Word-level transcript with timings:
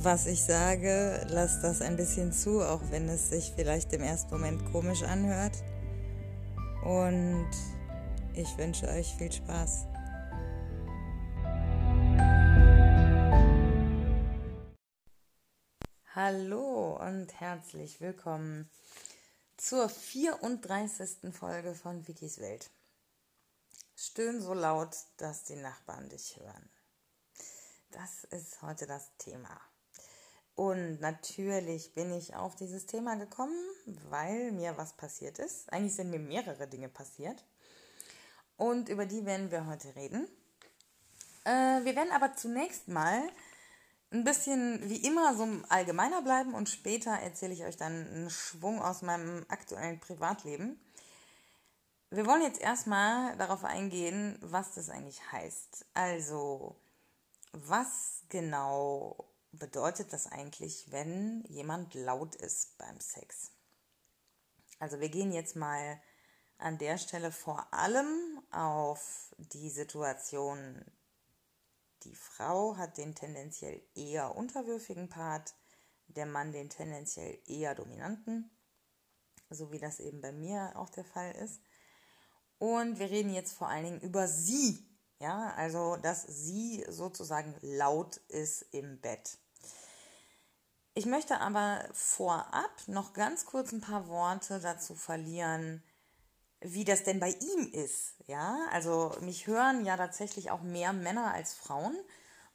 was 0.00 0.26
ich 0.26 0.44
sage, 0.44 1.26
lasst 1.28 1.64
das 1.64 1.82
ein 1.82 1.96
bisschen 1.96 2.32
zu, 2.32 2.62
auch 2.62 2.80
wenn 2.90 3.08
es 3.08 3.30
sich 3.30 3.52
vielleicht 3.54 3.92
im 3.92 4.02
ersten 4.02 4.30
Moment 4.30 4.64
komisch 4.70 5.02
anhört. 5.02 5.56
Und 6.84 7.50
ich 8.32 8.56
wünsche 8.56 8.86
euch 8.88 9.12
viel 9.16 9.32
Spaß. 9.32 9.86
Hallo 16.14 16.96
und 17.00 17.40
herzlich 17.40 18.00
willkommen 18.00 18.70
zur 19.56 19.88
34. 19.88 21.34
Folge 21.34 21.74
von 21.74 22.06
Wikis 22.06 22.38
Welt. 22.38 22.70
Stöhn 23.96 24.40
so 24.40 24.54
laut, 24.54 24.96
dass 25.16 25.42
die 25.42 25.56
Nachbarn 25.56 26.08
dich 26.08 26.38
hören. 26.38 26.70
Das 27.90 28.24
ist 28.24 28.62
heute 28.62 28.86
das 28.86 29.10
Thema. 29.18 29.58
Und 30.58 31.00
natürlich 31.00 31.94
bin 31.94 32.12
ich 32.12 32.34
auf 32.34 32.56
dieses 32.56 32.86
Thema 32.86 33.14
gekommen, 33.14 33.56
weil 34.10 34.50
mir 34.50 34.76
was 34.76 34.92
passiert 34.92 35.38
ist. 35.38 35.72
Eigentlich 35.72 35.94
sind 35.94 36.10
mir 36.10 36.18
mehrere 36.18 36.66
Dinge 36.66 36.88
passiert. 36.88 37.44
Und 38.56 38.88
über 38.88 39.06
die 39.06 39.24
werden 39.24 39.52
wir 39.52 39.68
heute 39.68 39.94
reden. 39.94 40.26
Äh, 41.44 41.84
wir 41.84 41.94
werden 41.94 42.10
aber 42.10 42.34
zunächst 42.34 42.88
mal 42.88 43.22
ein 44.10 44.24
bisschen 44.24 44.80
wie 44.90 45.06
immer 45.06 45.36
so 45.36 45.46
allgemeiner 45.68 46.22
bleiben 46.22 46.54
und 46.54 46.68
später 46.68 47.12
erzähle 47.12 47.52
ich 47.52 47.62
euch 47.62 47.76
dann 47.76 48.08
einen 48.08 48.28
Schwung 48.28 48.82
aus 48.82 49.02
meinem 49.02 49.46
aktuellen 49.48 50.00
Privatleben. 50.00 50.80
Wir 52.10 52.26
wollen 52.26 52.42
jetzt 52.42 52.60
erstmal 52.60 53.36
darauf 53.36 53.62
eingehen, 53.62 54.36
was 54.40 54.74
das 54.74 54.90
eigentlich 54.90 55.20
heißt. 55.30 55.86
Also, 55.94 56.74
was 57.52 58.24
genau 58.28 59.28
bedeutet 59.52 60.12
das 60.12 60.26
eigentlich, 60.26 60.90
wenn 60.90 61.44
jemand 61.48 61.94
laut 61.94 62.34
ist 62.34 62.76
beim 62.78 63.00
Sex? 63.00 63.52
Also 64.78 65.00
wir 65.00 65.08
gehen 65.08 65.32
jetzt 65.32 65.56
mal 65.56 66.00
an 66.58 66.78
der 66.78 66.98
Stelle 66.98 67.32
vor 67.32 67.72
allem 67.72 68.40
auf 68.50 69.34
die 69.38 69.70
Situation, 69.70 70.84
die 72.04 72.14
Frau 72.14 72.76
hat 72.76 72.96
den 72.96 73.14
tendenziell 73.14 73.80
eher 73.94 74.36
unterwürfigen 74.36 75.08
Part, 75.08 75.54
der 76.06 76.26
Mann 76.26 76.52
den 76.52 76.70
tendenziell 76.70 77.38
eher 77.46 77.74
dominanten, 77.74 78.50
so 79.50 79.72
wie 79.72 79.78
das 79.78 80.00
eben 80.00 80.20
bei 80.20 80.32
mir 80.32 80.72
auch 80.76 80.90
der 80.90 81.04
Fall 81.04 81.32
ist. 81.32 81.60
Und 82.58 82.98
wir 82.98 83.10
reden 83.10 83.32
jetzt 83.32 83.52
vor 83.52 83.68
allen 83.68 83.84
Dingen 83.84 84.00
über 84.00 84.26
sie, 84.26 84.87
ja, 85.20 85.52
also 85.56 85.96
dass 85.96 86.22
sie 86.22 86.84
sozusagen 86.88 87.54
laut 87.60 88.16
ist 88.28 88.62
im 88.72 89.00
Bett. 89.00 89.38
Ich 90.94 91.06
möchte 91.06 91.40
aber 91.40 91.88
vorab 91.92 92.72
noch 92.88 93.12
ganz 93.12 93.46
kurz 93.46 93.72
ein 93.72 93.80
paar 93.80 94.08
Worte 94.08 94.58
dazu 94.58 94.94
verlieren, 94.94 95.82
wie 96.60 96.84
das 96.84 97.04
denn 97.04 97.20
bei 97.20 97.30
ihm 97.30 97.72
ist. 97.72 98.14
Ja, 98.26 98.66
also 98.72 99.14
mich 99.20 99.46
hören 99.46 99.84
ja 99.84 99.96
tatsächlich 99.96 100.50
auch 100.50 100.62
mehr 100.62 100.92
Männer 100.92 101.32
als 101.32 101.54
Frauen. 101.54 101.96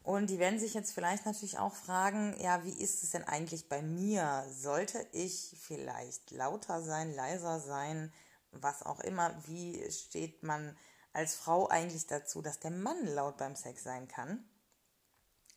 Und 0.01 0.29
die 0.29 0.39
werden 0.39 0.59
sich 0.59 0.73
jetzt 0.73 0.91
vielleicht 0.91 1.25
natürlich 1.25 1.57
auch 1.57 1.73
fragen, 1.73 2.35
ja, 2.41 2.65
wie 2.65 2.73
ist 2.73 3.03
es 3.03 3.11
denn 3.11 3.23
eigentlich 3.23 3.69
bei 3.69 3.81
mir? 3.81 4.45
Sollte 4.51 5.07
ich 5.13 5.55
vielleicht 5.61 6.31
lauter 6.31 6.81
sein, 6.81 7.15
leiser 7.15 7.61
sein, 7.61 8.11
was 8.51 8.83
auch 8.83 8.99
immer? 8.99 9.33
Wie 9.47 9.89
steht 9.89 10.43
man 10.43 10.75
als 11.13 11.35
Frau 11.35 11.67
eigentlich 11.67 12.07
dazu, 12.07 12.41
dass 12.41 12.59
der 12.59 12.71
Mann 12.71 13.05
laut 13.07 13.37
beim 13.37 13.55
Sex 13.55 13.83
sein 13.83 14.07
kann? 14.07 14.43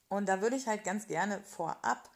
Und 0.09 0.29
da 0.29 0.41
würde 0.41 0.57
ich 0.57 0.67
halt 0.67 0.85
ganz 0.85 1.07
gerne 1.07 1.43
vorab 1.43 2.11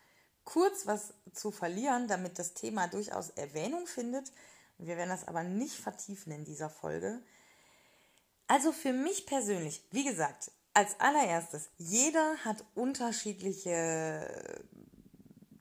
kurz 0.45 0.87
was 0.87 1.15
zu 1.33 1.51
verlieren, 1.51 2.09
damit 2.09 2.39
das 2.39 2.55
Thema 2.55 2.89
durchaus 2.89 3.31
Erwähnung 3.31 3.87
findet. 3.87 4.33
Wir 4.79 4.97
werden 4.97 5.11
das 5.11 5.29
aber 5.29 5.43
nicht 5.43 5.75
vertiefen 5.75 6.33
in 6.33 6.45
dieser 6.45 6.71
Folge. 6.71 7.23
Also 8.47 8.73
für 8.73 8.93
mich 8.93 9.27
persönlich, 9.27 9.85
wie 9.91 10.05
gesagt, 10.05 10.51
als 10.73 10.99
allererstes, 10.99 11.69
jeder 11.79 12.37
hat 12.45 12.65
unterschiedliche 12.75 14.65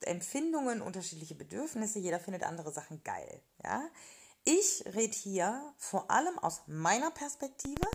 Empfindungen, 0.02 0.80
unterschiedliche 0.80 1.34
Bedürfnisse, 1.34 1.98
jeder 1.98 2.18
findet 2.18 2.42
andere 2.42 2.72
Sachen 2.72 3.02
geil. 3.04 3.40
Ja? 3.62 3.82
Ich 4.44 4.84
rede 4.94 5.14
hier 5.14 5.74
vor 5.76 6.10
allem 6.10 6.38
aus 6.38 6.62
meiner 6.66 7.10
Perspektive 7.10 7.86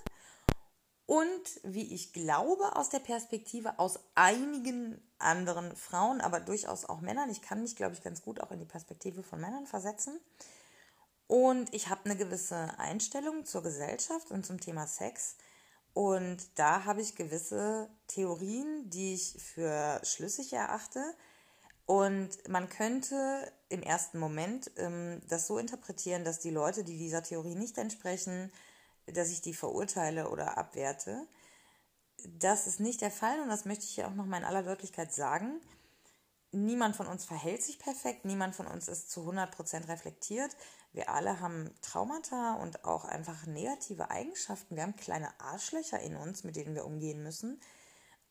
und 1.08 1.60
wie 1.64 1.94
ich 1.94 2.14
glaube 2.14 2.76
aus 2.76 2.90
der 2.90 3.00
Perspektive 3.00 3.78
aus 3.80 4.00
einigen 4.16 5.02
anderen 5.20 5.76
Frauen, 5.76 6.22
aber 6.22 6.40
durchaus 6.40 6.86
auch 6.86 7.02
Männern. 7.02 7.30
Ich 7.30 7.42
kann 7.42 7.62
mich, 7.62 7.76
glaube 7.76 7.94
ich, 7.94 8.02
ganz 8.02 8.22
gut 8.22 8.42
auch 8.42 8.52
in 8.52 8.60
die 8.60 8.66
Perspektive 8.66 9.24
von 9.24 9.40
Männern 9.40 9.68
versetzen. 9.68 10.20
Und 11.28 11.74
ich 11.74 11.90
habe 11.90 12.06
eine 12.06 12.16
gewisse 12.16 12.78
Einstellung 12.78 13.46
zur 13.46 13.64
Gesellschaft 13.64 14.32
und 14.32 14.46
zum 14.46 14.60
Thema 14.60 14.88
Sex. 14.88 15.36
Und 15.94 16.38
da 16.56 16.86
habe 16.86 17.02
ich 17.02 17.16
gewisse 17.16 17.90
Theorien, 18.08 18.90
die 18.90 19.14
ich 19.14 19.42
für 19.42 20.02
schlüssig 20.04 20.54
erachte. 20.54 21.16
Und 21.86 22.30
man 22.50 22.68
könnte 22.68 23.52
im 23.70 23.84
ersten 23.84 24.20
Moment 24.20 24.72
ähm, 24.78 25.22
das 25.28 25.48
so 25.48 25.58
interpretieren, 25.58 26.24
dass 26.24 26.40
die 26.40 26.50
Leute, 26.50 26.84
die 26.84 26.98
dieser 26.98 27.22
Theorie 27.22 27.56
nicht 27.56 27.78
entsprechen, 27.78 28.52
dass 29.06 29.30
ich 29.30 29.42
die 29.42 29.54
verurteile 29.54 30.30
oder 30.30 30.58
abwerte. 30.58 31.28
Das 32.40 32.66
ist 32.66 32.80
nicht 32.80 33.02
der 33.02 33.12
Fall 33.12 33.40
und 33.40 33.50
das 33.50 33.66
möchte 33.66 33.86
ich 33.86 33.92
hier 33.92 34.08
auch 34.08 34.16
noch 34.16 34.26
mal 34.26 34.38
in 34.38 34.46
aller 34.46 34.64
Deutlichkeit 34.64 35.14
sagen. 35.14 35.62
Niemand 36.52 36.96
von 36.96 37.08
uns 37.08 37.26
verhält 37.26 37.62
sich 37.62 37.78
perfekt, 37.78 38.26
niemand 38.26 38.56
von 38.56 38.66
uns 38.66 38.88
ist 38.88 39.12
zu 39.12 39.30
100% 39.30 39.88
reflektiert. 39.90 40.56
Wir 40.94 41.10
alle 41.10 41.42
haben 41.42 41.70
Traumata 41.82 42.56
und 42.56 42.86
auch 42.86 43.04
einfach 43.04 43.46
negative 43.46 44.10
Eigenschaften. 44.10 44.76
Wir 44.76 44.84
haben 44.84 44.96
kleine 44.96 45.38
Arschlöcher 45.40 46.00
in 46.00 46.16
uns, 46.16 46.46
mit 46.46 46.56
denen 46.56 46.74
wir 46.74 46.86
umgehen 46.86 47.22
müssen. 47.22 47.60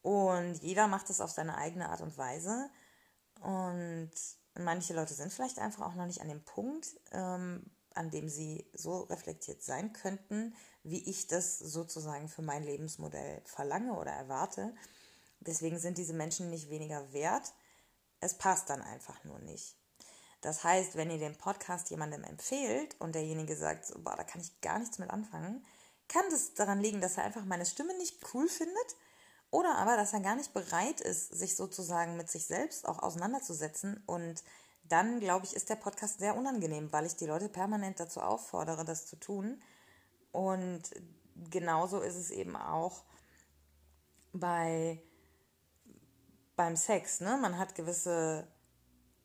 Und 0.00 0.62
jeder 0.62 0.88
macht 0.88 1.10
es 1.10 1.20
auf 1.20 1.30
seine 1.30 1.58
eigene 1.58 1.90
Art 1.90 2.00
und 2.00 2.16
Weise. 2.16 2.70
Und 3.40 4.10
manche 4.58 4.94
Leute 4.94 5.14
sind 5.14 5.32
vielleicht 5.32 5.58
einfach 5.58 5.86
auch 5.86 5.94
noch 5.94 6.06
nicht 6.06 6.20
an 6.20 6.28
dem 6.28 6.44
Punkt, 6.44 6.88
ähm, 7.12 7.64
an 7.94 8.10
dem 8.10 8.28
sie 8.28 8.68
so 8.72 9.02
reflektiert 9.02 9.62
sein 9.62 9.92
könnten, 9.92 10.54
wie 10.82 11.08
ich 11.08 11.26
das 11.26 11.58
sozusagen 11.58 12.28
für 12.28 12.42
mein 12.42 12.64
Lebensmodell 12.64 13.42
verlange 13.44 13.94
oder 13.94 14.10
erwarte. 14.10 14.74
Deswegen 15.40 15.78
sind 15.78 15.98
diese 15.98 16.14
Menschen 16.14 16.50
nicht 16.50 16.70
weniger 16.70 17.12
wert. 17.12 17.52
Es 18.20 18.34
passt 18.34 18.70
dann 18.70 18.82
einfach 18.82 19.22
nur 19.24 19.38
nicht. 19.38 19.76
Das 20.40 20.62
heißt, 20.62 20.96
wenn 20.96 21.10
ihr 21.10 21.18
den 21.18 21.38
Podcast 21.38 21.90
jemandem 21.90 22.24
empfehlt 22.24 22.96
und 23.00 23.14
derjenige 23.14 23.56
sagt, 23.56 23.92
boah, 24.02 24.16
da 24.16 24.24
kann 24.24 24.40
ich 24.40 24.60
gar 24.60 24.78
nichts 24.78 24.98
mit 24.98 25.10
anfangen, 25.10 25.64
kann 26.08 26.24
das 26.30 26.52
daran 26.54 26.80
liegen, 26.80 27.00
dass 27.00 27.16
er 27.16 27.24
einfach 27.24 27.44
meine 27.44 27.64
Stimme 27.64 27.96
nicht 27.96 28.22
cool 28.34 28.48
findet 28.48 28.96
oder 29.54 29.76
aber, 29.76 29.96
dass 29.96 30.12
er 30.12 30.20
gar 30.20 30.34
nicht 30.34 30.52
bereit 30.52 31.00
ist, 31.00 31.32
sich 31.32 31.54
sozusagen 31.54 32.16
mit 32.16 32.28
sich 32.28 32.46
selbst 32.46 32.88
auch 32.88 32.98
auseinanderzusetzen 32.98 34.02
und 34.04 34.42
dann 34.88 35.20
glaube 35.20 35.46
ich, 35.46 35.54
ist 35.54 35.70
der 35.70 35.76
Podcast 35.76 36.18
sehr 36.18 36.36
unangenehm, 36.36 36.92
weil 36.92 37.06
ich 37.06 37.14
die 37.14 37.26
Leute 37.26 37.48
permanent 37.48 38.00
dazu 38.00 38.20
auffordere, 38.20 38.84
das 38.84 39.06
zu 39.06 39.16
tun. 39.16 39.62
Und 40.32 40.82
genauso 41.50 42.00
ist 42.00 42.16
es 42.16 42.30
eben 42.30 42.56
auch 42.56 43.04
bei 44.32 45.00
beim 46.56 46.76
Sex. 46.76 47.20
Ne? 47.20 47.38
Man 47.40 47.56
hat 47.56 47.76
gewisse 47.76 48.48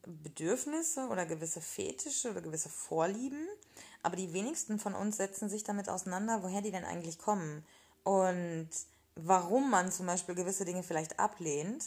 Bedürfnisse 0.05 1.07
oder 1.07 1.25
gewisse 1.25 1.59
Fetische 1.59 2.29
oder 2.29 2.41
gewisse 2.41 2.69
Vorlieben, 2.69 3.47
aber 4.03 4.15
die 4.15 4.31
wenigsten 4.31 4.79
von 4.79 4.93
uns 4.93 5.17
setzen 5.17 5.49
sich 5.49 5.63
damit 5.63 5.89
auseinander, 5.89 6.43
woher 6.43 6.61
die 6.61 6.71
denn 6.71 6.85
eigentlich 6.85 7.17
kommen 7.17 7.65
und 8.03 8.69
warum 9.27 9.69
man 9.69 9.91
zum 9.91 10.05
Beispiel 10.05 10.35
gewisse 10.35 10.65
Dinge 10.65 10.83
vielleicht 10.83 11.19
ablehnt 11.19 11.85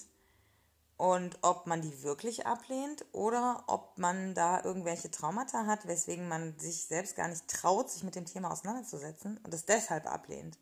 und 0.96 1.38
ob 1.42 1.66
man 1.66 1.82
die 1.82 2.02
wirklich 2.02 2.46
ablehnt 2.46 3.04
oder 3.12 3.64
ob 3.66 3.98
man 3.98 4.34
da 4.34 4.62
irgendwelche 4.62 5.10
Traumata 5.10 5.66
hat, 5.66 5.86
weswegen 5.88 6.28
man 6.28 6.58
sich 6.58 6.84
selbst 6.84 7.16
gar 7.16 7.28
nicht 7.28 7.48
traut, 7.48 7.90
sich 7.90 8.04
mit 8.04 8.14
dem 8.14 8.24
Thema 8.24 8.52
auseinanderzusetzen 8.52 9.40
und 9.42 9.52
es 9.52 9.64
deshalb 9.64 10.06
ablehnt. 10.06 10.58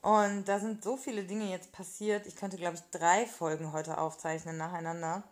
Und 0.00 0.44
da 0.46 0.60
sind 0.60 0.82
so 0.82 0.96
viele 0.96 1.24
Dinge 1.24 1.50
jetzt 1.50 1.72
passiert. 1.72 2.26
Ich 2.26 2.36
könnte, 2.36 2.56
glaube 2.56 2.76
ich, 2.76 2.82
drei 2.90 3.26
Folgen 3.26 3.72
heute 3.72 3.98
aufzeichnen 3.98 4.56
nacheinander. 4.56 5.24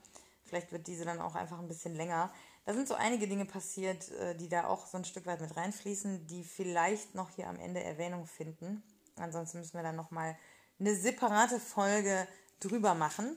Vielleicht 0.45 0.73
wird 0.73 0.87
diese 0.87 1.05
dann 1.05 1.21
auch 1.21 1.35
einfach 1.35 1.59
ein 1.59 1.69
bisschen 1.69 1.95
länger. 1.95 2.31
da 2.65 2.75
sind 2.75 2.89
so 2.89 2.95
einige 2.95 3.29
Dinge 3.29 3.45
passiert, 3.45 4.11
äh, 4.13 4.35
die 4.35 4.49
da 4.49 4.67
auch 4.67 4.87
so 4.87 4.99
ein 4.99 5.05
Stück 5.05 5.27
weit 5.27 5.41
mit 5.41 5.57
reinfließen, 5.57 6.27
die 6.27 6.45
vielleicht 6.45 7.15
noch 7.15 7.31
hier 7.31 7.49
am 7.49 7.59
Ende 7.59 7.83
Erwähnung 7.83 8.27
finden. 8.27 8.83
Ansonsten 9.17 9.59
müssen 9.59 9.75
wir 9.75 9.83
dann 9.83 9.97
nochmal 9.97 10.37
eine 10.79 10.95
separate 10.95 11.59
Folge 11.59 12.27
drüber 12.61 12.95
machen. 12.95 13.37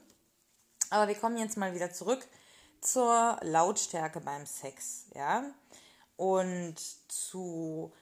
Aber 0.90 1.08
wir 1.08 1.14
kommen 1.14 1.38
jetzt 1.38 1.56
mal 1.56 1.74
wieder 1.74 1.92
zurück 1.92 2.26
zur 2.80 3.38
Lautstärke 3.42 4.20
beim 4.20 4.46
Sex, 4.46 5.06
ja, 5.14 5.44
und 6.16 6.76
zu 7.08 7.92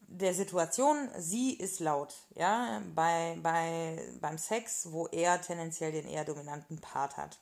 der 0.00 0.34
Situation, 0.34 1.08
sie 1.16 1.54
ist 1.54 1.80
laut, 1.80 2.14
ja, 2.34 2.82
bei, 2.94 3.38
bei, 3.42 3.98
beim 4.20 4.36
Sex, 4.36 4.92
wo 4.92 5.06
er 5.06 5.40
tendenziell 5.40 5.92
den 5.92 6.06
eher 6.06 6.24
dominanten 6.24 6.80
Part 6.80 7.16
hat. 7.16 7.38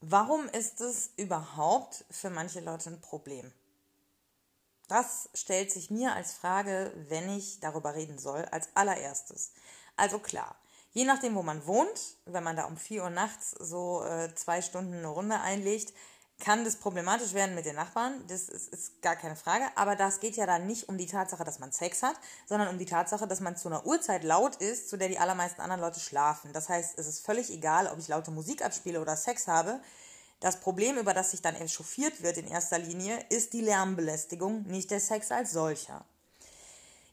Warum 0.00 0.48
ist 0.48 0.80
es 0.80 1.10
überhaupt 1.16 2.04
für 2.10 2.30
manche 2.30 2.60
Leute 2.60 2.90
ein 2.90 3.00
Problem? 3.00 3.52
Das 4.92 5.30
stellt 5.32 5.72
sich 5.72 5.90
mir 5.90 6.14
als 6.14 6.34
Frage, 6.34 6.92
wenn 7.08 7.34
ich 7.34 7.60
darüber 7.60 7.94
reden 7.94 8.18
soll, 8.18 8.44
als 8.50 8.68
allererstes. 8.74 9.52
Also 9.96 10.18
klar, 10.18 10.54
je 10.90 11.06
nachdem, 11.06 11.34
wo 11.34 11.42
man 11.42 11.66
wohnt, 11.66 12.18
wenn 12.26 12.44
man 12.44 12.56
da 12.56 12.64
um 12.64 12.76
4 12.76 13.04
Uhr 13.04 13.08
nachts 13.08 13.52
so 13.52 14.04
äh, 14.04 14.34
zwei 14.34 14.60
Stunden 14.60 14.92
eine 14.92 15.06
Runde 15.06 15.40
einlegt, 15.40 15.94
kann 16.40 16.66
das 16.66 16.76
problematisch 16.76 17.32
werden 17.32 17.54
mit 17.54 17.64
den 17.64 17.76
Nachbarn. 17.76 18.22
Das 18.28 18.50
ist, 18.50 18.68
ist, 18.68 19.00
gar 19.00 19.16
keine 19.16 19.34
Frage. 19.34 19.64
Aber 19.76 19.96
das 19.96 20.20
geht 20.20 20.36
ja 20.36 20.44
dann 20.44 20.66
nicht 20.66 20.90
um 20.90 20.98
die 20.98 21.06
Tatsache, 21.06 21.44
dass 21.44 21.58
man 21.58 21.72
Sex 21.72 22.02
hat, 22.02 22.16
sondern 22.44 22.68
um 22.68 22.76
die 22.76 22.84
Tatsache, 22.84 23.26
dass 23.26 23.40
man 23.40 23.56
zu 23.56 23.68
einer 23.68 23.86
Uhrzeit 23.86 24.24
laut 24.24 24.56
ist, 24.56 24.90
zu 24.90 24.98
der 24.98 25.08
die 25.08 25.18
allermeisten 25.18 25.62
anderen 25.62 25.80
Leute 25.80 26.00
schlafen. 26.00 26.52
Das 26.52 26.68
heißt, 26.68 26.98
es 26.98 27.06
ist 27.06 27.24
völlig 27.24 27.50
egal, 27.50 27.86
ob 27.86 27.98
ich 27.98 28.08
laute 28.08 28.30
Musik 28.30 28.62
abspiele 28.62 29.00
oder 29.00 29.16
Sex 29.16 29.48
habe. 29.48 29.80
Das 30.42 30.58
Problem, 30.58 30.98
über 30.98 31.14
das 31.14 31.30
sich 31.30 31.40
dann 31.40 31.54
echauffiert 31.54 32.24
wird 32.24 32.36
in 32.36 32.48
erster 32.48 32.76
Linie, 32.76 33.24
ist 33.28 33.52
die 33.52 33.60
Lärmbelästigung, 33.60 34.64
nicht 34.64 34.90
der 34.90 34.98
Sex 34.98 35.30
als 35.30 35.52
solcher. 35.52 36.04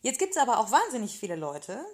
Jetzt 0.02 0.18
gibt 0.18 0.36
es 0.36 0.42
aber 0.42 0.58
auch 0.58 0.72
wahnsinnig 0.72 1.20
viele 1.20 1.36
Leute, 1.36 1.86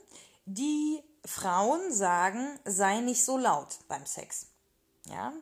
die 0.46 1.04
Frauen 1.26 1.92
sagen, 1.92 2.58
sei 2.64 3.02
nicht 3.02 3.26
so 3.26 3.38
laut 3.38 3.80
beim 3.90 4.06
Sex. 4.06 4.46
Ja, 5.10 5.34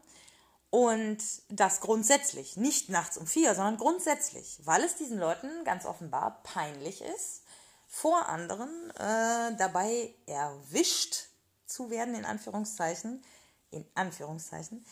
und 0.72 1.20
das 1.50 1.80
grundsätzlich, 1.80 2.58
nicht 2.58 2.90
nachts 2.90 3.16
um 3.16 3.28
vier, 3.28 3.54
sondern 3.54 3.78
grundsätzlich, 3.78 4.62
weil 4.64 4.84
es 4.84 4.96
diesen 4.96 5.20
Leuten 5.20 5.64
ganz 5.64 5.86
offenbar 5.86 6.42
peinlich 6.42 7.04
ist, 7.04 7.44
vor 7.88 8.28
anderen 8.30 8.90
äh, 8.96 9.56
dabei 9.58 10.16
erwischt 10.26 11.28
zu 11.68 11.92
werden, 11.92 12.16
in 12.16 12.26
Anführungszeichen, 12.26 13.24
in 13.70 13.86
Anführungszeichen, 13.94 14.84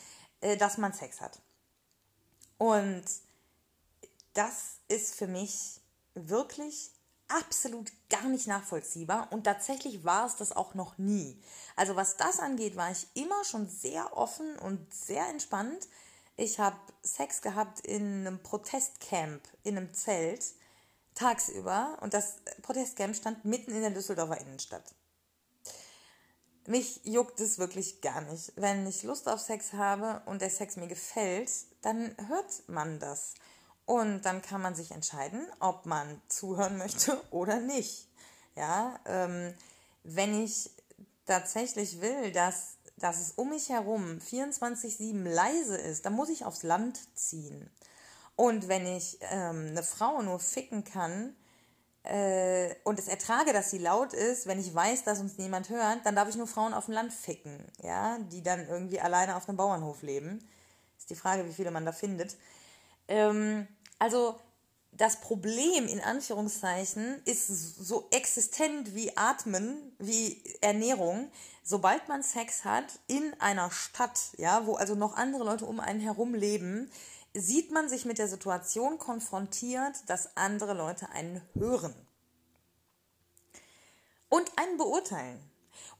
dass 0.58 0.78
man 0.78 0.92
Sex 0.92 1.20
hat. 1.20 1.40
Und 2.58 3.04
das 4.34 4.76
ist 4.88 5.14
für 5.14 5.26
mich 5.26 5.80
wirklich 6.14 6.90
absolut 7.28 7.90
gar 8.10 8.28
nicht 8.28 8.46
nachvollziehbar 8.46 9.28
und 9.30 9.44
tatsächlich 9.44 10.04
war 10.04 10.26
es 10.26 10.36
das 10.36 10.52
auch 10.52 10.74
noch 10.74 10.98
nie. 10.98 11.40
Also 11.76 11.96
was 11.96 12.16
das 12.16 12.40
angeht, 12.40 12.76
war 12.76 12.90
ich 12.90 13.06
immer 13.14 13.42
schon 13.44 13.68
sehr 13.68 14.16
offen 14.16 14.58
und 14.58 14.92
sehr 14.92 15.26
entspannt. 15.28 15.88
Ich 16.36 16.58
habe 16.58 16.76
Sex 17.02 17.40
gehabt 17.40 17.80
in 17.80 18.26
einem 18.26 18.42
Protestcamp, 18.42 19.42
in 19.62 19.76
einem 19.76 19.94
Zelt, 19.94 20.44
tagsüber 21.14 21.98
und 22.00 22.14
das 22.14 22.36
Protestcamp 22.62 23.14
stand 23.14 23.44
mitten 23.44 23.72
in 23.72 23.82
der 23.82 23.90
Düsseldorfer 23.90 24.40
Innenstadt. 24.40 24.94
Mich 26.66 27.00
juckt 27.04 27.40
es 27.40 27.58
wirklich 27.58 28.00
gar 28.00 28.20
nicht. 28.20 28.52
Wenn 28.56 28.86
ich 28.86 29.02
Lust 29.02 29.28
auf 29.28 29.40
Sex 29.40 29.72
habe 29.72 30.22
und 30.26 30.40
der 30.40 30.50
Sex 30.50 30.76
mir 30.76 30.86
gefällt, 30.86 31.50
dann 31.82 32.14
hört 32.28 32.68
man 32.68 33.00
das. 33.00 33.34
Und 33.84 34.22
dann 34.22 34.42
kann 34.42 34.62
man 34.62 34.76
sich 34.76 34.92
entscheiden, 34.92 35.44
ob 35.58 35.86
man 35.86 36.22
zuhören 36.28 36.78
möchte 36.78 37.20
oder 37.30 37.58
nicht. 37.58 38.08
Ja, 38.54 39.00
ähm, 39.06 39.54
wenn 40.04 40.40
ich 40.42 40.70
tatsächlich 41.26 42.00
will, 42.00 42.30
dass, 42.30 42.76
dass 42.96 43.20
es 43.20 43.32
um 43.32 43.48
mich 43.48 43.70
herum 43.70 44.18
24-7 44.18 45.28
leise 45.28 45.76
ist, 45.76 46.06
dann 46.06 46.12
muss 46.12 46.28
ich 46.28 46.44
aufs 46.44 46.62
Land 46.62 47.00
ziehen. 47.16 47.70
Und 48.36 48.68
wenn 48.68 48.86
ich 48.86 49.18
ähm, 49.22 49.68
eine 49.70 49.82
Frau 49.82 50.22
nur 50.22 50.38
ficken 50.38 50.84
kann 50.84 51.34
äh, 52.04 52.74
und 52.82 52.98
es 52.98 53.06
ertrage, 53.06 53.52
dass 53.52 53.70
sie 53.70 53.78
laut 53.78 54.12
ist, 54.12 54.46
wenn 54.46 54.58
ich 54.58 54.74
weiß, 54.74 55.04
dass 55.04 55.20
uns 55.20 55.38
niemand 55.38 55.68
hört, 55.68 56.04
dann 56.04 56.16
darf 56.16 56.28
ich 56.28 56.36
nur 56.36 56.48
Frauen 56.48 56.74
auf 56.74 56.86
dem 56.86 56.94
Land 56.94 57.12
ficken, 57.12 57.64
ja, 57.82 58.18
die 58.18 58.42
dann 58.42 58.66
irgendwie 58.68 59.00
alleine 59.00 59.36
auf 59.36 59.48
einem 59.48 59.56
Bauernhof 59.56 60.02
leben. 60.02 60.40
Ist 60.98 61.10
die 61.10 61.14
Frage, 61.14 61.46
wie 61.46 61.52
viele 61.52 61.70
man 61.70 61.86
da 61.86 61.92
findet. 61.92 62.36
Ähm, 63.06 63.68
also 63.98 64.36
das 64.90 65.20
Problem 65.20 65.86
in 65.86 66.00
Anführungszeichen 66.00 67.22
ist 67.24 67.46
so 67.46 68.08
existent 68.10 68.94
wie 68.94 69.16
Atmen, 69.16 69.92
wie 69.98 70.42
Ernährung. 70.60 71.30
Sobald 71.62 72.08
man 72.08 72.22
Sex 72.22 72.64
hat 72.64 72.84
in 73.06 73.32
einer 73.40 73.70
Stadt, 73.70 74.20
ja, 74.36 74.66
wo 74.66 74.74
also 74.74 74.94
noch 74.94 75.16
andere 75.16 75.44
Leute 75.44 75.64
um 75.64 75.80
einen 75.80 76.00
herum 76.00 76.34
leben, 76.34 76.90
sieht 77.34 77.70
man 77.70 77.88
sich 77.88 78.04
mit 78.04 78.18
der 78.18 78.28
Situation 78.28 78.98
konfrontiert, 78.98 79.96
dass 80.08 80.36
andere 80.36 80.74
Leute 80.74 81.08
einen 81.10 81.40
hören 81.54 81.94
und 84.28 84.50
einen 84.56 84.76
beurteilen. 84.76 85.40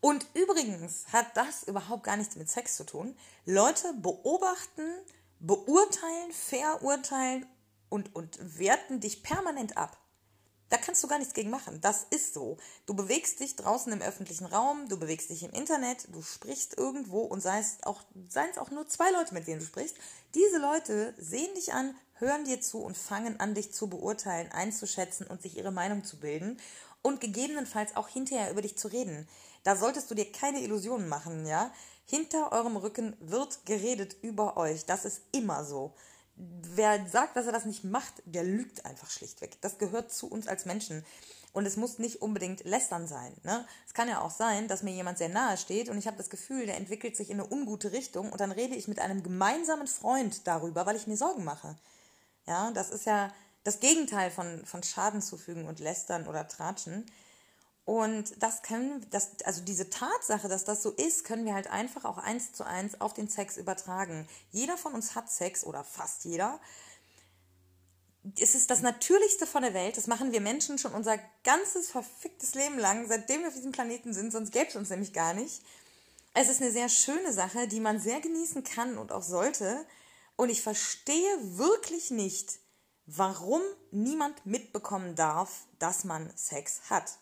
Und 0.01 0.27
übrigens 0.35 1.07
hat 1.13 1.37
das 1.37 1.63
überhaupt 1.63 2.05
gar 2.05 2.17
nichts 2.17 2.37
mit 2.37 2.51
Sex 2.51 2.77
zu 2.77 2.85
tun. 2.85 3.17
Leute 3.47 3.95
beobachten, 3.95 4.83
beurteilen, 5.39 6.33
verurteilen 6.33 7.47
und, 7.89 8.15
und 8.15 8.59
werten 8.59 9.01
dich 9.01 9.23
permanent 9.23 9.77
ab. 9.77 9.97
Da 10.73 10.79
kannst 10.79 11.05
du 11.05 11.07
gar 11.07 11.19
nichts 11.19 11.35
gegen 11.35 11.51
machen. 11.51 11.83
Das 11.83 12.07
ist 12.09 12.33
so. 12.33 12.57
Du 12.87 12.95
bewegst 12.95 13.41
dich 13.41 13.57
draußen 13.57 13.93
im 13.93 14.01
öffentlichen 14.01 14.47
Raum, 14.47 14.89
du 14.89 14.99
bewegst 14.99 15.29
dich 15.29 15.43
im 15.43 15.51
Internet, 15.51 16.09
du 16.11 16.23
sprichst 16.23 16.79
irgendwo 16.79 17.21
und 17.21 17.43
sei 17.43 17.59
es 17.59 17.83
auch, 17.83 18.01
seien 18.31 18.49
es 18.51 18.57
auch 18.57 18.71
nur 18.71 18.89
zwei 18.89 19.11
Leute, 19.11 19.35
mit 19.35 19.47
denen 19.47 19.61
du 19.61 19.67
sprichst. 19.67 19.99
Diese 20.35 20.57
Leute 20.57 21.13
sehen 21.19 21.55
dich 21.57 21.75
an, 21.75 21.95
hören 22.15 22.47
dir 22.47 22.63
zu 22.63 22.79
und 22.79 22.97
fangen 22.97 23.39
an, 23.39 23.53
dich 23.53 23.75
zu 23.75 23.89
beurteilen, 23.91 24.51
einzuschätzen 24.51 25.27
und 25.27 25.43
sich 25.43 25.59
ihre 25.59 25.73
Meinung 25.73 26.05
zu 26.05 26.19
bilden 26.19 26.59
und 27.03 27.21
gegebenenfalls 27.21 27.95
auch 27.95 28.09
hinterher 28.09 28.51
über 28.51 28.63
dich 28.63 28.79
zu 28.79 28.89
reden. 28.89 29.29
Da 29.65 29.77
solltest 29.77 30.11
du 30.11 30.15
dir 30.15 30.33
keine 30.33 30.63
Illusionen 30.63 31.07
machen, 31.07 31.45
ja? 31.45 31.71
Hinter 32.07 32.51
eurem 32.51 32.79
Rücken 32.79 33.15
wird 33.21 33.67
geredet 33.67 34.17
über 34.23 34.57
euch. 34.57 34.87
Das 34.87 35.05
ist 35.05 35.21
immer 35.33 35.67
so 35.67 35.93
wer 36.37 37.07
sagt, 37.09 37.37
dass 37.37 37.47
er 37.47 37.53
das 37.53 37.65
nicht 37.65 37.85
macht, 37.85 38.23
der 38.25 38.45
lügt 38.45 38.85
einfach 38.85 39.11
schlichtweg. 39.11 39.61
Das 39.61 39.79
gehört 39.79 40.13
zu 40.13 40.29
uns 40.29 40.49
als 40.49 40.65
Menschen. 40.65 41.05
Und 41.53 41.67
es 41.67 41.77
muss 41.77 41.99
nicht 41.99 42.23
unbedingt 42.23 42.65
lästern 42.65 43.07
sein. 43.07 43.35
Ne? 43.43 43.67
Es 43.87 43.93
kann 43.93 44.09
ja 44.09 44.23
auch 44.23 44.31
sein, 44.31 44.69
dass 44.69 44.83
mir 44.83 44.93
jemand 44.93 45.19
sehr 45.19 45.29
nahe 45.29 45.59
steht 45.59 45.91
und 45.91 45.99
ich 45.99 46.07
habe 46.07 46.17
das 46.17 46.31
Gefühl, 46.31 46.65
der 46.65 46.79
entwickelt 46.79 47.15
sich 47.15 47.29
in 47.29 47.41
eine 47.41 47.51
ungute 47.51 47.93
Richtung 47.93 48.33
und 48.33 48.41
dann 48.41 48.53
rede 48.53 48.75
ich 48.75 48.89
mit 48.89 48.99
einem 48.99 49.23
gemeinsamen 49.23 49.87
Freund 49.87 50.47
darüber, 50.47 50.87
weil 50.87 50.97
ich 50.97 51.07
mir 51.07 51.17
Sorgen 51.17 51.45
mache. 51.45 51.77
Ja, 52.47 52.71
das 52.71 52.91
ist 52.91 53.05
ja 53.05 53.31
das 53.65 53.81
Gegenteil 53.81 54.31
von, 54.31 54.65
von 54.65 54.83
Schaden 54.83 55.21
zufügen 55.21 55.67
und 55.67 55.79
lästern 55.79 56.27
oder 56.27 56.49
tratschen. 56.49 57.05
Und 57.85 58.41
das 58.41 58.63
können, 58.63 59.05
das, 59.11 59.31
also 59.45 59.61
diese 59.63 59.91
Tatsache, 59.91 60.49
dass 60.49 60.65
das 60.65 60.83
so 60.83 60.91
ist, 60.91 61.25
können 61.25 61.45
wir 61.45 61.55
halt 61.55 61.67
einfach 61.67 62.05
auch 62.05 62.19
eins 62.19 62.53
zu 62.53 62.65
eins 62.65 63.01
auf 63.01 63.13
den 63.13 63.29
Sex 63.29 63.57
übertragen. 63.57 64.29
Jeder 64.53 64.77
von 64.77 64.95
uns 64.95 65.17
hat 65.17 65.31
Sex 65.31 65.65
oder 65.65 65.83
fast 65.83 66.25
jeder. 66.25 66.61
Es 68.39 68.55
ist 68.55 68.71
das 68.71 68.83
Natürlichste 68.83 69.49
von 69.49 69.63
der 69.63 69.75
Welt. 69.75 69.97
Das 69.97 70.07
machen 70.07 70.31
wir 70.31 70.41
Menschen 70.41 70.79
schon 70.79 70.93
unser 70.93 71.19
ganzes 71.43 71.91
verficktes 71.91 72.55
Leben 72.55 72.79
lang, 72.79 73.09
seitdem 73.09 73.41
wir 73.41 73.49
auf 73.49 73.55
diesem 73.55 73.73
Planeten 73.73 74.15
sind, 74.15 74.31
sonst 74.31 74.53
gäbe 74.53 74.69
es 74.69 74.77
uns 74.77 74.91
nämlich 74.91 75.13
gar 75.13 75.35
nicht. 75.35 75.61
Es 76.35 76.49
ist 76.49 76.63
eine 76.63 76.71
sehr 76.71 76.89
schöne 76.89 77.33
Sache, 77.33 77.67
die 77.67 77.81
man 77.81 77.99
sehr 77.99 78.21
genießen 78.21 78.63
kann 78.63 78.97
und 78.97 79.11
auch 79.11 79.25
sollte. 79.25 79.85
Und 80.37 80.51
ich 80.51 80.63
verstehe 80.63 81.59
wirklich 81.59 82.13
nicht, 82.13 82.61
warum 83.07 83.61
niemand 83.91 84.47
mitbekommen 84.47 85.17
darf, 85.17 85.67
dass 85.81 86.05
man 86.05 86.33
Sex 86.37 86.83
hat 86.89 87.19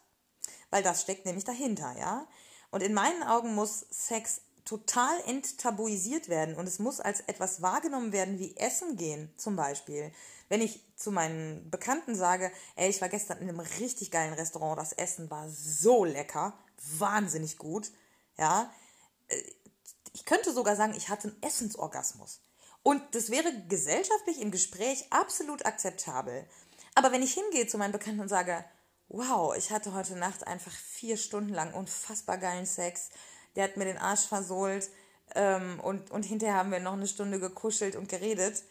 weil 0.70 0.82
das 0.82 1.02
steckt 1.02 1.26
nämlich 1.26 1.44
dahinter, 1.44 1.94
ja. 1.98 2.26
Und 2.70 2.82
in 2.82 2.94
meinen 2.94 3.22
Augen 3.22 3.54
muss 3.54 3.86
Sex 3.90 4.42
total 4.64 5.20
enttabuisiert 5.26 6.28
werden 6.28 6.54
und 6.54 6.66
es 6.68 6.78
muss 6.78 7.00
als 7.00 7.20
etwas 7.20 7.60
wahrgenommen 7.60 8.12
werden 8.12 8.38
wie 8.38 8.56
Essen 8.56 8.96
gehen 8.96 9.32
zum 9.36 9.56
Beispiel. 9.56 10.12
Wenn 10.48 10.60
ich 10.60 10.84
zu 10.96 11.10
meinen 11.10 11.70
Bekannten 11.70 12.14
sage, 12.14 12.52
ey, 12.76 12.88
ich 12.88 13.00
war 13.00 13.08
gestern 13.08 13.38
in 13.38 13.48
einem 13.48 13.60
richtig 13.60 14.10
geilen 14.10 14.34
Restaurant, 14.34 14.78
das 14.78 14.92
Essen 14.92 15.30
war 15.30 15.48
so 15.48 16.04
lecker, 16.04 16.56
wahnsinnig 16.98 17.58
gut, 17.58 17.90
ja. 18.38 18.72
Äh, 19.28 19.42
ich 20.12 20.24
könnte 20.24 20.52
sogar 20.52 20.74
sagen, 20.74 20.94
ich 20.96 21.08
hatte 21.08 21.28
einen 21.28 21.42
Essensorgasmus. 21.42 22.40
Und 22.82 23.02
das 23.14 23.30
wäre 23.30 23.52
gesellschaftlich 23.68 24.40
im 24.40 24.50
Gespräch 24.50 25.06
absolut 25.10 25.66
akzeptabel. 25.66 26.48
Aber 26.94 27.12
wenn 27.12 27.22
ich 27.22 27.34
hingehe 27.34 27.66
zu 27.66 27.78
meinen 27.78 27.92
Bekannten 27.92 28.20
und 28.20 28.28
sage, 28.28 28.64
wow, 29.10 29.54
ich 29.56 29.70
hatte 29.70 29.92
heute 29.92 30.16
Nacht 30.16 30.46
einfach 30.46 30.72
vier 30.72 31.16
Stunden 31.16 31.52
lang 31.52 31.74
unfassbar 31.74 32.38
geilen 32.38 32.66
Sex. 32.66 33.10
Der 33.54 33.64
hat 33.64 33.76
mir 33.76 33.84
den 33.84 33.98
Arsch 33.98 34.26
versohlt. 34.26 34.88
ähm, 35.34 35.78
und, 35.80 36.10
und 36.10 36.24
hinterher 36.24 36.56
haben 36.56 36.72
wir 36.72 36.80
noch 36.80 36.94
eine 36.94 37.06
Stunde 37.06 37.38
gekuschelt 37.38 37.94
und 37.96 38.08
geredet 38.08 38.64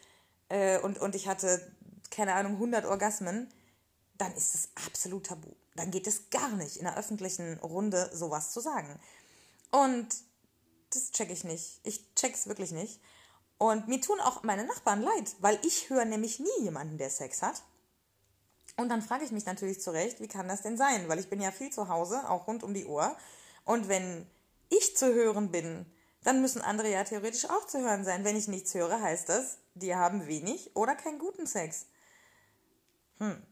äh, 0.50 0.78
und, 0.80 0.98
und 0.98 1.14
ich 1.14 1.26
hatte, 1.26 1.72
keine 2.10 2.34
Ahnung, 2.34 2.54
100 2.54 2.84
Orgasmen, 2.84 3.48
dann 4.18 4.34
ist 4.34 4.54
es 4.54 4.68
absolut 4.86 5.26
tabu. 5.26 5.48
Dann 5.76 5.90
geht 5.90 6.06
es 6.06 6.28
gar 6.28 6.50
nicht, 6.50 6.76
in 6.76 6.86
einer 6.86 6.98
öffentlichen 6.98 7.58
Runde 7.60 8.10
sowas 8.12 8.50
zu 8.50 8.60
sagen. 8.60 9.00
Und 9.70 10.08
das 10.92 11.12
check 11.12 11.30
ich 11.30 11.44
nicht. 11.44 11.80
Ich 11.84 12.14
check's 12.14 12.46
wirklich 12.46 12.72
nicht. 12.72 13.00
Und 13.56 13.88
mir 13.88 14.00
tun 14.00 14.20
auch 14.20 14.42
meine 14.42 14.64
Nachbarn 14.64 15.02
leid, 15.02 15.36
weil 15.40 15.58
ich 15.64 15.88
höre 15.88 16.04
nämlich 16.04 16.40
nie 16.40 16.62
jemanden, 16.64 16.98
der 16.98 17.10
Sex 17.10 17.42
hat. 17.42 17.62
Und 18.80 18.88
dann 18.88 19.02
frage 19.02 19.24
ich 19.24 19.30
mich 19.30 19.44
natürlich 19.44 19.82
zurecht, 19.82 20.20
wie 20.20 20.28
kann 20.28 20.48
das 20.48 20.62
denn 20.62 20.78
sein? 20.78 21.08
Weil 21.08 21.18
ich 21.18 21.28
bin 21.28 21.40
ja 21.40 21.50
viel 21.50 21.70
zu 21.70 21.88
Hause, 21.88 22.28
auch 22.28 22.46
rund 22.46 22.62
um 22.62 22.72
die 22.72 22.86
Uhr. 22.86 23.14
Und 23.64 23.88
wenn 23.88 24.26
ich 24.70 24.96
zu 24.96 25.12
hören 25.12 25.50
bin, 25.50 25.84
dann 26.24 26.40
müssen 26.40 26.62
andere 26.62 26.90
ja 26.90 27.04
theoretisch 27.04 27.44
auch 27.50 27.66
zu 27.66 27.80
hören 27.80 28.04
sein. 28.04 28.24
Wenn 28.24 28.36
ich 28.36 28.48
nichts 28.48 28.74
höre, 28.74 29.00
heißt 29.00 29.28
das, 29.28 29.58
die 29.74 29.94
haben 29.94 30.26
wenig 30.26 30.74
oder 30.74 30.94
keinen 30.94 31.18
guten 31.18 31.46
Sex. 31.46 31.86
Hm. 33.18 33.42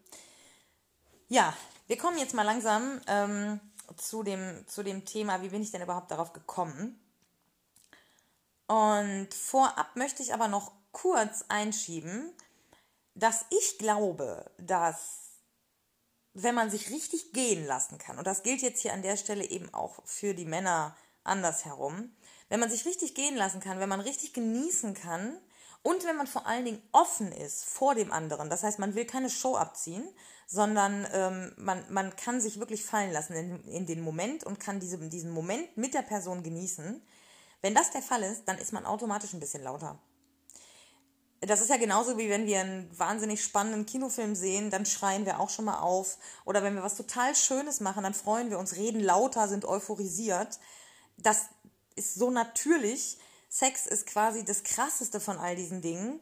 Ja, 1.29 1.55
wir 1.89 1.99
kommen 1.99 2.17
jetzt 2.17 2.33
mal 2.33 2.43
langsam 2.43 3.01
ähm, 3.07 3.61
zu, 3.97 4.23
dem, 4.23 4.67
zu 4.67 4.83
dem 4.83 5.05
Thema, 5.05 5.43
wie 5.43 5.51
bin 5.51 5.61
ich 5.61 5.71
denn 5.71 5.83
überhaupt 5.83 6.11
darauf 6.11 6.33
gekommen? 6.33 6.99
Und 8.67 9.29
vorab 9.35 9.95
möchte 9.95 10.23
ich 10.23 10.33
aber 10.33 10.49
noch 10.49 10.73
kurz 10.93 11.45
einschieben, 11.49 12.33
dass 13.19 13.45
ich 13.51 13.79
glaube, 13.79 14.51
dass 14.59 15.29
wenn 16.35 16.55
man 16.55 16.71
sich 16.71 16.91
richtig 16.91 17.33
gehen 17.33 17.67
lassen 17.67 17.99
kann, 17.99 18.17
und 18.17 18.27
das 18.27 18.45
gilt 18.45 18.63
jetzt 18.63 18.81
hier 18.81 18.93
an 18.93 19.03
der 19.03 19.17
Stelle 19.17 19.45
eben 19.45 19.75
auch 19.75 19.99
für 20.05 20.35
die 20.35 20.45
Männer 20.45 20.97
andersherum, 21.25 22.15
wenn 22.49 22.61
man 22.61 22.71
sich 22.71 22.87
richtig 22.87 23.15
gehen 23.15 23.37
lassen 23.37 23.61
kann, 23.61 23.81
wenn 23.81 23.89
man 23.89 24.01
richtig 24.01 24.35
genießen 24.35 24.95
kann 24.95 25.37
und 25.83 26.05
wenn 26.05 26.17
man 26.17 26.29
vor 26.29 26.47
allen 26.47 26.65
Dingen 26.65 26.83
offen 26.93 27.33
ist 27.33 27.65
vor 27.65 27.97
dem 27.97 28.13
anderen, 28.13 28.51
das 28.51 28.63
heißt, 28.63 28.79
man 28.79 28.95
will 28.95 29.05
keine 29.05 29.31
Show 29.31 29.57
abziehen, 29.57 30.09
sondern 30.47 31.07
ähm, 31.13 31.53
man, 31.57 31.85
man 31.93 32.15
kann 32.15 32.41
sich 32.41 32.61
wirklich 32.61 32.85
fallen 32.85 33.13
lassen 33.13 33.33
in, 33.35 33.65
in 33.65 33.87
den 33.87 34.01
Moment 34.01 34.45
und 34.45 34.61
kann 34.61 34.79
diese, 34.79 34.97
diesen 34.97 35.33
Moment 35.33 35.77
mit 35.77 35.93
der 35.93 36.03
Person 36.03 36.45
genießen. 36.45 37.03
Wenn 37.63 37.75
das 37.75 37.91
der 37.91 38.03
Fall 38.03 38.23
ist, 38.23 38.45
dann 38.47 38.59
ist 38.59 38.73
man 38.73 38.87
automatisch 38.87 39.35
ein 39.35 39.41
bisschen 39.41 39.65
lauter 39.65 39.99
das 41.41 41.61
ist 41.61 41.71
ja 41.71 41.77
genauso 41.77 42.19
wie 42.19 42.29
wenn 42.29 42.47
wir 42.47 42.61
einen 42.61 42.99
wahnsinnig 42.99 43.45
spannenden 43.45 43.87
Kinofilm 43.87 44.35
sehen, 44.35 44.71
dann 44.71 44.87
schreien 44.87 45.25
wir 45.25 45.39
auch 45.39 45.51
schon 45.51 45.67
mal 45.67 45.81
auf. 45.81 46.19
Oder 46.45 46.63
wenn 46.63 46.75
wir 46.75 46.83
was 46.83 46.97
total 46.97 47.35
Schönes 47.37 47.81
machen, 47.81 48.03
dann 48.03 48.15
freuen 48.15 48.51
wir 48.51 48.59
uns, 48.59 48.77
reden 48.77 49.01
lauter, 49.01 49.47
sind 49.47 49.65
euphorisiert. 49.65 50.59
Das 51.17 51.47
ist 51.95 52.15
so 52.15 52.31
natürlich. 52.31 53.19
Sex 53.49 53.87
ist 53.87 54.07
quasi 54.07 54.45
das 54.45 54.65
Krasseste 54.65 55.21
von 55.21 55.39
all 55.39 55.55
diesen 55.55 55.81
Dingen. 55.81 56.21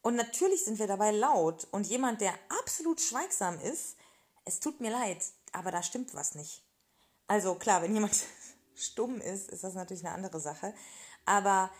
Und 0.00 0.16
natürlich 0.16 0.64
sind 0.64 0.78
wir 0.78 0.86
dabei 0.86 1.10
laut. 1.10 1.66
Und 1.70 1.86
jemand, 1.86 2.20
der 2.20 2.32
absolut 2.60 3.00
schweigsam 3.00 3.58
ist, 3.60 3.96
es 4.44 4.60
tut 4.60 4.80
mir 4.80 4.90
leid, 4.90 5.24
aber 5.52 5.70
da 5.70 5.82
stimmt 5.82 6.14
was 6.14 6.34
nicht. 6.34 6.62
Also 7.26 7.54
klar, 7.54 7.82
wenn 7.82 7.94
jemand 7.94 8.14
stumm 8.74 9.20
ist, 9.20 9.50
ist 9.50 9.64
das 9.64 9.74
natürlich 9.74 10.04
eine 10.04 10.14
andere 10.14 10.40
Sache. 10.40 10.74
Aber 11.26 11.70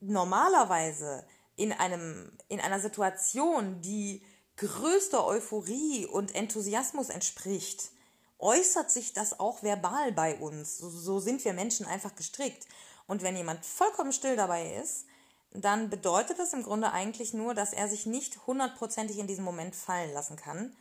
normalerweise 0.00 1.26
in, 1.56 1.72
einem, 1.72 2.32
in 2.48 2.60
einer 2.60 2.80
Situation, 2.80 3.80
die 3.80 4.22
größter 4.56 5.26
Euphorie 5.26 6.06
und 6.06 6.34
Enthusiasmus 6.34 7.08
entspricht, 7.08 7.90
äußert 8.38 8.90
sich 8.90 9.12
das 9.12 9.38
auch 9.40 9.62
verbal 9.62 10.12
bei 10.12 10.36
uns. 10.36 10.78
So, 10.78 10.90
so 10.90 11.20
sind 11.20 11.44
wir 11.44 11.52
Menschen 11.52 11.86
einfach 11.86 12.14
gestrickt. 12.14 12.66
Und 13.06 13.22
wenn 13.22 13.36
jemand 13.36 13.64
vollkommen 13.64 14.12
still 14.12 14.36
dabei 14.36 14.74
ist, 14.76 15.06
dann 15.52 15.88
bedeutet 15.88 16.38
das 16.38 16.52
im 16.52 16.62
Grunde 16.62 16.92
eigentlich 16.92 17.32
nur, 17.32 17.54
dass 17.54 17.72
er 17.72 17.88
sich 17.88 18.06
nicht 18.06 18.46
hundertprozentig 18.46 19.18
in 19.18 19.26
diesem 19.26 19.44
Moment 19.44 19.76
fallen 19.76 20.12
lassen 20.12 20.36
kann. 20.36 20.76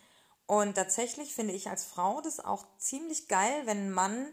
Und 0.45 0.75
tatsächlich 0.75 1.33
finde 1.33 1.53
ich 1.53 1.69
als 1.69 1.85
Frau 1.85 2.21
das 2.21 2.39
auch 2.39 2.65
ziemlich 2.77 3.27
geil, 3.27 3.61
wenn 3.65 3.87
ein 3.87 3.91
Mann 3.91 4.27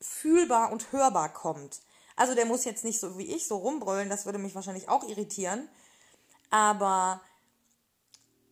fühlbar 0.00 0.72
und 0.72 0.92
hörbar 0.92 1.32
kommt. 1.32 1.80
Also 2.16 2.34
der 2.34 2.46
muss 2.46 2.64
jetzt 2.64 2.84
nicht 2.84 2.98
so 2.98 3.18
wie 3.18 3.34
ich 3.34 3.46
so 3.46 3.58
rumbrüllen, 3.58 4.08
das 4.08 4.24
würde 4.24 4.38
mich 4.38 4.54
wahrscheinlich 4.54 4.88
auch 4.88 5.06
irritieren. 5.06 5.68
Aber 6.50 7.20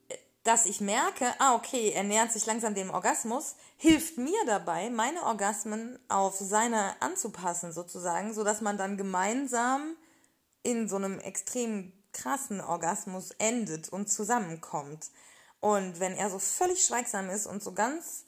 äh, 0.08 0.16
dass 0.42 0.66
ich 0.66 0.80
merke, 0.80 1.26
ah, 1.38 1.54
okay, 1.54 1.90
er 1.94 2.04
nähert 2.04 2.30
sich 2.30 2.44
langsam 2.44 2.74
dem 2.74 2.90
Orgasmus, 2.90 3.56
hilft 3.78 4.18
mir 4.18 4.38
dabei, 4.46 4.90
meine 4.90 5.22
Orgasmen 5.22 5.98
auf 6.08 6.36
seine 6.36 7.00
anzupassen, 7.00 7.72
sozusagen, 7.72 8.34
sodass 8.34 8.60
man 8.60 8.76
dann 8.76 8.98
gemeinsam 8.98 9.96
in 10.62 10.88
so 10.88 10.96
einem 10.96 11.18
extrem 11.20 11.92
krassen 12.12 12.60
Orgasmus 12.60 13.32
endet 13.38 13.88
und 13.88 14.10
zusammenkommt. 14.10 15.10
Und 15.60 15.98
wenn 15.98 16.12
er 16.12 16.28
so 16.30 16.38
völlig 16.38 16.84
schweigsam 16.84 17.30
ist 17.30 17.46
und 17.46 17.62
so 17.62 17.72
ganz 17.72 18.24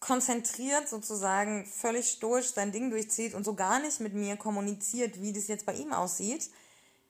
konzentriert 0.00 0.88
sozusagen 0.88 1.66
völlig 1.66 2.10
stoisch 2.10 2.52
sein 2.52 2.72
Ding 2.72 2.90
durchzieht 2.90 3.34
und 3.34 3.44
so 3.44 3.54
gar 3.54 3.80
nicht 3.80 4.00
mit 4.00 4.14
mir 4.14 4.36
kommuniziert, 4.36 5.20
wie 5.20 5.32
das 5.32 5.48
jetzt 5.48 5.66
bei 5.66 5.74
ihm 5.74 5.92
aussieht, 5.92 6.50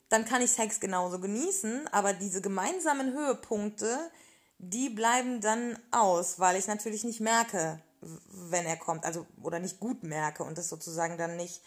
dann 0.09 0.25
kann 0.25 0.40
ich 0.40 0.52
Sex 0.52 0.80
genauso 0.80 1.18
genießen, 1.18 1.87
aber 1.88 2.14
diese 2.14 2.40
gemeinsamen 2.40 3.12
Höhepunkte, 3.12 4.11
die 4.59 4.88
bleiben 4.88 5.40
dann 5.40 5.78
aus, 5.90 6.38
weil 6.38 6.57
ich 6.57 6.66
natürlich 6.66 7.04
nicht 7.04 7.21
merke, 7.21 7.80
wenn 8.00 8.64
er 8.64 8.76
kommt, 8.76 9.04
also 9.04 9.26
oder 9.42 9.59
nicht 9.59 9.80
gut 9.80 10.02
merke 10.02 10.45
und 10.45 10.57
das 10.57 10.68
sozusagen 10.68 11.18
dann 11.18 11.37
nicht 11.37 11.61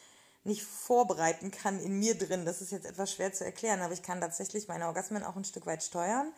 nicht 0.43 0.63
vorbereiten 0.63 1.51
kann 1.51 1.79
in 1.79 1.99
mir 1.99 2.17
drin. 2.17 2.45
Das 2.45 2.61
ist 2.61 2.71
jetzt 2.71 2.85
etwas 2.85 3.11
schwer 3.11 3.31
zu 3.33 3.45
erklären, 3.45 3.81
aber 3.81 3.93
ich 3.93 4.01
kann 4.01 4.21
tatsächlich 4.21 4.67
meine 4.67 4.87
Orgasmen 4.87 5.23
auch 5.23 5.35
ein 5.35 5.45
Stück 5.45 5.65
weit 5.65 5.83
steuern 5.83 6.33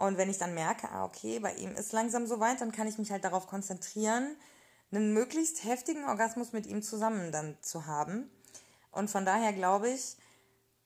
und 0.00 0.16
wenn 0.16 0.30
ich 0.30 0.38
dann 0.38 0.54
merke, 0.54 0.90
ah, 0.90 1.04
okay, 1.04 1.40
bei 1.40 1.52
ihm 1.56 1.76
ist 1.76 1.92
langsam 1.92 2.26
soweit, 2.26 2.62
dann 2.62 2.72
kann 2.72 2.88
ich 2.88 2.96
mich 2.96 3.10
halt 3.10 3.22
darauf 3.22 3.46
konzentrieren, 3.46 4.34
einen 4.90 5.12
möglichst 5.12 5.62
heftigen 5.62 6.06
Orgasmus 6.06 6.54
mit 6.54 6.64
ihm 6.64 6.82
zusammen 6.82 7.32
dann 7.32 7.58
zu 7.60 7.84
haben. 7.84 8.30
Und 8.92 9.10
von 9.10 9.26
daher 9.26 9.52
glaube 9.52 9.90
ich, 9.90 10.16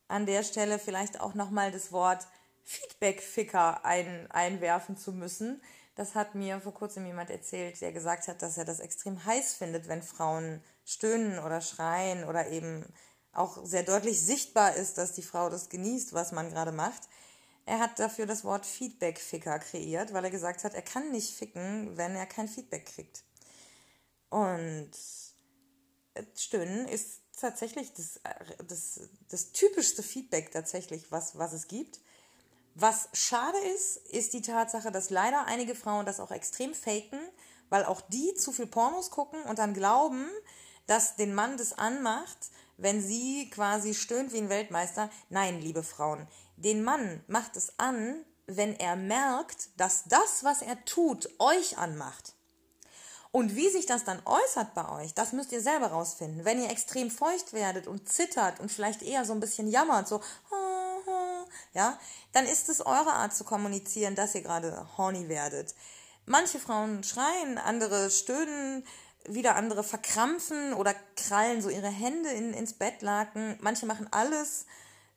an 0.09 0.25
der 0.25 0.43
Stelle 0.43 0.79
vielleicht 0.79 1.21
auch 1.21 1.33
nochmal 1.33 1.71
das 1.71 1.93
Wort 1.93 2.27
Feedback-Ficker 2.63 3.85
ein, 3.85 4.29
einwerfen 4.31 4.97
zu 4.97 5.13
müssen. 5.13 5.61
Das 5.95 6.13
hat 6.13 6.35
mir 6.35 6.59
vor 6.59 6.73
kurzem 6.73 7.05
jemand 7.05 7.29
erzählt, 7.29 7.79
der 7.79 7.93
gesagt 7.93 8.27
hat, 8.27 8.41
dass 8.41 8.57
er 8.57 8.65
das 8.65 8.81
extrem 8.81 9.23
heiß 9.23 9.53
findet, 9.53 9.87
wenn 9.87 10.03
Frauen 10.03 10.61
stöhnen 10.83 11.39
oder 11.39 11.61
schreien 11.61 12.25
oder 12.25 12.49
eben 12.49 12.85
auch 13.31 13.65
sehr 13.65 13.83
deutlich 13.83 14.21
sichtbar 14.21 14.75
ist, 14.75 14.97
dass 14.97 15.13
die 15.13 15.23
Frau 15.23 15.49
das 15.49 15.69
genießt, 15.69 16.11
was 16.11 16.33
man 16.33 16.49
gerade 16.49 16.73
macht. 16.73 17.07
Er 17.65 17.79
hat 17.79 17.97
dafür 17.97 18.27
das 18.27 18.43
Wort 18.43 18.65
Feedback-Ficker 18.65 19.59
kreiert, 19.59 20.13
weil 20.13 20.23
er 20.23 20.31
gesagt 20.31 20.63
hat, 20.63 20.75
er 20.75 20.83
kann 20.83 21.11
nicht 21.11 21.35
ficken, 21.35 21.97
wenn 21.97 22.15
er 22.15 22.27
kein 22.27 22.47
Feedback 22.47 22.85
kriegt. 22.85 23.23
Und 24.29 24.91
Stöhnen 26.35 26.87
ist 26.87 27.21
tatsächlich 27.39 27.93
das, 27.93 28.19
das, 28.67 28.99
das 29.29 29.51
typischste 29.51 30.03
Feedback 30.03 30.51
tatsächlich, 30.51 31.11
was, 31.11 31.37
was 31.37 31.53
es 31.53 31.67
gibt. 31.67 31.99
Was 32.75 33.09
schade 33.13 33.57
ist, 33.73 33.97
ist 34.09 34.33
die 34.33 34.41
Tatsache, 34.41 34.91
dass 34.91 35.09
leider 35.09 35.45
einige 35.45 35.75
Frauen 35.75 36.05
das 36.05 36.19
auch 36.19 36.31
extrem 36.31 36.73
faken, 36.73 37.19
weil 37.69 37.85
auch 37.85 38.01
die 38.01 38.33
zu 38.35 38.51
viel 38.51 38.67
Pornos 38.67 39.09
gucken 39.11 39.41
und 39.43 39.59
dann 39.59 39.73
glauben, 39.73 40.29
dass 40.85 41.15
den 41.15 41.33
Mann 41.33 41.57
das 41.57 41.73
anmacht, 41.73 42.37
wenn 42.77 43.01
sie 43.01 43.49
quasi 43.49 43.93
stöhnt 43.93 44.33
wie 44.33 44.37
ein 44.39 44.49
Weltmeister. 44.49 45.09
Nein, 45.29 45.61
liebe 45.61 45.83
Frauen, 45.83 46.27
den 46.57 46.83
Mann 46.83 47.23
macht 47.27 47.55
es 47.55 47.77
an, 47.79 48.23
wenn 48.47 48.75
er 48.79 48.95
merkt, 48.95 49.69
dass 49.77 50.03
das, 50.05 50.43
was 50.43 50.61
er 50.61 50.83
tut, 50.85 51.29
euch 51.39 51.77
anmacht. 51.77 52.33
Und 53.31 53.55
wie 53.55 53.69
sich 53.69 53.85
das 53.85 54.05
dann 54.05 54.21
äußert 54.23 54.73
bei 54.75 54.87
euch, 54.89 55.13
das 55.13 55.33
müsst 55.33 55.51
ihr 55.51 55.59
selber 55.59 55.87
rausfinden. 55.87 56.45
Wenn 56.45 56.61
ihr 56.61 56.69
extrem 56.69 57.11
feucht 57.11 57.51
werdet 57.51 57.85
und 57.85 58.07
zittert 58.07 58.61
und 58.61 58.71
vielleicht 58.71 59.01
eher 59.01 59.25
so 59.25 59.33
ein 59.33 59.41
bisschen 59.41 59.67
jammert, 59.67 60.07
so, 60.07 60.21
ja, 61.73 61.99
dann 62.31 62.45
ist 62.45 62.69
es 62.69 62.85
eure 62.85 63.11
Art 63.11 63.35
zu 63.35 63.43
kommunizieren, 63.43 64.15
dass 64.15 64.35
ihr 64.35 64.41
gerade 64.41 64.87
horny 64.97 65.27
werdet. 65.27 65.75
Manche 66.25 66.59
Frauen 66.59 67.03
schreien, 67.03 67.57
andere 67.57 68.09
stöhnen, 68.09 68.85
wieder 69.27 69.55
andere 69.55 69.83
verkrampfen 69.83 70.73
oder 70.73 70.95
krallen 71.17 71.61
so 71.61 71.69
ihre 71.69 71.89
Hände 71.89 72.29
in, 72.29 72.53
ins 72.53 72.73
Bettlaken. 72.73 73.57
Manche 73.59 73.85
machen 73.85 74.07
alles 74.11 74.65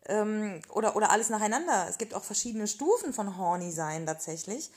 ähm, 0.07 0.61
oder, 0.71 0.97
oder 0.97 1.11
alles 1.11 1.31
nacheinander. 1.31 1.87
Es 1.89 1.99
gibt 1.99 2.15
auch 2.15 2.25
verschiedene 2.25 2.67
Stufen 2.67 3.13
von 3.13 3.37
Horny 3.37 3.71
sein 3.71 4.07
tatsächlich. 4.07 4.71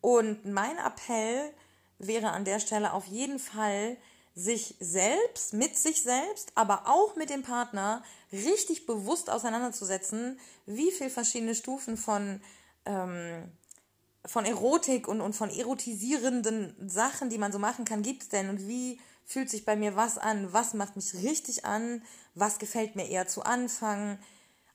Und 0.00 0.44
mein 0.44 0.76
Appell 0.78 1.52
wäre 1.98 2.30
an 2.30 2.44
der 2.44 2.58
Stelle 2.58 2.92
auf 2.92 3.06
jeden 3.06 3.38
Fall, 3.38 3.96
sich 4.34 4.76
selbst, 4.80 5.52
mit 5.52 5.76
sich 5.76 6.02
selbst, 6.02 6.52
aber 6.54 6.86
auch 6.86 7.16
mit 7.16 7.30
dem 7.30 7.42
Partner 7.42 8.02
richtig 8.32 8.86
bewusst 8.86 9.28
auseinanderzusetzen, 9.28 10.38
wie 10.66 10.90
viele 10.90 11.10
verschiedene 11.10 11.54
Stufen 11.54 11.96
von, 11.96 12.40
ähm, 12.86 13.52
von 14.24 14.46
Erotik 14.46 15.06
und, 15.06 15.20
und 15.20 15.34
von 15.34 15.50
erotisierenden 15.50 16.88
Sachen, 16.88 17.28
die 17.28 17.38
man 17.38 17.52
so 17.52 17.58
machen 17.58 17.84
kann, 17.84 18.02
gibt 18.02 18.22
es 18.22 18.28
denn 18.30 18.48
und 18.48 18.66
wie 18.66 18.98
fühlt 19.26 19.50
sich 19.50 19.64
bei 19.64 19.76
mir 19.76 19.96
was 19.96 20.18
an, 20.18 20.52
was 20.52 20.74
macht 20.74 20.96
mich 20.96 21.14
richtig 21.14 21.64
an, 21.64 22.02
was 22.34 22.58
gefällt 22.58 22.96
mir 22.96 23.08
eher 23.08 23.28
zu 23.28 23.42
Anfang. 23.42 24.18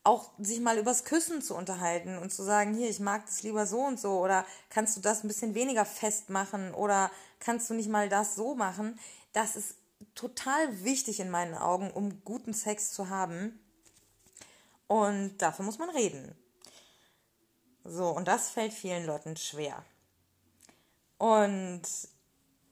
Auch 0.08 0.32
sich 0.40 0.62
mal 0.62 0.78
übers 0.78 1.04
Küssen 1.04 1.42
zu 1.42 1.54
unterhalten 1.54 2.18
und 2.18 2.32
zu 2.32 2.42
sagen, 2.42 2.74
hier, 2.74 2.90
ich 2.90 3.02
mag 3.02 3.26
das 3.26 3.44
lieber 3.44 3.68
so 3.68 3.82
und 3.82 4.00
so 4.00 4.20
oder 4.24 4.46
kannst 4.70 4.96
du 4.96 5.02
das 5.02 5.22
ein 5.22 5.28
bisschen 5.28 5.54
weniger 5.54 5.84
festmachen 5.84 6.74
oder 6.74 7.12
kannst 7.42 7.70
du 7.70 7.74
nicht 7.74 7.90
mal 7.90 8.08
das 8.08 8.36
so 8.36 8.56
machen. 8.56 8.98
Das 9.34 9.58
ist 9.58 9.76
total 10.16 10.86
wichtig 10.86 11.20
in 11.20 11.30
meinen 11.30 11.56
Augen, 11.56 11.92
um 11.92 12.24
guten 12.24 12.54
Sex 12.54 12.94
zu 12.94 13.10
haben. 13.10 13.60
Und 14.88 15.40
dafür 15.40 15.66
muss 15.66 15.78
man 15.78 15.90
reden. 15.90 16.34
So, 17.84 18.08
und 18.08 18.30
das 18.30 18.50
fällt 18.50 18.72
vielen 18.72 19.06
Leuten 19.06 19.36
schwer. 19.36 19.84
Und 21.18 21.82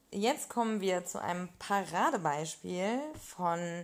jetzt 0.09 0.47
kommen 0.47 0.79
wir 0.79 1.03
zu 1.03 1.21
einem 1.21 1.49
Paradebeispiel 1.59 3.01
von 3.35 3.83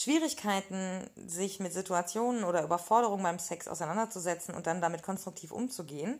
Schwierigkeiten, 0.00 1.10
sich 1.14 1.60
mit 1.60 1.74
Situationen 1.74 2.44
oder 2.44 2.64
Überforderungen 2.64 3.22
beim 3.22 3.38
Sex 3.38 3.68
auseinanderzusetzen 3.68 4.54
und 4.54 4.66
dann 4.66 4.80
damit 4.80 5.02
konstruktiv 5.02 5.52
umzugehen. 5.52 6.18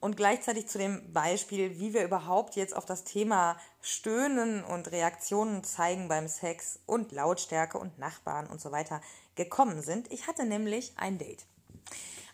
Und 0.00 0.18
gleichzeitig 0.18 0.68
zu 0.68 0.76
dem 0.76 1.14
Beispiel, 1.14 1.78
wie 1.78 1.94
wir 1.94 2.04
überhaupt 2.04 2.56
jetzt 2.56 2.76
auf 2.76 2.84
das 2.84 3.04
Thema 3.04 3.56
Stöhnen 3.80 4.62
und 4.62 4.92
Reaktionen 4.92 5.64
zeigen 5.64 6.08
beim 6.08 6.28
Sex 6.28 6.80
und 6.84 7.10
Lautstärke 7.10 7.78
und 7.78 7.98
Nachbarn 7.98 8.48
und 8.48 8.60
so 8.60 8.70
weiter 8.70 9.00
gekommen 9.34 9.80
sind. 9.80 10.12
Ich 10.12 10.26
hatte 10.26 10.44
nämlich 10.44 10.92
ein 10.96 11.16
Date. 11.16 11.46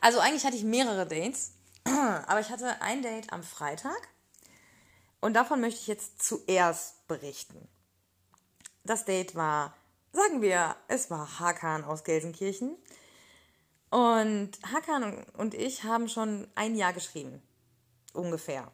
Also 0.00 0.18
eigentlich 0.18 0.44
hatte 0.44 0.56
ich 0.56 0.64
mehrere 0.64 1.06
Dates, 1.06 1.52
aber 1.84 2.40
ich 2.40 2.50
hatte 2.50 2.82
ein 2.82 3.02
Date 3.02 3.32
am 3.32 3.44
Freitag 3.44 4.08
und 5.20 5.34
davon 5.34 5.60
möchte 5.60 5.78
ich 5.78 5.86
jetzt 5.86 6.20
zuerst 6.20 7.06
berichten. 7.06 7.68
Das 8.82 9.04
Date 9.04 9.36
war, 9.36 9.77
sagen 10.18 10.42
wir, 10.42 10.76
es 10.88 11.10
war 11.10 11.40
Hakan 11.40 11.84
aus 11.84 12.04
Gelsenkirchen. 12.04 12.76
Und 13.90 14.50
Hakan 14.70 15.24
und 15.36 15.54
ich 15.54 15.84
haben 15.84 16.08
schon 16.08 16.46
ein 16.54 16.74
Jahr 16.74 16.92
geschrieben. 16.92 17.42
Ungefähr. 18.12 18.70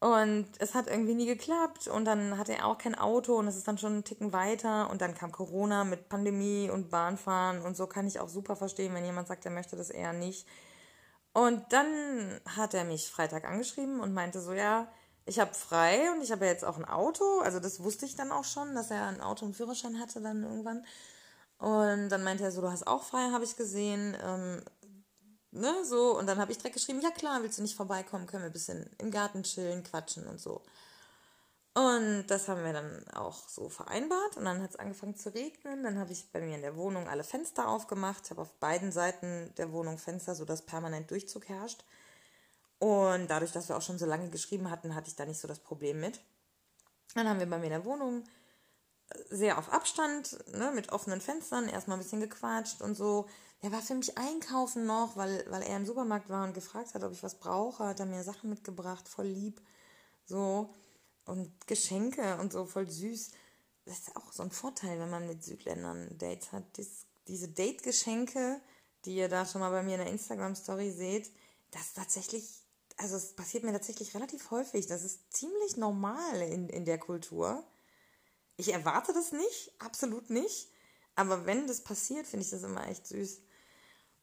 Und 0.00 0.46
es 0.58 0.74
hat 0.74 0.86
irgendwie 0.86 1.14
nie 1.14 1.26
geklappt 1.26 1.88
und 1.88 2.04
dann 2.04 2.38
hatte 2.38 2.54
er 2.54 2.66
auch 2.66 2.78
kein 2.78 2.94
Auto 2.94 3.36
und 3.36 3.48
es 3.48 3.56
ist 3.56 3.66
dann 3.66 3.78
schon 3.78 3.94
einen 3.94 4.04
Ticken 4.04 4.32
weiter 4.32 4.90
und 4.90 5.00
dann 5.00 5.14
kam 5.14 5.32
Corona 5.32 5.82
mit 5.82 6.08
Pandemie 6.08 6.70
und 6.70 6.88
Bahnfahren 6.88 7.62
und 7.62 7.76
so 7.76 7.88
kann 7.88 8.06
ich 8.06 8.20
auch 8.20 8.28
super 8.28 8.54
verstehen, 8.54 8.94
wenn 8.94 9.04
jemand 9.04 9.26
sagt, 9.26 9.44
er 9.44 9.50
möchte 9.50 9.74
das 9.74 9.90
eher 9.90 10.12
nicht. 10.12 10.46
Und 11.32 11.64
dann 11.72 12.40
hat 12.46 12.74
er 12.74 12.84
mich 12.84 13.10
Freitag 13.10 13.44
angeschrieben 13.44 13.98
und 13.98 14.14
meinte 14.14 14.40
so, 14.40 14.52
ja, 14.52 14.86
ich 15.28 15.38
habe 15.38 15.52
frei 15.52 16.10
und 16.12 16.22
ich 16.22 16.32
habe 16.32 16.46
ja 16.46 16.52
jetzt 16.52 16.64
auch 16.64 16.78
ein 16.78 16.86
Auto. 16.86 17.40
Also 17.40 17.60
das 17.60 17.82
wusste 17.82 18.06
ich 18.06 18.16
dann 18.16 18.32
auch 18.32 18.44
schon, 18.44 18.74
dass 18.74 18.90
er 18.90 19.06
ein 19.06 19.20
Auto 19.20 19.44
und 19.44 19.54
Führerschein 19.54 20.00
hatte 20.00 20.20
dann 20.22 20.42
irgendwann. 20.42 20.84
Und 21.58 22.08
dann 22.08 22.24
meinte 22.24 22.44
er 22.44 22.50
so, 22.50 22.62
du 22.62 22.70
hast 22.70 22.86
auch 22.86 23.04
frei, 23.04 23.30
habe 23.30 23.44
ich 23.44 23.56
gesehen. 23.56 24.16
Ähm, 24.22 24.62
ne, 25.50 25.84
so. 25.84 26.18
Und 26.18 26.26
dann 26.26 26.38
habe 26.38 26.50
ich 26.50 26.58
direkt 26.58 26.76
geschrieben, 26.76 27.02
ja 27.02 27.10
klar, 27.10 27.42
willst 27.42 27.58
du 27.58 27.62
nicht 27.62 27.76
vorbeikommen, 27.76 28.26
können 28.26 28.42
wir 28.42 28.50
ein 28.50 28.52
bisschen 28.52 28.88
im 28.98 29.10
Garten 29.10 29.42
chillen, 29.42 29.82
quatschen 29.82 30.26
und 30.26 30.40
so. 30.40 30.62
Und 31.74 32.26
das 32.28 32.48
haben 32.48 32.64
wir 32.64 32.72
dann 32.72 33.06
auch 33.08 33.48
so 33.48 33.68
vereinbart. 33.68 34.38
Und 34.38 34.46
dann 34.46 34.62
hat 34.62 34.70
es 34.70 34.76
angefangen 34.76 35.14
zu 35.14 35.34
regnen. 35.34 35.82
Dann 35.82 35.98
habe 35.98 36.12
ich 36.12 36.32
bei 36.32 36.40
mir 36.40 36.54
in 36.54 36.62
der 36.62 36.76
Wohnung 36.76 37.06
alle 37.06 37.22
Fenster 37.22 37.68
aufgemacht. 37.68 38.24
Ich 38.24 38.30
habe 38.30 38.42
auf 38.42 38.54
beiden 38.54 38.92
Seiten 38.92 39.52
der 39.58 39.72
Wohnung 39.72 39.98
Fenster, 39.98 40.34
sodass 40.34 40.62
permanent 40.62 41.10
Durchzug 41.10 41.48
herrscht. 41.50 41.84
Und 42.78 43.28
dadurch, 43.28 43.52
dass 43.52 43.68
wir 43.68 43.76
auch 43.76 43.82
schon 43.82 43.98
so 43.98 44.06
lange 44.06 44.30
geschrieben 44.30 44.70
hatten, 44.70 44.94
hatte 44.94 45.08
ich 45.08 45.16
da 45.16 45.26
nicht 45.26 45.40
so 45.40 45.48
das 45.48 45.58
Problem 45.58 46.00
mit. 46.00 46.20
Dann 47.14 47.28
haben 47.28 47.40
wir 47.40 47.50
bei 47.50 47.58
mir 47.58 47.64
in 47.64 47.70
der 47.70 47.84
Wohnung 47.84 48.24
äh, 49.10 49.18
sehr 49.30 49.58
auf 49.58 49.72
Abstand, 49.72 50.38
ne, 50.52 50.70
mit 50.72 50.92
offenen 50.92 51.20
Fenstern, 51.20 51.68
erstmal 51.68 51.96
ein 51.96 52.02
bisschen 52.02 52.20
gequatscht 52.20 52.80
und 52.80 52.94
so. 52.94 53.26
Er 53.60 53.72
war 53.72 53.82
für 53.82 53.94
mich 53.94 54.16
einkaufen 54.16 54.86
noch, 54.86 55.16
weil, 55.16 55.44
weil 55.50 55.62
er 55.62 55.76
im 55.76 55.86
Supermarkt 55.86 56.28
war 56.28 56.46
und 56.46 56.54
gefragt 56.54 56.94
hat, 56.94 57.02
ob 57.02 57.12
ich 57.12 57.24
was 57.24 57.34
brauche. 57.34 57.84
Hat 57.84 57.98
er 57.98 58.06
mir 58.06 58.22
Sachen 58.22 58.50
mitgebracht, 58.50 59.08
voll 59.08 59.26
lieb. 59.26 59.60
So. 60.24 60.72
Und 61.24 61.66
Geschenke 61.66 62.38
und 62.38 62.52
so, 62.52 62.66
voll 62.66 62.88
süß. 62.88 63.32
Das 63.84 63.98
ist 63.98 64.16
auch 64.16 64.32
so 64.32 64.42
ein 64.44 64.52
Vorteil, 64.52 65.00
wenn 65.00 65.10
man 65.10 65.26
mit 65.26 65.42
Südländern 65.42 66.16
Dates 66.16 66.52
hat. 66.52 66.64
Dies, 66.76 67.06
diese 67.26 67.48
Date-Geschenke, 67.48 68.60
die 69.04 69.16
ihr 69.16 69.28
da 69.28 69.44
schon 69.44 69.60
mal 69.60 69.70
bei 69.70 69.82
mir 69.82 69.96
in 69.96 70.02
der 70.02 70.10
Instagram-Story 70.10 70.92
seht, 70.92 71.30
das 71.72 71.82
ist 71.82 71.96
tatsächlich 71.96 72.62
also 72.98 73.16
es 73.16 73.34
passiert 73.34 73.64
mir 73.64 73.72
tatsächlich 73.72 74.14
relativ 74.14 74.50
häufig. 74.50 74.86
Das 74.86 75.04
ist 75.04 75.32
ziemlich 75.32 75.76
normal 75.76 76.42
in, 76.42 76.68
in 76.68 76.84
der 76.84 76.98
Kultur. 76.98 77.64
Ich 78.56 78.72
erwarte 78.72 79.12
das 79.12 79.32
nicht, 79.32 79.72
absolut 79.78 80.30
nicht. 80.30 80.68
Aber 81.14 81.46
wenn 81.46 81.66
das 81.66 81.82
passiert, 81.82 82.26
finde 82.26 82.44
ich 82.44 82.50
das 82.50 82.64
immer 82.64 82.86
echt 82.88 83.06
süß. 83.06 83.40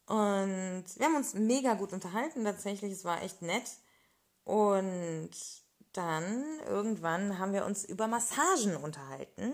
Und 0.08 0.86
wir 0.96 1.06
haben 1.06 1.16
uns 1.16 1.34
mega 1.34 1.74
gut 1.74 1.94
unterhalten 1.94 2.44
tatsächlich. 2.44 2.92
Es 2.92 3.06
war 3.06 3.24
echt 3.24 3.42
nett. 3.42 3.70
Und 4.44 5.32
dann 5.94 6.44
irgendwann 6.68 7.40
haben 7.40 7.54
wir 7.54 7.66
uns 7.66 7.86
über 7.86 8.08
Massagen 8.08 8.76
unterhalten. 8.76 9.54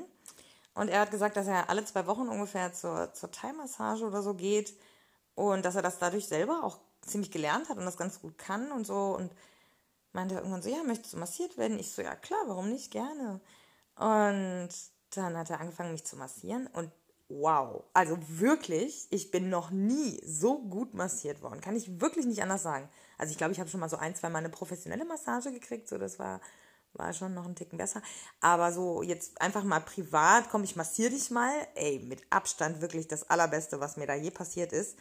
Und 0.74 0.90
er 0.90 1.02
hat 1.02 1.12
gesagt, 1.12 1.38
dass 1.38 1.48
er 1.48 1.70
alle 1.70 1.86
zwei 1.86 2.08
Wochen 2.08 2.28
ungefähr 2.28 2.74
zur, 2.74 3.14
zur 3.14 3.32
Thai-Massage 3.32 4.06
oder 4.06 4.24
so 4.24 4.34
geht. 4.34 4.74
Und 5.36 5.64
dass 5.64 5.76
er 5.76 5.82
das 5.82 6.00
dadurch 6.00 6.28
selber 6.28 6.64
auch 6.64 6.80
ziemlich 7.02 7.32
gelernt 7.32 7.70
hat 7.70 7.78
und 7.78 7.86
das 7.86 7.98
ganz 7.98 8.22
gut 8.22 8.38
kann 8.38 8.72
und 8.72 8.86
so. 8.86 9.16
Und 9.18 9.32
meinte 10.14 10.36
irgendwann 10.36 10.62
so, 10.62 10.70
ja, 10.70 10.84
möchtest 10.84 11.14
du 11.14 11.18
massiert 11.18 11.58
werden? 11.58 11.80
Ich 11.80 11.92
so, 11.92 12.02
ja 12.02 12.16
klar, 12.16 12.40
warum 12.48 12.70
nicht? 12.70 12.92
Gerne. 12.92 13.40
Und 13.96 14.70
dann 15.12 15.38
hat 15.38 15.50
er 15.50 15.60
angefangen, 15.60 15.92
mich 15.92 16.06
zu 16.06 16.16
massieren 16.16 16.68
und 16.68 16.92
wow, 17.40 17.84
also 17.94 18.18
wirklich, 18.28 19.08
ich 19.10 19.32
bin 19.32 19.50
noch 19.50 19.72
nie 19.72 20.20
so 20.26 20.60
gut 20.60 20.94
massiert 20.94 21.42
worden. 21.42 21.62
Kann 21.62 21.76
ich 21.76 22.02
wirklich 22.02 22.26
nicht 22.26 22.42
anders 22.42 22.64
sagen. 22.64 22.90
Also 23.18 23.32
ich 23.32 23.38
glaube, 23.38 23.54
ich 23.54 23.60
habe 23.60 23.70
schon 23.70 23.80
mal 23.80 23.90
so 23.90 23.98
ein, 23.98 24.16
zwei 24.16 24.30
Mal 24.30 24.40
eine 24.40 24.50
professionelle 24.50 25.06
Massage 25.06 25.52
gekriegt, 25.52 25.88
so 25.88 25.98
das 25.98 26.20
war, 26.20 26.42
war 26.94 27.14
schon 27.14 27.34
noch 27.34 27.46
ein 27.46 27.56
Ticken 27.56 27.78
besser. 27.78 28.02
Aber 28.42 28.74
so 28.74 29.02
jetzt 29.02 29.40
einfach 29.42 29.64
mal 29.64 29.80
privat, 29.80 30.50
komm, 30.50 30.64
ich 30.64 30.76
massiere 30.76 31.12
dich 31.12 31.32
mal. 31.32 31.54
Ey, 31.76 32.00
mit 32.00 32.22
Abstand 32.30 32.82
wirklich 32.82 33.08
das 33.08 33.30
Allerbeste, 33.30 33.80
was 33.80 33.98
mir 33.98 34.08
da 34.08 34.16
je 34.16 34.32
passiert 34.32 34.74
ist. 34.74 34.98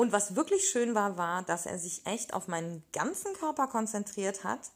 Und 0.00 0.12
was 0.12 0.36
wirklich 0.36 0.68
schön 0.68 0.94
war, 0.94 1.18
war, 1.18 1.42
dass 1.42 1.66
er 1.66 1.76
sich 1.76 2.06
echt 2.06 2.32
auf 2.32 2.46
meinen 2.46 2.84
ganzen 2.92 3.34
Körper 3.34 3.66
konzentriert 3.66 4.44
hat 4.44 4.70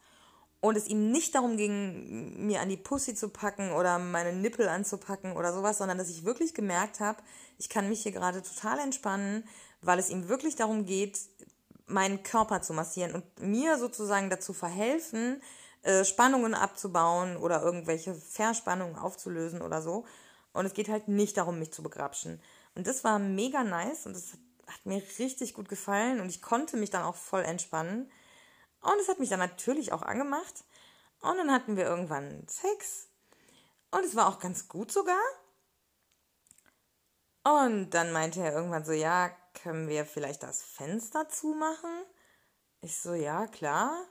und 0.61 0.76
es 0.76 0.88
ihm 0.88 1.12
nicht 1.12 1.37
darum 1.37 1.56
ging, 1.56 2.44
mir 2.44 2.61
an 2.61 2.68
die 2.68 2.76
Pussy 2.76 3.14
zu 3.14 3.28
packen 3.28 3.70
oder 3.70 4.00
meine 4.00 4.32
Nippel 4.32 4.68
anzupacken 4.68 5.37
oder 5.37 5.52
sowas, 5.52 5.78
sondern 5.78 5.96
dass 5.96 6.11
ich 6.11 6.24
wirklich 6.24 6.54
gemerkt 6.54 6.98
habe, 6.98 7.22
ich 7.56 7.68
kann 7.68 7.88
mich 7.88 8.02
hier 8.02 8.11
gerade 8.11 8.42
total 8.42 8.80
entspannen, 8.80 9.44
weil 9.80 10.00
es 10.00 10.11
ihm 10.11 10.28
wirklich 10.28 10.56
darum 10.56 10.87
geht, 10.87 11.20
meinen 11.87 12.24
Körper 12.24 12.61
zu 12.61 12.72
massieren 12.72 13.14
und 13.14 13.24
mir 13.38 13.78
sozusagen 13.78 14.28
dazu 14.28 14.52
verhelfen, 14.52 15.40
äh, 15.82 16.04
Spannungen 16.04 16.54
abzubauen 16.54 17.37
oder 17.37 17.62
irgendwelche 17.62 18.12
Verspannungen 18.16 18.96
aufzulösen 18.96 19.62
oder 19.62 19.82
so. 19.82 20.04
Und 20.52 20.66
es 20.66 20.74
geht 20.74 20.88
halt 20.88 21.06
nicht 21.06 21.37
darum, 21.37 21.61
mich 21.61 21.72
zu 21.72 21.85
begrapschen. 21.85 22.40
Und 22.74 22.88
das 22.88 23.04
war 23.04 23.20
mega 23.20 23.62
nice 23.62 24.06
und 24.06 24.16
das 24.16 24.32
hat 24.72 24.87
mir 24.87 25.02
richtig 25.18 25.54
gut 25.54 25.68
gefallen 25.68 26.20
und 26.20 26.28
ich 26.28 26.42
konnte 26.42 26.76
mich 26.76 26.90
dann 26.90 27.04
auch 27.04 27.16
voll 27.16 27.42
entspannen. 27.42 28.11
Und 28.80 29.00
es 29.00 29.08
hat 29.08 29.20
mich 29.20 29.28
dann 29.28 29.38
natürlich 29.38 29.92
auch 29.92 30.02
angemacht. 30.02 30.64
Und 31.20 31.37
dann 31.37 31.52
hatten 31.52 31.76
wir 31.76 31.85
irgendwann 31.85 32.46
Sex. 32.48 33.08
Und 33.90 34.04
es 34.04 34.16
war 34.16 34.26
auch 34.26 34.40
ganz 34.40 34.68
gut 34.68 34.90
sogar. 34.90 35.20
Und 37.44 37.90
dann 37.90 38.12
meinte 38.12 38.40
er 38.40 38.52
irgendwann 38.52 38.85
so, 38.85 38.92
ja, 38.92 39.30
können 39.62 39.88
wir 39.88 40.04
vielleicht 40.04 40.42
das 40.42 40.62
Fenster 40.62 41.28
zumachen? 41.28 42.04
Ich 42.80 43.00
so, 43.00 43.14
ja, 43.14 43.46
klar. 43.46 44.06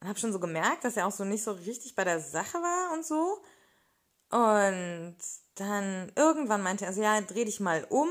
Und 0.00 0.08
habe 0.08 0.18
schon 0.18 0.32
so 0.32 0.40
gemerkt, 0.40 0.84
dass 0.84 0.96
er 0.96 1.06
auch 1.06 1.12
so 1.12 1.24
nicht 1.24 1.42
so 1.42 1.52
richtig 1.52 1.94
bei 1.94 2.04
der 2.04 2.20
Sache 2.20 2.58
war 2.58 2.92
und 2.92 3.04
so. 3.04 3.42
Und 4.30 5.16
dann 5.54 6.12
irgendwann 6.16 6.62
meinte 6.62 6.84
er 6.84 6.92
so, 6.92 7.00
ja, 7.00 7.20
dreh 7.20 7.44
dich 7.44 7.60
mal 7.60 7.86
um 7.88 8.08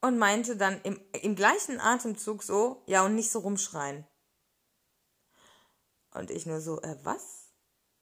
und 0.00 0.18
meinte 0.18 0.56
dann 0.56 0.80
im, 0.82 1.00
im 1.22 1.34
gleichen 1.34 1.80
Atemzug 1.80 2.42
so, 2.42 2.82
ja, 2.86 3.04
und 3.04 3.14
nicht 3.14 3.30
so 3.30 3.40
rumschreien. 3.40 4.06
Und 6.12 6.30
ich 6.30 6.46
nur 6.46 6.60
so, 6.60 6.80
äh, 6.82 6.96
was? 7.02 7.50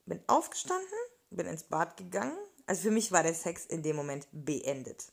Bin 0.06 0.22
aufgestanden, 0.26 0.88
bin 1.30 1.46
ins 1.46 1.64
Bad 1.64 1.96
gegangen. 1.96 2.36
Also 2.66 2.82
für 2.82 2.90
mich 2.90 3.12
war 3.12 3.22
der 3.22 3.34
Sex 3.34 3.66
in 3.66 3.82
dem 3.82 3.96
Moment 3.96 4.26
beendet. 4.32 5.12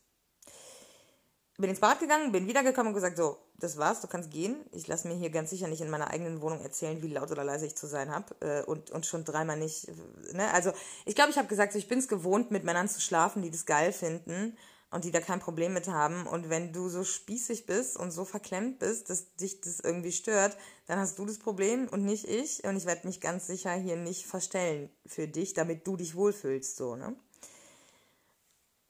Bin 1.58 1.69
ins 1.69 1.80
Bad 1.80 2.00
gegangen, 2.00 2.32
bin 2.32 2.48
wiedergekommen 2.48 2.89
und 2.89 2.95
gesagt, 2.95 3.17
so, 3.17 3.38
das 3.58 3.78
war's, 3.78 4.02
du 4.02 4.08
kannst 4.08 4.30
gehen. 4.30 4.65
Ich 4.71 4.88
lasse 4.88 5.08
mir 5.08 5.15
hier 5.15 5.30
ganz 5.30 5.50
sicher 5.50 5.67
nicht 5.67 5.82
in 5.82 5.89
meiner 5.89 6.10
eigenen 6.10 6.41
Wohnung 6.41 6.62
erzählen, 6.62 7.02
wie 7.02 7.08
laut 7.08 7.32
oder 7.32 7.45
leise 7.45 7.65
ich 7.65 7.76
zu 7.76 7.88
sein 7.88 8.13
habe. 8.13 8.36
Äh, 8.41 8.63
und, 8.63 8.91
und 8.91 9.06
schon 9.06 9.26
dreimal 9.26 9.58
nicht. 9.58 9.88
Ne? 10.34 10.52
Also 10.54 10.71
ich 11.06 11.15
glaube, 11.15 11.32
ich 11.32 11.38
habe 11.38 11.48
gesagt, 11.48 11.74
so, 11.74 11.80
ich 11.80 11.88
bin 11.88 12.00
es 12.00 12.08
gewohnt, 12.08 12.52
mit 12.52 12.63
Männern 12.63 12.89
zu 12.89 13.02
schlafen, 13.02 13.41
die 13.41 13.52
das 13.52 13.65
geil 13.65 13.91
finden 13.91 14.58
und 14.95 15.03
die 15.03 15.12
da 15.12 15.19
kein 15.19 15.41
Problem 15.41 15.73
mit 15.73 15.89
haben. 15.89 16.25
Und 16.25 16.49
wenn 16.49 16.71
du 16.71 16.88
so 16.88 17.03
spießig 17.03 17.65
bist 17.65 17.97
und 17.97 18.12
so 18.12 18.23
verklemmt 18.23 18.79
bist, 18.79 19.10
dass 19.10 19.36
dich 19.36 19.60
das 19.60 19.81
irgendwie 19.81 20.13
stört, 20.13 20.55
dann 20.88 20.99
hast 20.99 21.19
du 21.19 21.25
das 21.25 21.38
Problem 21.38 21.89
und 21.89 22.05
nicht 22.05 22.29
ich. 22.29 22.63
Und 22.63 22.77
ich 22.77 22.86
werde 22.86 23.05
mich 23.05 23.19
ganz 23.19 23.45
sicher 23.45 23.73
hier 23.73 23.97
nicht 23.97 24.25
verstellen 24.25 24.89
für 25.05 25.27
dich, 25.27 25.53
damit 25.53 25.86
du 25.86 25.97
dich 25.97 26.15
wohlfühlst, 26.15 26.77
so, 26.77 26.95
ne? 26.95 27.13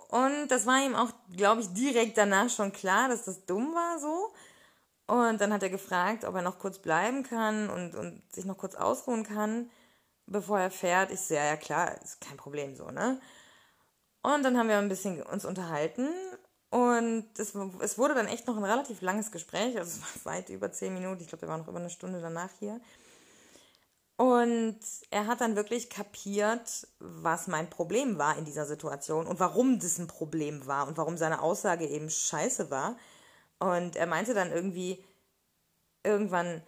Und 0.09 0.47
das 0.49 0.67
war 0.67 0.85
ihm 0.85 0.93
auch, 0.93 1.11
glaube 1.35 1.61
ich, 1.61 1.73
direkt 1.73 2.19
danach 2.19 2.51
schon 2.51 2.71
klar, 2.71 3.09
dass 3.09 3.25
das 3.25 3.43
dumm 3.47 3.73
war 3.73 3.97
so. 3.97 4.31
Und 5.07 5.41
dann 5.41 5.51
hat 5.51 5.63
er 5.63 5.71
gefragt, 5.71 6.23
ob 6.23 6.35
er 6.35 6.43
noch 6.43 6.59
kurz 6.59 6.77
bleiben 6.77 7.23
kann 7.23 7.67
und, 7.71 7.95
und 7.95 8.21
sich 8.31 8.45
noch 8.45 8.59
kurz 8.59 8.75
ausruhen 8.75 9.23
kann, 9.23 9.71
bevor 10.27 10.59
er 10.59 10.69
fährt. 10.69 11.09
Ich 11.09 11.21
sehe, 11.21 11.43
ja 11.43 11.57
klar, 11.57 11.99
ist 12.03 12.21
kein 12.21 12.37
Problem 12.37 12.75
so, 12.75 12.91
ne? 12.91 13.19
Und 14.25 14.41
dann 14.41 14.57
haben 14.57 14.69
wir 14.69 14.79
ein 14.79 14.89
bisschen 14.89 15.21
uns 15.21 15.45
unterhalten 15.45 16.09
und 16.71 17.27
es, 17.37 17.53
es 17.81 17.99
wurde 17.99 18.15
dann 18.15 18.25
echt 18.27 18.47
noch 18.47 18.57
ein 18.57 18.63
relativ 18.63 19.01
langes 19.01 19.31
Gespräch, 19.31 19.77
also 19.77 19.99
es 19.99 20.01
war 20.25 20.33
weit 20.33 20.49
über 20.49 20.71
zehn 20.71 20.95
Minuten, 20.95 21.21
ich 21.21 21.27
glaube, 21.27 21.41
der 21.41 21.49
war 21.49 21.59
noch 21.59 21.67
über 21.67 21.77
eine 21.77 21.91
Stunde 21.91 22.19
danach 22.19 22.49
hier. 22.57 22.81
Und 24.17 24.79
er 25.11 25.27
hat 25.27 25.41
dann 25.41 25.55
wirklich 25.55 25.91
kapiert, 25.91 26.87
was 26.97 27.45
mein 27.45 27.69
Problem 27.69 28.17
war 28.17 28.35
in 28.35 28.45
dieser 28.45 28.65
Situation 28.65 29.27
und 29.27 29.39
warum 29.39 29.77
das 29.77 29.99
ein 29.99 30.07
Problem 30.07 30.65
war 30.65 30.87
und 30.87 30.97
warum 30.97 31.17
seine 31.17 31.43
Aussage 31.43 31.85
eben 31.85 32.09
scheiße 32.09 32.71
war. 32.71 32.97
Und 33.59 33.95
er 33.95 34.07
meinte 34.07 34.33
dann 34.33 34.51
irgendwie 34.51 35.05
irgendwann, 36.03 36.63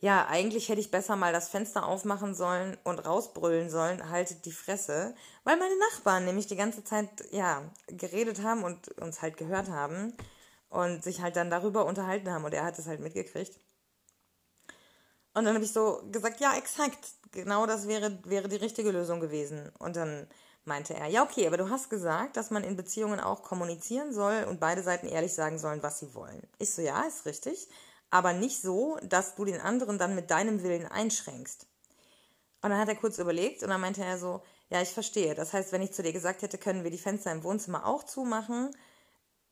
ja, 0.00 0.26
eigentlich 0.26 0.68
hätte 0.68 0.80
ich 0.80 0.90
besser 0.90 1.16
mal 1.16 1.32
das 1.32 1.48
Fenster 1.48 1.86
aufmachen 1.86 2.34
sollen 2.34 2.76
und 2.84 3.00
rausbrüllen 3.00 3.68
sollen, 3.68 4.10
haltet 4.10 4.44
die 4.44 4.52
Fresse, 4.52 5.14
weil 5.42 5.56
meine 5.56 5.76
Nachbarn 5.90 6.24
nämlich 6.24 6.46
die 6.46 6.56
ganze 6.56 6.84
Zeit, 6.84 7.08
ja, 7.32 7.62
geredet 7.88 8.42
haben 8.42 8.62
und 8.62 8.88
uns 8.98 9.22
halt 9.22 9.36
gehört 9.36 9.68
haben 9.68 10.12
und 10.68 11.02
sich 11.02 11.20
halt 11.20 11.34
dann 11.36 11.50
darüber 11.50 11.84
unterhalten 11.84 12.30
haben 12.30 12.44
und 12.44 12.54
er 12.54 12.64
hat 12.64 12.78
es 12.78 12.86
halt 12.86 13.00
mitgekriegt. 13.00 13.58
Und 15.34 15.44
dann 15.44 15.54
habe 15.54 15.64
ich 15.64 15.72
so 15.72 16.02
gesagt, 16.12 16.40
ja, 16.40 16.56
exakt, 16.56 17.12
genau 17.32 17.66
das 17.66 17.88
wäre, 17.88 18.18
wäre 18.24 18.48
die 18.48 18.56
richtige 18.56 18.90
Lösung 18.90 19.20
gewesen. 19.20 19.70
Und 19.78 19.96
dann 19.96 20.28
meinte 20.64 20.94
er, 20.94 21.06
ja, 21.06 21.22
okay, 21.22 21.46
aber 21.46 21.56
du 21.56 21.70
hast 21.70 21.90
gesagt, 21.90 22.36
dass 22.36 22.50
man 22.50 22.64
in 22.64 22.76
Beziehungen 22.76 23.20
auch 23.20 23.42
kommunizieren 23.42 24.12
soll 24.12 24.44
und 24.48 24.60
beide 24.60 24.82
Seiten 24.82 25.06
ehrlich 25.06 25.34
sagen 25.34 25.58
sollen, 25.58 25.82
was 25.82 25.98
sie 25.98 26.14
wollen. 26.14 26.42
Ich 26.58 26.72
so, 26.74 26.82
ja, 26.82 27.02
ist 27.02 27.26
richtig 27.26 27.68
aber 28.10 28.32
nicht 28.32 28.62
so, 28.62 28.98
dass 29.02 29.34
du 29.34 29.44
den 29.44 29.60
anderen 29.60 29.98
dann 29.98 30.14
mit 30.14 30.30
deinem 30.30 30.62
Willen 30.62 30.86
einschränkst. 30.86 31.66
Und 32.62 32.70
dann 32.70 32.78
hat 32.78 32.88
er 32.88 32.96
kurz 32.96 33.18
überlegt 33.18 33.62
und 33.62 33.68
dann 33.68 33.80
meinte 33.80 34.04
er 34.04 34.18
so, 34.18 34.42
ja, 34.70 34.82
ich 34.82 34.90
verstehe. 34.90 35.34
Das 35.34 35.52
heißt, 35.52 35.72
wenn 35.72 35.82
ich 35.82 35.92
zu 35.92 36.02
dir 36.02 36.12
gesagt 36.12 36.42
hätte, 36.42 36.58
können 36.58 36.84
wir 36.84 36.90
die 36.90 36.98
Fenster 36.98 37.30
im 37.32 37.44
Wohnzimmer 37.44 37.86
auch 37.86 38.04
zumachen 38.04 38.74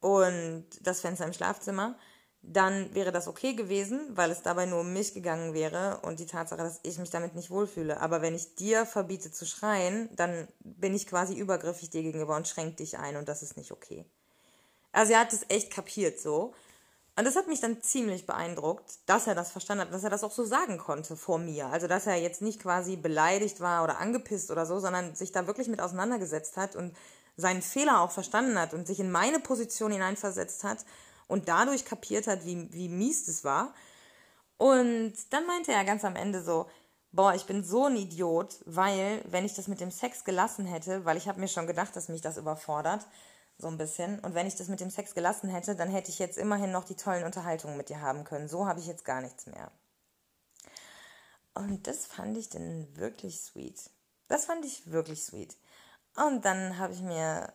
und 0.00 0.66
das 0.80 1.00
Fenster 1.00 1.26
im 1.26 1.32
Schlafzimmer, 1.32 1.96
dann 2.42 2.94
wäre 2.94 3.12
das 3.12 3.26
okay 3.26 3.54
gewesen, 3.54 4.16
weil 4.16 4.30
es 4.30 4.42
dabei 4.42 4.66
nur 4.66 4.80
um 4.80 4.92
mich 4.92 5.14
gegangen 5.14 5.52
wäre 5.52 6.00
und 6.02 6.20
die 6.20 6.26
Tatsache, 6.26 6.62
dass 6.62 6.80
ich 6.84 6.98
mich 6.98 7.10
damit 7.10 7.34
nicht 7.34 7.50
wohlfühle. 7.50 8.00
Aber 8.00 8.22
wenn 8.22 8.34
ich 8.34 8.54
dir 8.54 8.86
verbiete 8.86 9.32
zu 9.32 9.46
schreien, 9.46 10.08
dann 10.14 10.46
bin 10.60 10.94
ich 10.94 11.06
quasi 11.06 11.34
übergriffig 11.34 11.90
dir 11.90 12.02
gegenüber 12.02 12.36
und 12.36 12.46
schränke 12.46 12.76
dich 12.76 12.98
ein 12.98 13.16
und 13.16 13.28
das 13.28 13.42
ist 13.42 13.56
nicht 13.56 13.72
okay. 13.72 14.04
Also 14.92 15.12
er 15.12 15.20
hat 15.20 15.32
es 15.32 15.44
echt 15.48 15.72
kapiert 15.72 16.20
so. 16.20 16.54
Und 17.18 17.24
das 17.24 17.36
hat 17.36 17.48
mich 17.48 17.60
dann 17.60 17.82
ziemlich 17.82 18.26
beeindruckt, 18.26 18.98
dass 19.06 19.26
er 19.26 19.34
das 19.34 19.50
verstanden 19.50 19.84
hat, 19.84 19.94
dass 19.94 20.04
er 20.04 20.10
das 20.10 20.22
auch 20.22 20.30
so 20.30 20.44
sagen 20.44 20.76
konnte 20.76 21.16
vor 21.16 21.38
mir. 21.38 21.68
Also, 21.68 21.86
dass 21.86 22.06
er 22.06 22.16
jetzt 22.16 22.42
nicht 22.42 22.60
quasi 22.60 22.96
beleidigt 22.96 23.60
war 23.60 23.84
oder 23.84 23.98
angepisst 23.98 24.50
oder 24.50 24.66
so, 24.66 24.78
sondern 24.78 25.14
sich 25.14 25.32
da 25.32 25.46
wirklich 25.46 25.68
mit 25.68 25.80
auseinandergesetzt 25.80 26.58
hat 26.58 26.76
und 26.76 26.94
seinen 27.36 27.62
Fehler 27.62 28.02
auch 28.02 28.10
verstanden 28.10 28.58
hat 28.58 28.74
und 28.74 28.86
sich 28.86 29.00
in 29.00 29.10
meine 29.10 29.40
Position 29.40 29.92
hineinversetzt 29.92 30.62
hat 30.62 30.84
und 31.26 31.48
dadurch 31.48 31.86
kapiert 31.86 32.26
hat, 32.26 32.44
wie, 32.44 32.70
wie 32.72 32.88
mies 32.88 33.24
das 33.24 33.44
war. 33.44 33.74
Und 34.58 35.14
dann 35.30 35.46
meinte 35.46 35.72
er 35.72 35.84
ganz 35.84 36.04
am 36.04 36.16
Ende 36.16 36.42
so, 36.42 36.66
boah, 37.12 37.34
ich 37.34 37.46
bin 37.46 37.64
so 37.64 37.84
ein 37.86 37.96
Idiot, 37.96 38.56
weil 38.66 39.22
wenn 39.26 39.44
ich 39.44 39.54
das 39.54 39.68
mit 39.68 39.80
dem 39.80 39.90
Sex 39.90 40.24
gelassen 40.24 40.66
hätte, 40.66 41.04
weil 41.06 41.16
ich 41.16 41.28
habe 41.28 41.40
mir 41.40 41.48
schon 41.48 41.66
gedacht, 41.66 41.96
dass 41.96 42.08
mich 42.08 42.20
das 42.20 42.36
überfordert, 42.36 43.06
so 43.58 43.68
ein 43.68 43.78
bisschen. 43.78 44.18
Und 44.20 44.34
wenn 44.34 44.46
ich 44.46 44.56
das 44.56 44.68
mit 44.68 44.80
dem 44.80 44.90
Sex 44.90 45.14
gelassen 45.14 45.48
hätte, 45.48 45.76
dann 45.76 45.90
hätte 45.90 46.10
ich 46.10 46.18
jetzt 46.18 46.38
immerhin 46.38 46.72
noch 46.72 46.84
die 46.84 46.96
tollen 46.96 47.24
Unterhaltungen 47.24 47.76
mit 47.76 47.88
dir 47.88 48.00
haben 48.00 48.24
können. 48.24 48.48
So 48.48 48.66
habe 48.66 48.80
ich 48.80 48.86
jetzt 48.86 49.04
gar 49.04 49.20
nichts 49.20 49.46
mehr. 49.46 49.70
Und 51.54 51.86
das 51.86 52.04
fand 52.04 52.36
ich 52.36 52.50
dann 52.50 52.94
wirklich 52.96 53.40
sweet. 53.40 53.90
Das 54.28 54.44
fand 54.44 54.64
ich 54.64 54.90
wirklich 54.90 55.24
sweet. 55.24 55.56
Und 56.16 56.44
dann 56.44 56.78
habe 56.78 56.92
ich 56.92 57.00
mir, 57.00 57.52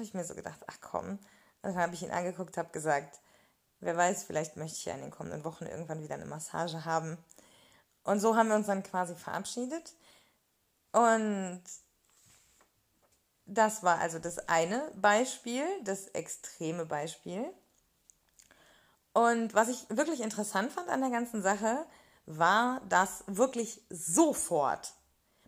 ich 0.00 0.14
mir 0.14 0.24
so 0.24 0.34
gedacht, 0.34 0.60
ach 0.66 0.78
komm. 0.80 1.10
Und 1.10 1.20
dann 1.62 1.76
habe 1.76 1.94
ich 1.94 2.02
ihn 2.02 2.10
angeguckt, 2.10 2.56
habe 2.56 2.70
gesagt, 2.70 3.20
wer 3.78 3.96
weiß, 3.96 4.24
vielleicht 4.24 4.56
möchte 4.56 4.78
ich 4.78 4.84
ja 4.84 4.94
in 4.94 5.00
den 5.00 5.10
kommenden 5.10 5.44
Wochen 5.44 5.66
irgendwann 5.66 6.02
wieder 6.02 6.14
eine 6.14 6.26
Massage 6.26 6.84
haben. 6.84 7.18
Und 8.02 8.18
so 8.20 8.36
haben 8.36 8.48
wir 8.48 8.56
uns 8.56 8.66
dann 8.66 8.82
quasi 8.82 9.14
verabschiedet. 9.14 9.94
Und 10.92 11.62
das 13.50 13.82
war 13.82 13.98
also 13.98 14.18
das 14.18 14.48
eine 14.48 14.90
Beispiel, 14.94 15.64
das 15.82 16.06
extreme 16.08 16.86
Beispiel. 16.86 17.44
Und 19.12 19.54
was 19.54 19.68
ich 19.68 19.86
wirklich 19.88 20.20
interessant 20.20 20.72
fand 20.72 20.88
an 20.88 21.00
der 21.00 21.10
ganzen 21.10 21.42
Sache, 21.42 21.84
war, 22.26 22.80
dass 22.88 23.24
wirklich 23.26 23.82
sofort 23.90 24.94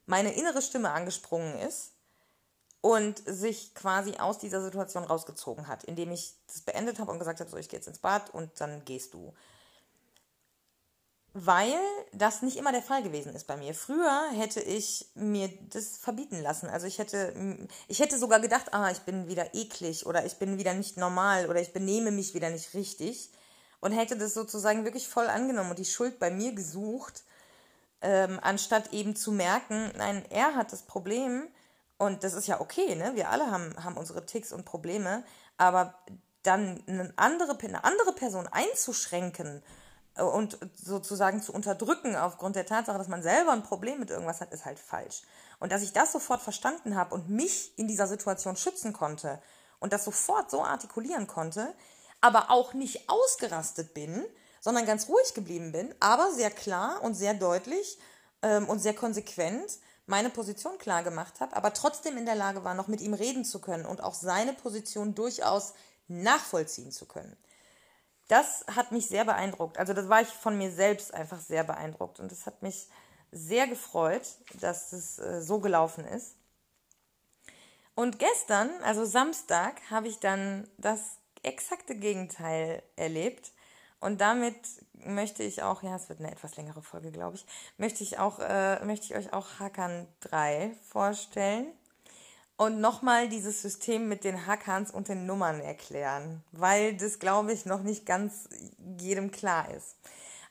meine 0.06 0.34
innere 0.34 0.62
Stimme 0.62 0.90
angesprungen 0.90 1.56
ist 1.60 1.92
und 2.80 3.22
sich 3.24 3.72
quasi 3.74 4.16
aus 4.16 4.38
dieser 4.38 4.62
Situation 4.62 5.04
rausgezogen 5.04 5.68
hat, 5.68 5.84
indem 5.84 6.10
ich 6.10 6.34
das 6.48 6.62
beendet 6.62 6.98
habe 6.98 7.12
und 7.12 7.20
gesagt 7.20 7.38
habe, 7.38 7.48
so 7.48 7.56
ich 7.56 7.68
gehe 7.68 7.78
jetzt 7.78 7.86
ins 7.86 8.00
Bad 8.00 8.30
und 8.30 8.60
dann 8.60 8.84
gehst 8.84 9.14
du 9.14 9.32
weil 11.34 11.74
das 12.12 12.42
nicht 12.42 12.58
immer 12.58 12.72
der 12.72 12.82
Fall 12.82 13.02
gewesen 13.02 13.34
ist 13.34 13.46
bei 13.46 13.56
mir. 13.56 13.74
Früher 13.74 14.30
hätte 14.32 14.60
ich 14.60 15.06
mir 15.14 15.50
das 15.70 15.96
verbieten 15.96 16.42
lassen. 16.42 16.68
Also 16.68 16.86
ich 16.86 16.98
hätte, 16.98 17.34
ich 17.88 18.00
hätte 18.00 18.18
sogar 18.18 18.40
gedacht, 18.40 18.74
ah, 18.74 18.90
ich 18.90 19.00
bin 19.00 19.28
wieder 19.28 19.54
eklig 19.54 20.04
oder 20.04 20.26
ich 20.26 20.36
bin 20.36 20.58
wieder 20.58 20.74
nicht 20.74 20.98
normal 20.98 21.48
oder 21.48 21.60
ich 21.60 21.72
benehme 21.72 22.10
mich 22.10 22.34
wieder 22.34 22.50
nicht 22.50 22.74
richtig 22.74 23.30
und 23.80 23.92
hätte 23.92 24.16
das 24.16 24.34
sozusagen 24.34 24.84
wirklich 24.84 25.08
voll 25.08 25.26
angenommen 25.26 25.70
und 25.70 25.78
die 25.78 25.86
Schuld 25.86 26.18
bei 26.18 26.30
mir 26.30 26.52
gesucht, 26.52 27.24
ähm, 28.02 28.38
anstatt 28.42 28.92
eben 28.92 29.16
zu 29.16 29.32
merken, 29.32 29.90
nein, 29.96 30.24
er 30.28 30.54
hat 30.54 30.72
das 30.72 30.82
Problem 30.82 31.48
und 31.96 32.24
das 32.24 32.34
ist 32.34 32.46
ja 32.46 32.60
okay, 32.60 32.94
ne? 32.94 33.12
Wir 33.14 33.30
alle 33.30 33.50
haben, 33.50 33.72
haben 33.82 33.96
unsere 33.96 34.26
Ticks 34.26 34.52
und 34.52 34.64
Probleme, 34.64 35.24
aber 35.56 35.94
dann 36.42 36.82
eine 36.86 37.12
andere, 37.16 37.56
eine 37.58 37.84
andere 37.84 38.12
Person 38.12 38.48
einzuschränken 38.48 39.62
und 40.18 40.58
sozusagen 40.74 41.42
zu 41.42 41.52
unterdrücken 41.52 42.16
aufgrund 42.16 42.56
der 42.56 42.66
Tatsache, 42.66 42.98
dass 42.98 43.08
man 43.08 43.22
selber 43.22 43.52
ein 43.52 43.62
Problem 43.62 43.98
mit 43.98 44.10
irgendwas 44.10 44.40
hat, 44.40 44.52
ist 44.52 44.64
halt 44.64 44.78
falsch. 44.78 45.22
Und 45.58 45.72
dass 45.72 45.82
ich 45.82 45.92
das 45.92 46.12
sofort 46.12 46.42
verstanden 46.42 46.96
habe 46.96 47.14
und 47.14 47.30
mich 47.30 47.76
in 47.78 47.88
dieser 47.88 48.06
Situation 48.06 48.56
schützen 48.56 48.92
konnte 48.92 49.40
und 49.80 49.92
das 49.92 50.04
sofort 50.04 50.50
so 50.50 50.62
artikulieren 50.62 51.26
konnte, 51.26 51.72
aber 52.20 52.50
auch 52.50 52.74
nicht 52.74 53.08
ausgerastet 53.08 53.94
bin, 53.94 54.24
sondern 54.60 54.86
ganz 54.86 55.08
ruhig 55.08 55.34
geblieben 55.34 55.72
bin, 55.72 55.94
aber 55.98 56.30
sehr 56.32 56.50
klar 56.50 57.02
und 57.02 57.14
sehr 57.14 57.34
deutlich 57.34 57.98
ähm, 58.42 58.68
und 58.68 58.80
sehr 58.80 58.94
konsequent 58.94 59.78
meine 60.06 60.30
Position 60.30 60.78
klar 60.78 61.02
gemacht 61.02 61.40
habe, 61.40 61.56
aber 61.56 61.72
trotzdem 61.72 62.18
in 62.18 62.26
der 62.26 62.34
Lage 62.34 62.64
war, 62.64 62.74
noch 62.74 62.88
mit 62.88 63.00
ihm 63.00 63.14
reden 63.14 63.44
zu 63.44 63.60
können 63.60 63.86
und 63.86 64.02
auch 64.02 64.14
seine 64.14 64.52
Position 64.52 65.14
durchaus 65.14 65.72
nachvollziehen 66.06 66.92
zu 66.92 67.06
können 67.06 67.36
das 68.32 68.64
hat 68.74 68.92
mich 68.92 69.06
sehr 69.08 69.26
beeindruckt. 69.26 69.78
Also 69.78 69.92
das 69.92 70.08
war 70.08 70.22
ich 70.22 70.28
von 70.28 70.56
mir 70.56 70.72
selbst 70.72 71.12
einfach 71.12 71.38
sehr 71.38 71.64
beeindruckt 71.64 72.18
und 72.18 72.32
das 72.32 72.46
hat 72.46 72.62
mich 72.62 72.88
sehr 73.30 73.66
gefreut, 73.66 74.26
dass 74.58 74.92
es 74.94 75.18
äh, 75.18 75.42
so 75.42 75.60
gelaufen 75.60 76.06
ist. 76.06 76.36
Und 77.94 78.18
gestern, 78.18 78.70
also 78.84 79.04
Samstag, 79.04 79.74
habe 79.90 80.08
ich 80.08 80.18
dann 80.18 80.66
das 80.78 81.18
exakte 81.42 81.94
Gegenteil 81.94 82.82
erlebt. 82.96 83.52
Und 84.00 84.22
damit 84.22 84.56
möchte 84.94 85.42
ich 85.42 85.62
auch, 85.62 85.82
ja, 85.82 85.94
es 85.94 86.08
wird 86.08 86.20
eine 86.20 86.32
etwas 86.32 86.56
längere 86.56 86.80
Folge, 86.80 87.12
glaube 87.12 87.36
ich, 87.36 87.44
möchte 87.76 88.02
ich 88.02 88.18
auch, 88.18 88.38
äh, 88.38 88.82
möchte 88.82 89.04
ich 89.04 89.14
euch 89.14 89.34
auch 89.34 89.58
Hakan 89.58 90.08
3 90.20 90.74
vorstellen 90.88 91.66
und 92.56 92.80
nochmal 92.80 93.28
dieses 93.28 93.62
System 93.62 94.08
mit 94.08 94.24
den 94.24 94.46
Hackerns 94.46 94.90
und 94.90 95.08
den 95.08 95.26
Nummern 95.26 95.60
erklären, 95.60 96.42
weil 96.52 96.96
das, 96.96 97.18
glaube 97.18 97.52
ich, 97.52 97.66
noch 97.66 97.82
nicht 97.82 98.06
ganz 98.06 98.48
jedem 98.98 99.30
klar 99.30 99.70
ist. 99.74 99.96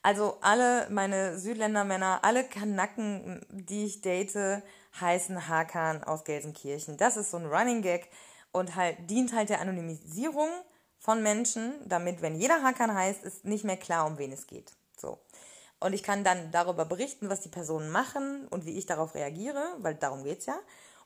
Also 0.04 0.38
alle 0.42 0.90
meine 0.90 1.38
Südländermänner, 1.38 2.20
alle 2.24 2.44
Kanaken, 2.44 3.46
die 3.50 3.86
ich 3.86 4.02
date, 4.02 4.64
heißen 5.00 5.48
Hakan 5.48 6.04
aus 6.04 6.24
Gelsenkirchen. 6.24 6.98
Das 6.98 7.18
ist 7.18 7.32
so 7.32 7.38
ein 7.38 7.46
Running 7.46 7.82
Gag 7.82 8.10
und 8.52 8.76
halt 8.76 9.10
dient 9.10 9.34
halt 9.34 9.50
der 9.50 9.62
Anonymisierung 9.62 10.50
von 10.98 11.24
Menschen, 11.24 11.74
damit, 11.86 12.22
wenn 12.22 12.36
jeder 12.36 12.62
Hakan 12.64 12.94
heißt, 12.94 13.24
ist 13.24 13.46
nicht 13.46 13.64
mehr 13.64 13.78
klar, 13.78 14.06
um 14.06 14.18
wen 14.18 14.32
es 14.32 14.48
geht. 14.48 14.72
So. 14.98 15.20
Und 15.80 15.94
ich 15.94 16.04
kann 16.04 16.24
dann 16.24 16.52
darüber 16.52 16.86
berichten, 16.86 17.30
was 17.30 17.42
die 17.42 17.50
Personen 17.50 17.90
machen 17.90 18.48
und 18.50 18.66
wie 18.66 18.78
ich 18.78 18.86
darauf 18.86 19.16
reagiere, 19.16 19.64
weil 19.80 19.96
darum 19.96 20.24
geht's 20.24 20.46
ja. 20.46 20.60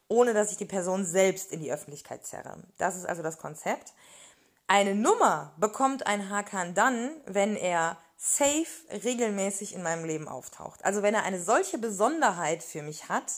Ohne 0.08 0.34
dass 0.34 0.52
ich 0.52 0.58
die 0.58 0.66
Person 0.66 1.06
selbst 1.06 1.52
in 1.52 1.60
die 1.60 1.72
Öffentlichkeit 1.72 2.26
zerre. 2.26 2.58
Das 2.78 2.96
ist 2.96 3.06
also 3.06 3.24
das 3.24 3.38
Konzept. 3.38 3.94
Eine 4.68 4.96
Nummer 4.96 5.54
bekommt 5.58 6.08
ein 6.08 6.30
Hakan 6.30 6.74
dann, 6.74 7.12
wenn 7.26 7.56
er 7.56 7.98
safe 8.18 8.66
regelmäßig 9.04 9.74
in 9.74 9.84
meinem 9.84 10.06
Leben 10.06 10.28
auftaucht. 10.28 10.84
Also 10.84 11.02
wenn 11.04 11.14
er 11.14 11.24
eine 11.24 11.42
solche 11.42 11.78
Besonderheit 11.78 12.64
für 12.64 12.82
mich 12.82 13.10
hat, 13.10 13.32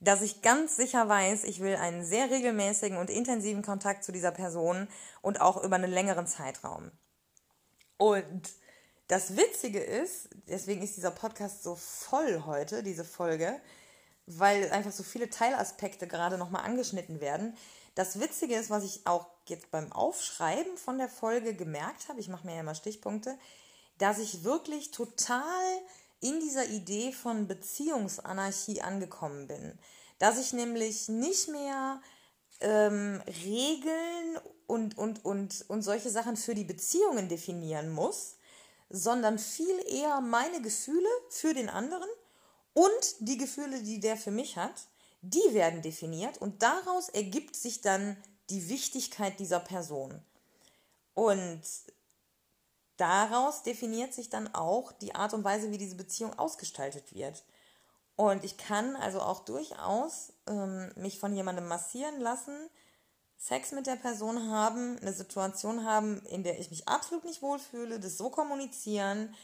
dass 0.00 0.22
ich 0.22 0.42
ganz 0.42 0.76
sicher 0.76 1.08
weiß, 1.08 1.44
ich 1.44 1.60
will 1.60 1.76
einen 1.76 2.04
sehr 2.04 2.30
regelmäßigen 2.30 2.96
und 2.96 3.10
intensiven 3.10 3.62
Kontakt 3.62 4.04
zu 4.04 4.12
dieser 4.12 4.30
Person 4.30 4.88
und 5.20 5.40
auch 5.40 5.62
über 5.62 5.76
einen 5.76 5.90
längeren 5.90 6.26
Zeitraum. 6.26 6.90
Und 7.98 8.50
das 9.08 9.36
Witzige 9.36 9.80
ist, 9.80 10.30
deswegen 10.48 10.82
ist 10.82 10.96
dieser 10.96 11.10
Podcast 11.10 11.62
so 11.62 11.74
voll 11.74 12.44
heute, 12.46 12.82
diese 12.82 13.04
Folge, 13.04 13.60
weil 14.38 14.70
einfach 14.70 14.92
so 14.92 15.02
viele 15.02 15.30
Teilaspekte 15.30 16.06
gerade 16.06 16.38
nochmal 16.38 16.64
angeschnitten 16.64 17.20
werden. 17.20 17.56
Das 17.94 18.20
Witzige 18.20 18.56
ist, 18.56 18.70
was 18.70 18.84
ich 18.84 19.06
auch 19.06 19.26
jetzt 19.46 19.70
beim 19.70 19.90
Aufschreiben 19.92 20.76
von 20.76 20.98
der 20.98 21.08
Folge 21.08 21.54
gemerkt 21.54 22.08
habe, 22.08 22.20
ich 22.20 22.28
mache 22.28 22.46
mir 22.46 22.54
ja 22.54 22.60
immer 22.60 22.74
Stichpunkte, 22.74 23.36
dass 23.98 24.18
ich 24.18 24.44
wirklich 24.44 24.92
total 24.92 25.64
in 26.20 26.38
dieser 26.40 26.66
Idee 26.66 27.12
von 27.12 27.48
Beziehungsanarchie 27.48 28.82
angekommen 28.82 29.48
bin. 29.48 29.78
Dass 30.18 30.38
ich 30.38 30.52
nämlich 30.52 31.08
nicht 31.08 31.48
mehr 31.48 32.00
ähm, 32.60 33.22
Regeln 33.26 34.38
und, 34.66 34.96
und, 34.98 35.24
und, 35.24 35.64
und 35.68 35.82
solche 35.82 36.10
Sachen 36.10 36.36
für 36.36 36.54
die 36.54 36.64
Beziehungen 36.64 37.28
definieren 37.28 37.90
muss, 37.90 38.36
sondern 38.90 39.38
viel 39.38 39.78
eher 39.88 40.20
meine 40.20 40.60
Gefühle 40.60 41.08
für 41.30 41.54
den 41.54 41.68
anderen 41.68 42.08
und 42.74 43.14
die 43.20 43.36
Gefühle, 43.36 43.82
die 43.82 44.00
der 44.00 44.16
für 44.16 44.30
mich 44.30 44.56
hat, 44.56 44.86
die 45.22 45.42
werden 45.52 45.82
definiert 45.82 46.38
und 46.38 46.62
daraus 46.62 47.08
ergibt 47.08 47.56
sich 47.56 47.80
dann 47.80 48.16
die 48.48 48.68
Wichtigkeit 48.68 49.38
dieser 49.38 49.60
Person. 49.60 50.22
Und 51.14 51.62
daraus 52.96 53.62
definiert 53.62 54.14
sich 54.14 54.30
dann 54.30 54.54
auch 54.54 54.92
die 54.92 55.14
Art 55.14 55.34
und 55.34 55.44
Weise, 55.44 55.70
wie 55.70 55.78
diese 55.78 55.96
Beziehung 55.96 56.38
ausgestaltet 56.38 57.14
wird. 57.14 57.44
Und 58.16 58.44
ich 58.44 58.56
kann 58.56 58.96
also 58.96 59.20
auch 59.20 59.44
durchaus 59.44 60.32
ähm, 60.46 60.92
mich 60.96 61.18
von 61.18 61.34
jemandem 61.34 61.66
massieren 61.68 62.20
lassen, 62.20 62.68
Sex 63.38 63.72
mit 63.72 63.86
der 63.86 63.96
Person 63.96 64.50
haben, 64.50 64.98
eine 64.98 65.14
Situation 65.14 65.86
haben, 65.86 66.20
in 66.26 66.44
der 66.44 66.58
ich 66.58 66.70
mich 66.70 66.86
absolut 66.86 67.24
nicht 67.24 67.40
wohlfühle, 67.40 67.98
das 67.98 68.18
so 68.18 68.28
kommunizieren 68.28 69.34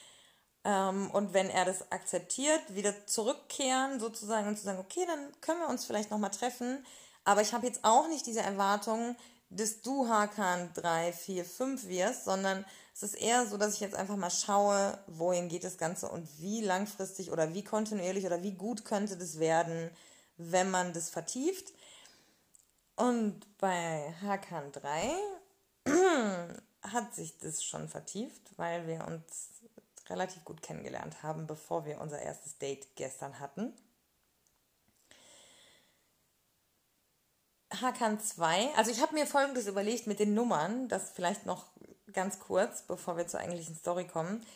ähm, 0.66 1.10
und 1.12 1.32
wenn 1.32 1.48
er 1.48 1.64
das 1.64 1.92
akzeptiert, 1.92 2.60
wieder 2.74 3.06
zurückkehren 3.06 4.00
sozusagen 4.00 4.48
und 4.48 4.58
zu 4.58 4.64
sagen, 4.64 4.80
okay, 4.80 5.04
dann 5.06 5.40
können 5.40 5.60
wir 5.60 5.68
uns 5.68 5.84
vielleicht 5.84 6.10
nochmal 6.10 6.32
treffen, 6.32 6.84
aber 7.24 7.40
ich 7.40 7.54
habe 7.54 7.66
jetzt 7.66 7.84
auch 7.84 8.08
nicht 8.08 8.26
diese 8.26 8.40
Erwartung, 8.40 9.16
dass 9.48 9.80
du 9.80 10.08
Hakan 10.08 10.70
3, 10.74 11.12
4, 11.12 11.44
5 11.44 11.86
wirst, 11.86 12.24
sondern 12.24 12.64
es 12.92 13.04
ist 13.04 13.14
eher 13.14 13.46
so, 13.46 13.56
dass 13.58 13.74
ich 13.74 13.80
jetzt 13.80 13.94
einfach 13.94 14.16
mal 14.16 14.30
schaue, 14.30 14.98
wohin 15.06 15.48
geht 15.48 15.62
das 15.62 15.78
Ganze 15.78 16.08
und 16.08 16.28
wie 16.40 16.62
langfristig 16.62 17.30
oder 17.30 17.54
wie 17.54 17.62
kontinuierlich 17.62 18.26
oder 18.26 18.42
wie 18.42 18.54
gut 18.54 18.84
könnte 18.84 19.16
das 19.16 19.38
werden, 19.38 19.90
wenn 20.36 20.72
man 20.72 20.92
das 20.92 21.10
vertieft. 21.10 21.72
Und 22.96 23.46
bei 23.58 24.12
Hakan 24.20 24.72
3 24.72 25.14
hat 26.82 27.14
sich 27.14 27.38
das 27.38 27.62
schon 27.62 27.88
vertieft, 27.88 28.58
weil 28.58 28.88
wir 28.88 29.06
uns 29.06 29.50
relativ 30.08 30.44
gut 30.44 30.62
kennengelernt 30.62 31.22
haben, 31.22 31.46
bevor 31.46 31.84
wir 31.84 32.00
unser 32.00 32.20
erstes 32.20 32.58
Date 32.58 32.86
gestern 32.96 33.40
hatten. 33.40 33.74
Hakan 37.80 38.20
2, 38.20 38.74
also 38.76 38.90
ich 38.90 39.00
habe 39.02 39.14
mir 39.14 39.26
folgendes 39.26 39.66
überlegt 39.66 40.06
mit 40.06 40.18
den 40.18 40.34
Nummern, 40.34 40.88
das 40.88 41.10
vielleicht 41.10 41.46
noch 41.46 41.66
ganz 42.12 42.38
kurz, 42.38 42.82
bevor 42.82 43.16
wir 43.16 43.26
zur 43.26 43.40
eigentlichen 43.40 43.76
Story 43.76 44.06
kommen. 44.06 44.46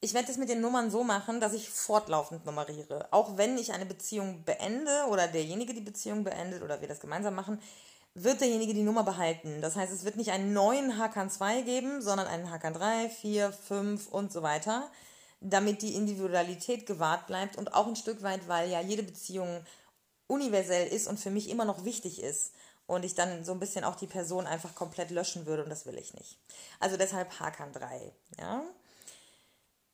Ich 0.00 0.12
werde 0.14 0.30
es 0.30 0.38
mit 0.38 0.48
den 0.48 0.60
Nummern 0.60 0.90
so 0.90 1.04
machen, 1.04 1.40
dass 1.40 1.54
ich 1.54 1.70
fortlaufend 1.70 2.44
nummeriere. 2.44 3.08
Auch 3.10 3.36
wenn 3.36 3.56
ich 3.56 3.72
eine 3.72 3.86
Beziehung 3.86 4.44
beende 4.44 5.06
oder 5.08 5.28
derjenige 5.28 5.72
die 5.72 5.80
Beziehung 5.80 6.24
beendet 6.24 6.62
oder 6.62 6.80
wir 6.80 6.88
das 6.88 7.00
gemeinsam 7.00 7.34
machen, 7.34 7.60
wird 8.14 8.40
derjenige 8.40 8.74
die 8.74 8.82
Nummer 8.82 9.02
behalten. 9.02 9.60
Das 9.60 9.76
heißt, 9.76 9.92
es 9.92 10.04
wird 10.04 10.16
nicht 10.16 10.30
einen 10.30 10.52
neuen 10.52 10.98
Hakan 10.98 11.30
2 11.30 11.62
geben, 11.62 12.00
sondern 12.00 12.28
einen 12.28 12.50
Hakan 12.50 12.74
3, 12.74 13.08
4, 13.08 13.52
5 13.52 14.08
und 14.08 14.32
so 14.32 14.42
weiter, 14.42 14.90
damit 15.40 15.82
die 15.82 15.94
Individualität 15.94 16.86
gewahrt 16.86 17.26
bleibt 17.26 17.56
und 17.56 17.74
auch 17.74 17.86
ein 17.88 17.96
Stück 17.96 18.22
weit, 18.22 18.46
weil 18.48 18.70
ja 18.70 18.80
jede 18.80 19.02
Beziehung 19.02 19.64
universell 20.28 20.88
ist 20.88 21.08
und 21.08 21.18
für 21.18 21.30
mich 21.30 21.50
immer 21.50 21.64
noch 21.64 21.84
wichtig 21.84 22.22
ist 22.22 22.52
und 22.86 23.04
ich 23.04 23.14
dann 23.14 23.44
so 23.44 23.52
ein 23.52 23.60
bisschen 23.60 23.84
auch 23.84 23.96
die 23.96 24.06
Person 24.06 24.46
einfach 24.46 24.74
komplett 24.74 25.10
löschen 25.10 25.46
würde 25.46 25.64
und 25.64 25.70
das 25.70 25.84
will 25.86 25.98
ich 25.98 26.14
nicht. 26.14 26.38
Also 26.80 26.96
deshalb 26.96 27.38
Hakan 27.40 27.72
3, 27.72 28.12
ja. 28.38 28.62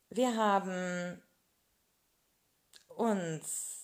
Wir 0.09 0.35
haben 0.35 1.21
uns 2.89 3.80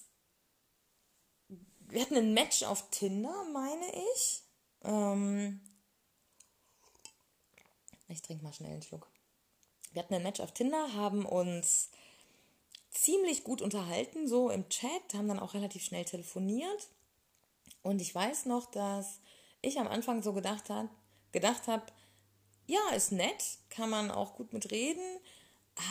wir 1.88 2.02
hatten 2.02 2.16
ein 2.16 2.34
Match 2.34 2.64
auf 2.64 2.90
Tinder, 2.90 3.46
meine 3.54 3.86
ich. 4.14 4.44
Ähm 4.84 5.62
ich 8.10 8.22
trinke 8.22 8.44
mal 8.44 8.54
schnell 8.54 8.72
einen 8.72 8.82
Schluck. 8.82 9.10
Wir 9.92 10.04
hatten 10.04 10.14
ein 10.14 10.24
Match 10.24 10.40
auf 10.40 10.54
Tinder, 10.54 10.94
haben 10.94 11.26
uns 11.26 11.90
ziemlich 12.92 13.44
gut 13.44 13.62
unterhalten, 13.62 14.28
so 14.28 14.50
im 14.50 14.70
Chat, 14.70 15.14
haben 15.14 15.28
dann 15.28 15.40
auch 15.40 15.54
relativ 15.54 15.84
schnell 15.84 16.06
telefoniert. 16.06 16.88
Und 17.84 18.02
ich 18.02 18.14
weiß 18.14 18.46
noch, 18.46 18.70
dass 18.72 19.20
ich 19.62 19.80
am 19.80 19.88
Anfang 19.88 20.24
so 20.24 20.34
gedacht 20.34 20.70
habe, 20.70 20.90
gedacht 21.32 21.68
habe, 21.68 21.86
ja, 22.66 22.90
ist 22.96 23.12
nett, 23.12 23.60
kann 23.70 23.90
man 23.90 24.12
auch 24.12 24.36
gut 24.36 24.52
mit 24.52 24.72
reden, 24.72 25.20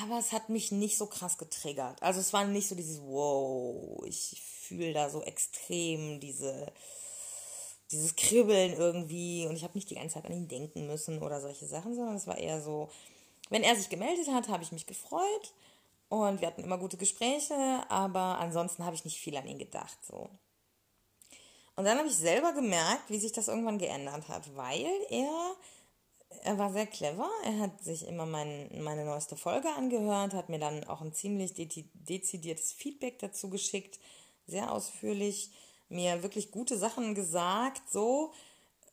aber 0.02 0.18
es 0.18 0.32
hat 0.32 0.48
mich 0.48 0.72
nicht 0.72 0.98
so 0.98 1.06
krass 1.06 1.38
getriggert. 1.38 2.02
Also 2.02 2.20
es 2.20 2.32
war 2.32 2.44
nicht 2.46 2.68
so 2.68 2.74
dieses 2.74 3.00
Wow, 3.00 4.04
ich 4.04 4.42
fühle 4.66 4.92
da 4.92 5.08
so 5.10 5.22
extrem 5.22 6.20
diese 6.20 6.72
dieses 7.90 8.16
Kribbeln 8.16 8.72
irgendwie 8.72 9.46
und 9.46 9.54
ich 9.54 9.62
habe 9.62 9.74
nicht 9.74 9.90
die 9.90 9.94
ganze 9.94 10.14
Zeit 10.14 10.26
an 10.26 10.32
ihn 10.32 10.48
denken 10.48 10.86
müssen 10.86 11.22
oder 11.22 11.40
solche 11.40 11.66
Sachen, 11.66 11.94
sondern 11.94 12.16
es 12.16 12.26
war 12.26 12.36
eher 12.36 12.60
so, 12.60 12.88
wenn 13.48 13.62
er 13.62 13.76
sich 13.76 13.88
gemeldet 13.88 14.28
hat, 14.28 14.48
habe 14.48 14.64
ich 14.64 14.72
mich 14.72 14.86
gefreut 14.86 15.52
und 16.08 16.40
wir 16.40 16.48
hatten 16.48 16.64
immer 16.64 16.78
gute 16.78 16.96
Gespräche, 16.96 17.54
aber 17.88 18.38
ansonsten 18.38 18.84
habe 18.84 18.96
ich 18.96 19.04
nicht 19.04 19.18
viel 19.18 19.36
an 19.36 19.46
ihn 19.46 19.58
gedacht. 19.58 19.98
So. 20.04 20.28
Und 21.76 21.84
dann 21.84 21.98
habe 21.98 22.08
ich 22.08 22.16
selber 22.16 22.52
gemerkt, 22.52 23.08
wie 23.08 23.18
sich 23.18 23.32
das 23.32 23.48
irgendwann 23.48 23.78
geändert 23.78 24.28
hat, 24.28 24.56
weil 24.56 24.88
er, 25.10 25.56
er 26.42 26.58
war 26.58 26.72
sehr 26.72 26.86
clever. 26.86 27.28
Er 27.44 27.58
hat 27.58 27.84
sich 27.84 28.06
immer 28.06 28.24
mein, 28.24 28.70
meine 28.82 29.04
neueste 29.04 29.36
Folge 29.36 29.68
angehört, 29.68 30.32
hat 30.32 30.48
mir 30.48 30.58
dann 30.58 30.84
auch 30.84 31.02
ein 31.02 31.12
ziemlich 31.12 31.54
dezidiertes 31.54 32.72
Feedback 32.72 33.18
dazu 33.18 33.50
geschickt, 33.50 33.98
sehr 34.46 34.72
ausführlich, 34.72 35.50
mir 35.88 36.22
wirklich 36.22 36.50
gute 36.50 36.76
Sachen 36.76 37.14
gesagt, 37.14 37.82
so. 37.90 38.32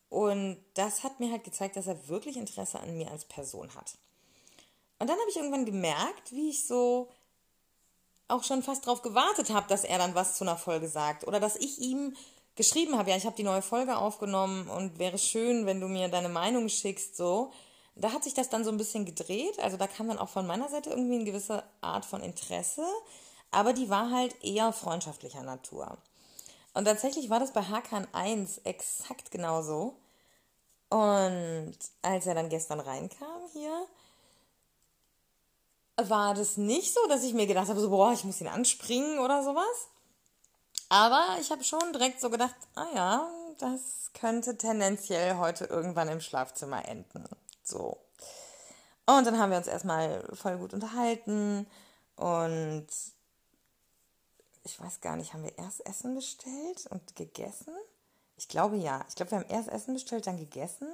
Und 0.08 0.58
das 0.74 1.02
hat 1.02 1.20
mir 1.20 1.30
halt 1.30 1.44
gezeigt, 1.44 1.76
dass 1.76 1.86
er 1.86 2.08
wirklich 2.08 2.36
Interesse 2.36 2.78
an 2.80 2.96
mir 2.96 3.10
als 3.10 3.24
Person 3.24 3.74
hat. 3.74 3.94
Und 4.98 5.08
dann 5.10 5.18
habe 5.18 5.30
ich 5.30 5.36
irgendwann 5.36 5.64
gemerkt, 5.64 6.32
wie 6.32 6.50
ich 6.50 6.66
so 6.66 7.08
auch 8.28 8.44
schon 8.44 8.62
fast 8.62 8.86
darauf 8.86 9.02
gewartet 9.02 9.50
habe, 9.50 9.68
dass 9.68 9.84
er 9.84 9.98
dann 9.98 10.14
was 10.14 10.36
zu 10.36 10.44
einer 10.44 10.56
Folge 10.56 10.88
sagt 10.88 11.26
oder 11.26 11.40
dass 11.40 11.56
ich 11.56 11.78
ihm 11.78 12.16
geschrieben 12.56 12.96
habe, 12.96 13.10
ja, 13.10 13.16
ich 13.16 13.26
habe 13.26 13.36
die 13.36 13.42
neue 13.42 13.62
Folge 13.62 13.96
aufgenommen 13.96 14.68
und 14.68 14.98
wäre 14.98 15.18
schön, 15.18 15.66
wenn 15.66 15.80
du 15.80 15.88
mir 15.88 16.08
deine 16.08 16.28
Meinung 16.28 16.68
schickst, 16.68 17.16
so. 17.16 17.52
Da 17.96 18.12
hat 18.12 18.24
sich 18.24 18.34
das 18.34 18.48
dann 18.48 18.64
so 18.64 18.70
ein 18.70 18.76
bisschen 18.76 19.04
gedreht, 19.04 19.58
also 19.60 19.76
da 19.76 19.86
kam 19.86 20.08
dann 20.08 20.18
auch 20.18 20.28
von 20.28 20.46
meiner 20.46 20.68
Seite 20.68 20.90
irgendwie 20.90 21.14
eine 21.16 21.24
gewisse 21.24 21.62
Art 21.80 22.04
von 22.04 22.22
Interesse, 22.22 22.84
aber 23.54 23.72
die 23.72 23.90
war 23.90 24.10
halt 24.10 24.42
eher 24.42 24.72
freundschaftlicher 24.72 25.42
Natur. 25.42 25.96
Und 26.74 26.86
tatsächlich 26.86 27.30
war 27.30 27.40
das 27.40 27.52
bei 27.52 27.62
Hakan 27.62 28.06
1 28.12 28.58
exakt 28.64 29.30
genauso. 29.30 29.96
Und 30.90 31.74
als 32.02 32.26
er 32.26 32.34
dann 32.34 32.48
gestern 32.48 32.80
reinkam 32.80 33.42
hier, 33.52 33.86
war 35.96 36.34
das 36.34 36.56
nicht 36.56 36.92
so, 36.92 37.00
dass 37.08 37.22
ich 37.22 37.34
mir 37.34 37.46
gedacht 37.46 37.68
habe, 37.68 37.80
so, 37.80 37.90
boah, 37.90 38.12
ich 38.12 38.24
muss 38.24 38.40
ihn 38.40 38.48
anspringen 38.48 39.20
oder 39.20 39.42
sowas. 39.44 39.88
Aber 40.88 41.36
ich 41.40 41.50
habe 41.50 41.64
schon 41.64 41.92
direkt 41.92 42.20
so 42.20 42.30
gedacht, 42.30 42.54
ah 42.74 42.86
ja, 42.94 43.30
das 43.58 44.10
könnte 44.12 44.56
tendenziell 44.56 45.36
heute 45.38 45.64
irgendwann 45.66 46.08
im 46.08 46.20
Schlafzimmer 46.20 46.86
enden. 46.88 47.24
So. 47.62 47.98
Und 49.06 49.26
dann 49.26 49.38
haben 49.38 49.50
wir 49.50 49.58
uns 49.58 49.66
erstmal 49.66 50.28
voll 50.34 50.58
gut 50.58 50.72
unterhalten 50.74 51.66
und 52.16 52.86
ich 54.64 54.80
weiß 54.80 55.00
gar 55.00 55.16
nicht, 55.16 55.32
haben 55.32 55.44
wir 55.44 55.56
erst 55.58 55.86
Essen 55.86 56.14
bestellt 56.14 56.86
und 56.90 57.14
gegessen? 57.16 57.74
Ich 58.36 58.48
glaube 58.48 58.76
ja. 58.76 59.04
Ich 59.08 59.14
glaube, 59.14 59.30
wir 59.30 59.38
haben 59.38 59.48
erst 59.48 59.68
Essen 59.68 59.94
bestellt, 59.94 60.26
dann 60.26 60.38
gegessen. 60.38 60.88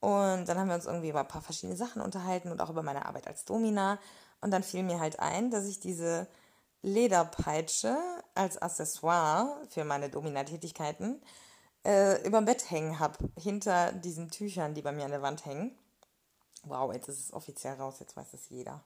Und 0.00 0.46
dann 0.46 0.58
haben 0.58 0.68
wir 0.68 0.74
uns 0.74 0.86
irgendwie 0.86 1.10
über 1.10 1.20
ein 1.20 1.28
paar 1.28 1.42
verschiedene 1.42 1.76
Sachen 1.76 2.02
unterhalten 2.02 2.50
und 2.50 2.60
auch 2.60 2.70
über 2.70 2.82
meine 2.82 3.06
Arbeit 3.06 3.26
als 3.26 3.44
Domina. 3.44 3.98
Und 4.40 4.50
dann 4.50 4.62
fiel 4.62 4.82
mir 4.82 4.98
halt 4.98 5.20
ein, 5.20 5.50
dass 5.50 5.66
ich 5.66 5.80
diese 5.80 6.26
Lederpeitsche 6.82 7.96
als 8.34 8.58
Accessoire 8.60 9.60
für 9.68 9.84
meine 9.84 10.08
Domina-Tätigkeiten 10.08 11.22
äh, 11.82 12.22
dem 12.22 12.44
Bett 12.44 12.70
hängen 12.70 12.98
habe, 12.98 13.18
hinter 13.38 13.92
diesen 13.92 14.30
Tüchern, 14.30 14.74
die 14.74 14.82
bei 14.82 14.92
mir 14.92 15.04
an 15.04 15.10
der 15.10 15.22
Wand 15.22 15.44
hängen. 15.44 15.78
Wow, 16.64 16.92
jetzt 16.92 17.08
ist 17.08 17.20
es 17.20 17.32
offiziell 17.32 17.74
raus, 17.74 17.96
jetzt 18.00 18.16
weiß 18.16 18.34
es 18.34 18.48
jeder. 18.48 18.84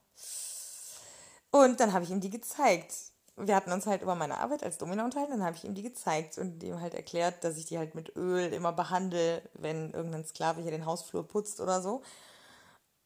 Und 1.50 1.80
dann 1.80 1.92
habe 1.92 2.04
ich 2.04 2.10
ihm 2.10 2.20
die 2.20 2.30
gezeigt. 2.30 3.13
Wir 3.36 3.56
hatten 3.56 3.72
uns 3.72 3.86
halt 3.86 4.02
über 4.02 4.14
meine 4.14 4.38
Arbeit 4.38 4.62
als 4.62 4.78
Domina 4.78 5.04
unterhalten, 5.04 5.32
dann 5.32 5.44
habe 5.44 5.56
ich 5.56 5.64
ihm 5.64 5.74
die 5.74 5.82
gezeigt 5.82 6.38
und 6.38 6.62
ihm 6.62 6.80
halt 6.80 6.94
erklärt, 6.94 7.42
dass 7.42 7.56
ich 7.56 7.66
die 7.66 7.78
halt 7.78 7.94
mit 7.96 8.14
Öl 8.16 8.52
immer 8.52 8.72
behandle, 8.72 9.42
wenn 9.54 9.92
irgendein 9.92 10.24
Sklave 10.24 10.62
hier 10.62 10.70
den 10.70 10.86
Hausflur 10.86 11.26
putzt 11.26 11.60
oder 11.60 11.82
so. 11.82 12.02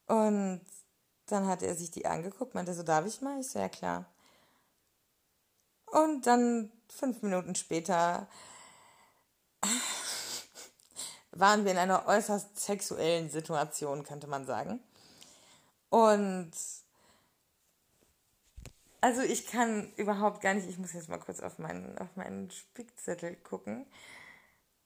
Und 0.07 0.61
dann 1.27 1.47
hat 1.47 1.63
er 1.63 1.75
sich 1.75 1.91
die 1.91 2.07
angeguckt, 2.07 2.55
meinte 2.55 2.75
so, 2.75 2.83
darf 2.83 3.07
ich 3.07 3.21
mal? 3.23 3.41
Ich 3.41 3.49
so, 3.51 3.59
ja 3.59 3.69
klar. 3.69 4.07
Und 5.87 6.27
dann 6.27 6.71
fünf 6.89 7.23
Minuten 7.23 7.55
später 7.55 8.29
waren 11.33 11.65
wir 11.65 11.73
in 11.73 11.79
einer 11.79 12.07
äußerst 12.07 12.59
sexuellen 12.59 13.31
Situation, 13.31 14.05
könnte 14.05 14.27
man 14.27 14.45
sagen. 14.47 14.81
Und 15.91 16.53
also 19.01 19.23
ich 19.23 19.47
kann 19.47 19.93
überhaupt 19.97 20.41
gar 20.41 20.55
nicht, 20.55 20.69
ich 20.69 20.79
muss 20.79 20.93
jetzt 20.93 21.09
mal 21.09 21.19
kurz 21.19 21.41
auf 21.41 21.59
meinen, 21.59 21.97
auf 21.99 22.17
meinen 22.17 22.51
Spickzettel 22.51 23.37
gucken. 23.37 23.87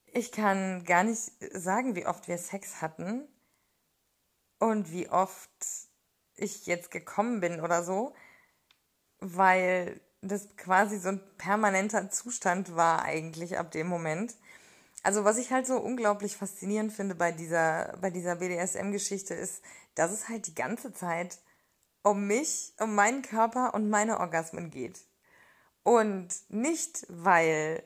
Ich 0.06 0.32
kann 0.32 0.84
gar 0.84 1.04
nicht 1.04 1.32
sagen, 1.52 1.94
wie 1.94 2.06
oft 2.06 2.28
wir 2.28 2.36
Sex 2.36 2.82
hatten 2.82 3.26
und 4.58 4.92
wie 4.92 5.08
oft 5.08 5.50
ich 6.36 6.66
jetzt 6.66 6.90
gekommen 6.90 7.40
bin 7.40 7.60
oder 7.60 7.82
so, 7.82 8.14
weil 9.20 10.00
das 10.20 10.56
quasi 10.56 10.98
so 10.98 11.08
ein 11.08 11.20
permanenter 11.38 12.10
Zustand 12.10 12.76
war 12.76 13.02
eigentlich 13.02 13.58
ab 13.58 13.70
dem 13.70 13.88
Moment. 13.88 14.34
Also 15.02 15.24
was 15.24 15.38
ich 15.38 15.50
halt 15.50 15.66
so 15.66 15.78
unglaublich 15.78 16.36
faszinierend 16.36 16.92
finde 16.92 17.14
bei 17.14 17.32
dieser, 17.32 17.96
bei 18.00 18.10
dieser 18.10 18.36
BDSM-Geschichte 18.36 19.34
ist, 19.34 19.62
dass 19.94 20.12
es 20.12 20.28
halt 20.28 20.46
die 20.46 20.54
ganze 20.54 20.92
Zeit 20.92 21.38
um 22.02 22.26
mich, 22.26 22.74
um 22.78 22.94
meinen 22.94 23.22
Körper 23.22 23.74
und 23.74 23.88
meine 23.88 24.20
Orgasmen 24.20 24.70
geht. 24.70 25.00
Und 25.82 26.28
nicht, 26.48 27.06
weil 27.08 27.82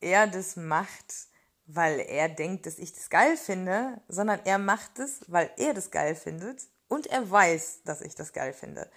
er 0.00 0.26
das 0.26 0.56
macht, 0.56 1.28
weil 1.66 2.00
er 2.00 2.28
denkt, 2.28 2.66
dass 2.66 2.78
ich 2.78 2.94
das 2.94 3.10
geil 3.10 3.36
finde, 3.36 4.00
sondern 4.08 4.40
er 4.44 4.58
macht 4.58 4.98
es, 4.98 5.20
weil 5.28 5.50
er 5.56 5.74
das 5.74 5.90
geil 5.90 6.14
findet 6.14 6.62
und 6.88 7.06
er 7.06 7.30
weiß, 7.30 7.82
dass 7.84 8.00
ich 8.00 8.14
das 8.14 8.32
geil 8.32 8.52
finde. 8.52 8.90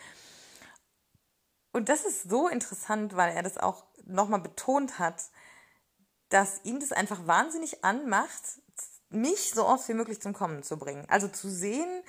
Und 1.73 1.89
das 1.89 2.05
ist 2.05 2.29
so 2.29 2.47
interessant, 2.47 3.15
weil 3.15 3.33
er 3.33 3.43
das 3.43 3.57
auch 3.57 3.85
nochmal 4.05 4.41
betont 4.41 4.99
hat, 4.99 5.23
dass 6.29 6.61
ihm 6.63 6.79
das 6.79 6.91
einfach 6.91 7.27
wahnsinnig 7.27 7.83
anmacht, 7.83 8.41
mich 9.09 9.51
so 9.51 9.65
oft 9.65 9.87
wie 9.89 9.93
möglich 9.93 10.21
zum 10.21 10.33
Kommen 10.33 10.63
zu 10.63 10.77
bringen. 10.77 11.05
Also 11.09 11.27
zu 11.27 11.49
sehen, 11.49 12.03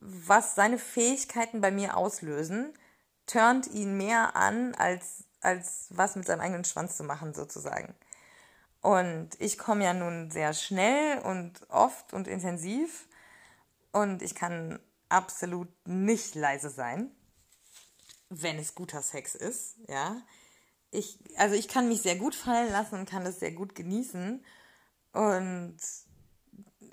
was 0.00 0.54
seine 0.54 0.78
Fähigkeiten 0.78 1.60
bei 1.60 1.70
mir 1.70 1.96
auslösen, 1.96 2.72
turnt 3.26 3.66
ihn 3.68 3.96
mehr 3.96 4.34
an, 4.34 4.74
als, 4.74 5.24
als 5.40 5.88
was 5.90 6.16
mit 6.16 6.26
seinem 6.26 6.40
eigenen 6.40 6.64
Schwanz 6.64 6.96
zu 6.96 7.04
machen, 7.04 7.34
sozusagen. 7.34 7.94
Und 8.82 9.30
ich 9.38 9.58
komme 9.58 9.84
ja 9.84 9.92
nun 9.92 10.30
sehr 10.30 10.54
schnell 10.54 11.18
und 11.20 11.52
oft 11.68 12.14
und 12.14 12.26
intensiv 12.26 13.08
und 13.92 14.22
ich 14.22 14.34
kann 14.34 14.80
absolut 15.08 15.68
nicht 15.86 16.34
leise 16.34 16.70
sein, 16.70 17.10
wenn 18.30 18.58
es 18.58 18.74
guter 18.74 19.02
Sex 19.02 19.34
ist, 19.34 19.76
ja. 19.88 20.22
Ich, 20.92 21.18
also 21.36 21.54
ich 21.54 21.68
kann 21.68 21.88
mich 21.88 22.02
sehr 22.02 22.16
gut 22.16 22.34
fallen 22.34 22.72
lassen 22.72 22.96
und 22.96 23.08
kann 23.08 23.24
das 23.24 23.38
sehr 23.38 23.52
gut 23.52 23.76
genießen. 23.76 24.44
Und 25.12 25.76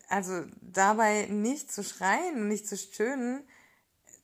also 0.10 0.43
dabei 0.62 1.26
nicht 1.26 1.72
zu 1.72 1.84
schreien 1.84 2.36
und 2.36 2.48
nicht 2.48 2.67
zu 2.67 2.78
stöhnen, 2.78 3.43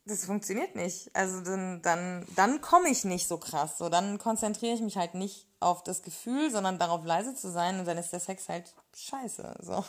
das 0.05 0.25
funktioniert 0.25 0.75
nicht. 0.75 1.15
Also 1.15 1.41
dann, 1.41 1.81
dann, 1.81 2.25
dann 2.35 2.61
komme 2.61 2.89
ich 2.89 3.05
nicht 3.05 3.27
so 3.27 3.37
krass. 3.37 3.77
So, 3.77 3.89
dann 3.89 4.17
konzentriere 4.17 4.75
ich 4.75 4.81
mich 4.81 4.97
halt 4.97 5.13
nicht 5.13 5.47
auf 5.59 5.83
das 5.83 6.01
Gefühl, 6.03 6.51
sondern 6.51 6.77
darauf 6.77 7.05
leise 7.05 7.35
zu 7.35 7.49
sein 7.49 7.79
und 7.79 7.85
dann 7.85 7.97
ist 7.97 8.11
der 8.11 8.19
Sex 8.19 8.49
halt 8.49 8.73
scheiße. 8.95 9.59
So. 9.61 9.83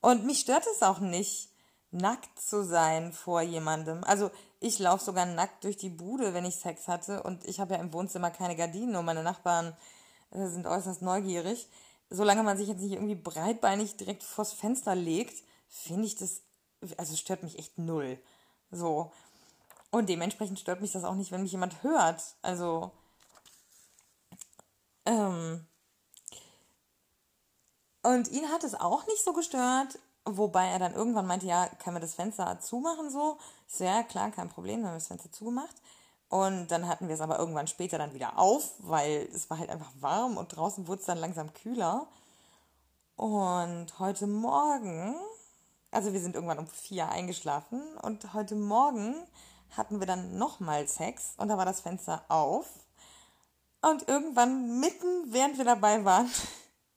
Und 0.00 0.24
mich 0.24 0.40
stört 0.40 0.66
es 0.72 0.82
auch 0.82 1.00
nicht, 1.00 1.50
nackt 1.90 2.40
zu 2.40 2.64
sein 2.64 3.12
vor 3.12 3.42
jemandem. 3.42 4.02
Also 4.04 4.30
ich 4.60 4.78
laufe 4.78 5.04
sogar 5.04 5.26
nackt 5.26 5.64
durch 5.64 5.76
die 5.76 5.90
Bude, 5.90 6.34
wenn 6.34 6.44
ich 6.44 6.56
Sex 6.56 6.88
hatte 6.88 7.22
und 7.22 7.44
ich 7.44 7.60
habe 7.60 7.74
ja 7.74 7.80
im 7.80 7.92
Wohnzimmer 7.92 8.30
keine 8.30 8.56
Gardinen 8.56 8.96
und 8.96 9.04
meine 9.04 9.22
Nachbarn 9.22 9.76
äh, 10.30 10.46
sind 10.46 10.66
äußerst 10.66 11.02
neugierig. 11.02 11.68
Solange 12.14 12.42
man 12.42 12.58
sich 12.58 12.68
jetzt 12.68 12.82
nicht 12.82 12.92
irgendwie 12.92 13.14
breitbeinig 13.14 13.96
direkt 13.96 14.22
vors 14.22 14.52
Fenster 14.52 14.94
legt, 14.94 15.42
finde 15.68 16.06
ich 16.06 16.14
das, 16.14 16.42
also 16.98 17.16
stört 17.16 17.42
mich 17.42 17.58
echt 17.58 17.78
null. 17.78 18.18
So. 18.70 19.10
Und 19.90 20.08
dementsprechend 20.10 20.58
stört 20.58 20.82
mich 20.82 20.92
das 20.92 21.04
auch 21.04 21.14
nicht, 21.14 21.32
wenn 21.32 21.42
mich 21.42 21.52
jemand 21.52 21.82
hört. 21.82 22.22
Also, 22.42 22.92
ähm, 25.06 25.66
und 28.02 28.28
ihn 28.28 28.48
hat 28.50 28.64
es 28.64 28.74
auch 28.74 29.06
nicht 29.06 29.24
so 29.24 29.32
gestört. 29.32 29.98
Wobei 30.24 30.66
er 30.68 30.78
dann 30.78 30.94
irgendwann 30.94 31.26
meinte, 31.26 31.46
ja, 31.46 31.66
können 31.82 31.96
wir 31.96 32.00
das 32.00 32.14
Fenster 32.14 32.60
zumachen 32.60 33.10
so? 33.10 33.38
Ich 33.68 33.74
so, 33.74 33.84
ja, 33.84 34.02
klar, 34.02 34.30
kein 34.30 34.48
Problem, 34.48 34.80
dann 34.80 34.86
haben 34.88 34.94
wir 34.94 34.98
das 34.98 35.08
Fenster 35.08 35.32
zugemacht. 35.32 35.74
Und 36.32 36.68
dann 36.68 36.88
hatten 36.88 37.08
wir 37.08 37.14
es 37.14 37.20
aber 37.20 37.38
irgendwann 37.38 37.66
später 37.66 37.98
dann 37.98 38.14
wieder 38.14 38.38
auf, 38.38 38.72
weil 38.78 39.28
es 39.34 39.50
war 39.50 39.58
halt 39.58 39.68
einfach 39.68 39.92
warm 40.00 40.38
und 40.38 40.56
draußen 40.56 40.88
wurde 40.88 41.00
es 41.00 41.06
dann 41.06 41.18
langsam 41.18 41.52
kühler. 41.52 42.06
Und 43.16 43.98
heute 43.98 44.26
Morgen, 44.26 45.14
also 45.90 46.14
wir 46.14 46.20
sind 46.20 46.34
irgendwann 46.34 46.58
um 46.58 46.66
vier 46.66 47.10
eingeschlafen 47.10 47.82
und 47.98 48.32
heute 48.32 48.54
Morgen 48.54 49.14
hatten 49.76 50.00
wir 50.00 50.06
dann 50.06 50.38
nochmal 50.38 50.88
Sex 50.88 51.34
und 51.36 51.48
da 51.48 51.58
war 51.58 51.66
das 51.66 51.82
Fenster 51.82 52.24
auf. 52.28 52.66
Und 53.82 54.08
irgendwann 54.08 54.80
mitten, 54.80 55.34
während 55.34 55.58
wir 55.58 55.66
dabei 55.66 56.02
waren, 56.06 56.30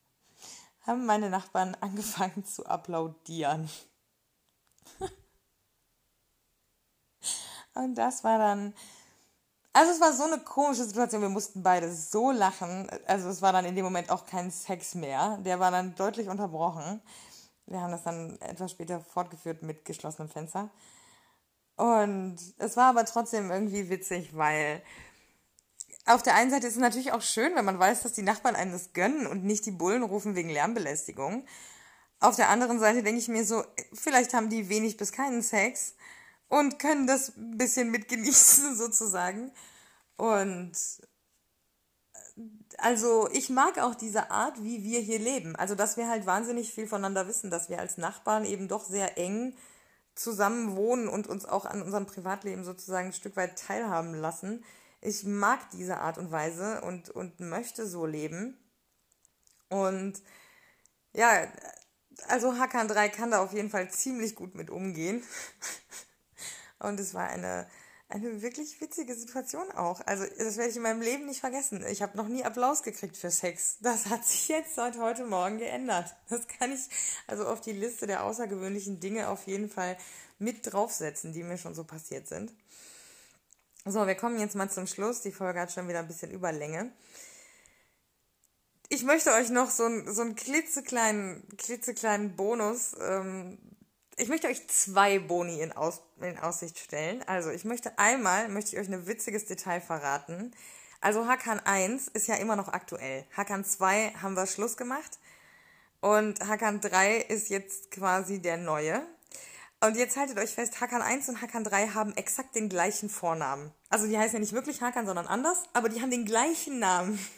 haben 0.88 1.06
meine 1.06 1.30
Nachbarn 1.30 1.76
angefangen 1.82 2.45
zu 2.45 2.65
applaudieren. 2.65 3.69
Und 7.74 7.95
das 7.95 8.24
war 8.24 8.38
dann, 8.38 8.74
also 9.75 9.91
es 9.91 9.99
war 9.99 10.13
so 10.13 10.23
eine 10.23 10.39
komische 10.39 10.85
Situation, 10.85 11.21
wir 11.21 11.27
mussten 11.27 11.61
beide 11.61 11.91
so 11.93 12.31
lachen. 12.31 12.89
Also 13.07 13.27
es 13.27 13.41
war 13.41 13.51
dann 13.51 13.65
in 13.65 13.75
dem 13.75 13.83
Moment 13.83 14.09
auch 14.09 14.25
kein 14.25 14.49
Sex 14.49 14.95
mehr. 14.95 15.38
Der 15.43 15.59
war 15.59 15.69
dann 15.69 15.95
deutlich 15.95 16.29
unterbrochen. 16.29 17.01
Wir 17.65 17.81
haben 17.81 17.91
das 17.91 18.03
dann 18.03 18.39
etwas 18.39 18.71
später 18.71 19.01
fortgeführt 19.01 19.63
mit 19.63 19.83
geschlossenem 19.83 20.29
Fenster. 20.29 20.69
Und 21.75 22.38
es 22.57 22.77
war 22.77 22.85
aber 22.85 23.03
trotzdem 23.03 23.51
irgendwie 23.51 23.89
witzig, 23.89 24.38
weil 24.38 24.81
auf 26.05 26.23
der 26.23 26.35
einen 26.35 26.51
Seite 26.51 26.67
ist 26.67 26.75
es 26.75 26.79
natürlich 26.79 27.11
auch 27.11 27.21
schön, 27.21 27.53
wenn 27.55 27.65
man 27.65 27.77
weiß, 27.77 28.03
dass 28.03 28.13
die 28.13 28.21
Nachbarn 28.21 28.55
einem 28.55 28.71
das 28.71 28.93
gönnen 28.93 29.27
und 29.27 29.43
nicht 29.43 29.65
die 29.65 29.71
Bullen 29.71 30.03
rufen 30.03 30.35
wegen 30.35 30.49
Lärmbelästigung. 30.49 31.45
Auf 32.21 32.38
der 32.38 32.47
anderen 32.47 32.79
Seite 32.79 33.03
denke 33.03 33.19
ich 33.19 33.27
mir 33.27 33.43
so, 33.43 33.61
vielleicht 33.91 34.33
haben 34.33 34.49
die 34.49 34.69
wenig 34.69 34.95
bis 34.95 35.11
keinen 35.11 35.41
Sex 35.41 35.95
und 36.47 36.79
können 36.79 37.08
das 37.08 37.36
ein 37.38 37.58
bisschen 37.58 37.91
mitgenießen 37.91 38.75
sozusagen. 38.77 39.51
Und 40.17 40.73
also 42.77 43.29
ich 43.31 43.49
mag 43.49 43.79
auch 43.79 43.95
diese 43.95 44.31
Art, 44.31 44.62
wie 44.63 44.84
wir 44.84 44.99
hier 44.99 45.19
leben. 45.19 45.55
Also 45.55 45.75
dass 45.75 45.97
wir 45.97 46.10
halt 46.10 46.25
wahnsinnig 46.25 46.73
viel 46.73 46.88
voneinander 46.88 47.27
wissen, 47.27 47.49
dass 47.49 47.69
wir 47.69 47.79
als 47.79 47.97
Nachbarn 47.97 48.45
eben 48.45 48.67
doch 48.67 48.86
sehr 48.86 49.17
eng 49.17 49.55
zusammen 50.15 50.75
wohnen 50.75 51.08
und 51.10 51.27
uns 51.27 51.45
auch 51.45 51.65
an 51.65 51.81
unserem 51.81 52.05
Privatleben 52.05 52.63
sozusagen 52.63 53.08
ein 53.08 53.13
Stück 53.13 53.36
weit 53.36 53.60
teilhaben 53.60 54.13
lassen 54.13 54.63
ich 55.05 55.23
mag 55.23 55.69
diese 55.71 55.99
Art 55.99 56.17
und 56.17 56.31
Weise 56.31 56.81
und, 56.81 57.10
und 57.10 57.39
möchte 57.39 57.88
so 57.88 58.05
leben. 58.05 58.58
Und 59.69 60.21
ja, 61.13 61.47
also 62.27 62.58
Hakan 62.58 62.88
3 62.88 63.10
kann 63.10 63.31
da 63.31 63.43
auf 63.43 63.53
jeden 63.53 63.69
Fall 63.69 63.89
ziemlich 63.91 64.36
gut 64.36 64.55
mit 64.55 64.69
umgehen. 64.69 65.23
und 66.86 67.00
es 67.00 67.13
war 67.13 67.28
eine, 67.28 67.67
eine 68.10 68.41
wirklich 68.41 68.80
witzige 68.82 69.15
Situation 69.15 69.71
auch. 69.71 70.02
Also 70.06 70.26
das 70.38 70.58
werde 70.58 70.69
ich 70.69 70.78
in 70.78 70.84
meinem 70.84 71.02
Leben 71.02 71.26
nicht 71.26 71.39
vergessen. 71.39 71.86
Ich 71.88 72.01
habe 72.01 72.18
noch 72.18 72.28
nie 72.28 72.43
Applaus 72.43 72.84
gekriegt 72.84 73.18
für 73.18 73.32
Sex. 73.32 73.78
Das 73.82 74.07
hat 74.07 74.26
sich 74.26 74.47
jetzt 74.49 74.76
seit 74.76 74.97
heute 74.97 75.26
Morgen 75.26 75.57
geändert. 75.57 76.16
Das 76.30 76.47
kann 76.47 76.72
ich 76.72 76.82
also 77.28 77.47
auf 77.47 77.62
die 77.62 77.74
Liste 77.74 78.07
der 78.07 78.24
außergewöhnlichen 78.24 78.99
Dinge 78.99 79.30
auf 79.30 79.47
jeden 79.47 79.70
Fall 79.70 79.97
mit 80.39 80.72
draufsetzen, 80.72 81.34
die 81.34 81.43
mir 81.43 81.57
schon 81.57 81.76
so 81.76 81.84
passiert 81.84 82.28
sind. 82.28 82.53
So, 83.86 84.07
wir 84.07 84.16
kommen 84.16 84.39
jetzt 84.39 84.55
mal 84.55 84.70
zum 84.70 84.88
Schluss. 84.88 85.22
Die 85.22 85.32
Folge 85.32 85.59
hat 85.59 85.72
schon 85.72 85.88
wieder 85.88 85.99
ein 85.99 86.07
bisschen 86.07 86.32
Überlänge. 86.32 86.91
Ich 88.89 89.03
möchte 89.03 89.32
euch 89.34 89.49
noch 89.49 89.70
so, 89.70 89.86
ein, 89.86 90.12
so 90.14 90.22
einen 90.22 90.36
klitzekleinen, 90.36 91.43
klitzekleinen 91.57 92.36
Bonus. 92.36 92.95
Ähm, 92.99 93.57
ich 94.18 94.30
möchte 94.30 94.47
euch 94.47 94.68
zwei 94.68 95.20
Boni 95.20 95.61
in, 95.61 95.72
Aus, 95.72 96.01
in 96.22 96.38
Aussicht 96.38 96.80
stellen. 96.80 97.24
Also, 97.28 97.49
ich 97.49 97.66
möchte 97.66 97.97
einmal, 97.97 98.49
möchte 98.49 98.76
ich 98.76 98.82
euch 98.82 98.88
ein 98.88 99.07
witziges 99.07 99.45
Detail 99.45 99.82
verraten. 99.82 100.53
Also 101.05 101.28
Hakan 101.28 101.59
1 101.59 102.07
ist 102.07 102.28
ja 102.28 102.34
immer 102.34 102.55
noch 102.55 102.70
aktuell. 102.70 103.28
Hakan 103.38 103.63
2 103.63 104.13
haben 104.24 104.36
wir 104.36 104.47
Schluss 104.47 104.76
gemacht. 104.76 105.20
Und 105.99 106.39
Hakan 106.47 106.82
3 106.82 107.18
ist 107.18 107.49
jetzt 107.49 107.91
quasi 107.91 108.41
der 108.41 108.57
neue. 108.57 109.05
Und 109.82 109.97
jetzt 109.97 110.18
haltet 110.18 110.39
euch 110.39 110.49
fest, 110.49 110.82
Hakan 110.82 111.03
1 111.03 111.30
und 111.30 111.43
Hakan 111.43 111.63
3 111.63 111.89
haben 111.89 112.18
exakt 112.18 112.55
den 112.55 112.70
gleichen 112.70 113.09
Vornamen. 113.09 113.72
Also 113.89 114.07
die 114.07 114.18
heißen 114.18 114.34
ja 114.34 114.39
nicht 114.39 114.53
wirklich 114.53 114.82
Hakan, 114.82 115.05
sondern 115.05 115.28
anders, 115.28 115.61
aber 115.74 115.89
die 115.89 116.01
haben 116.01 116.09
den 116.09 116.26
gleichen 116.26 116.80
Namen. 116.80 117.20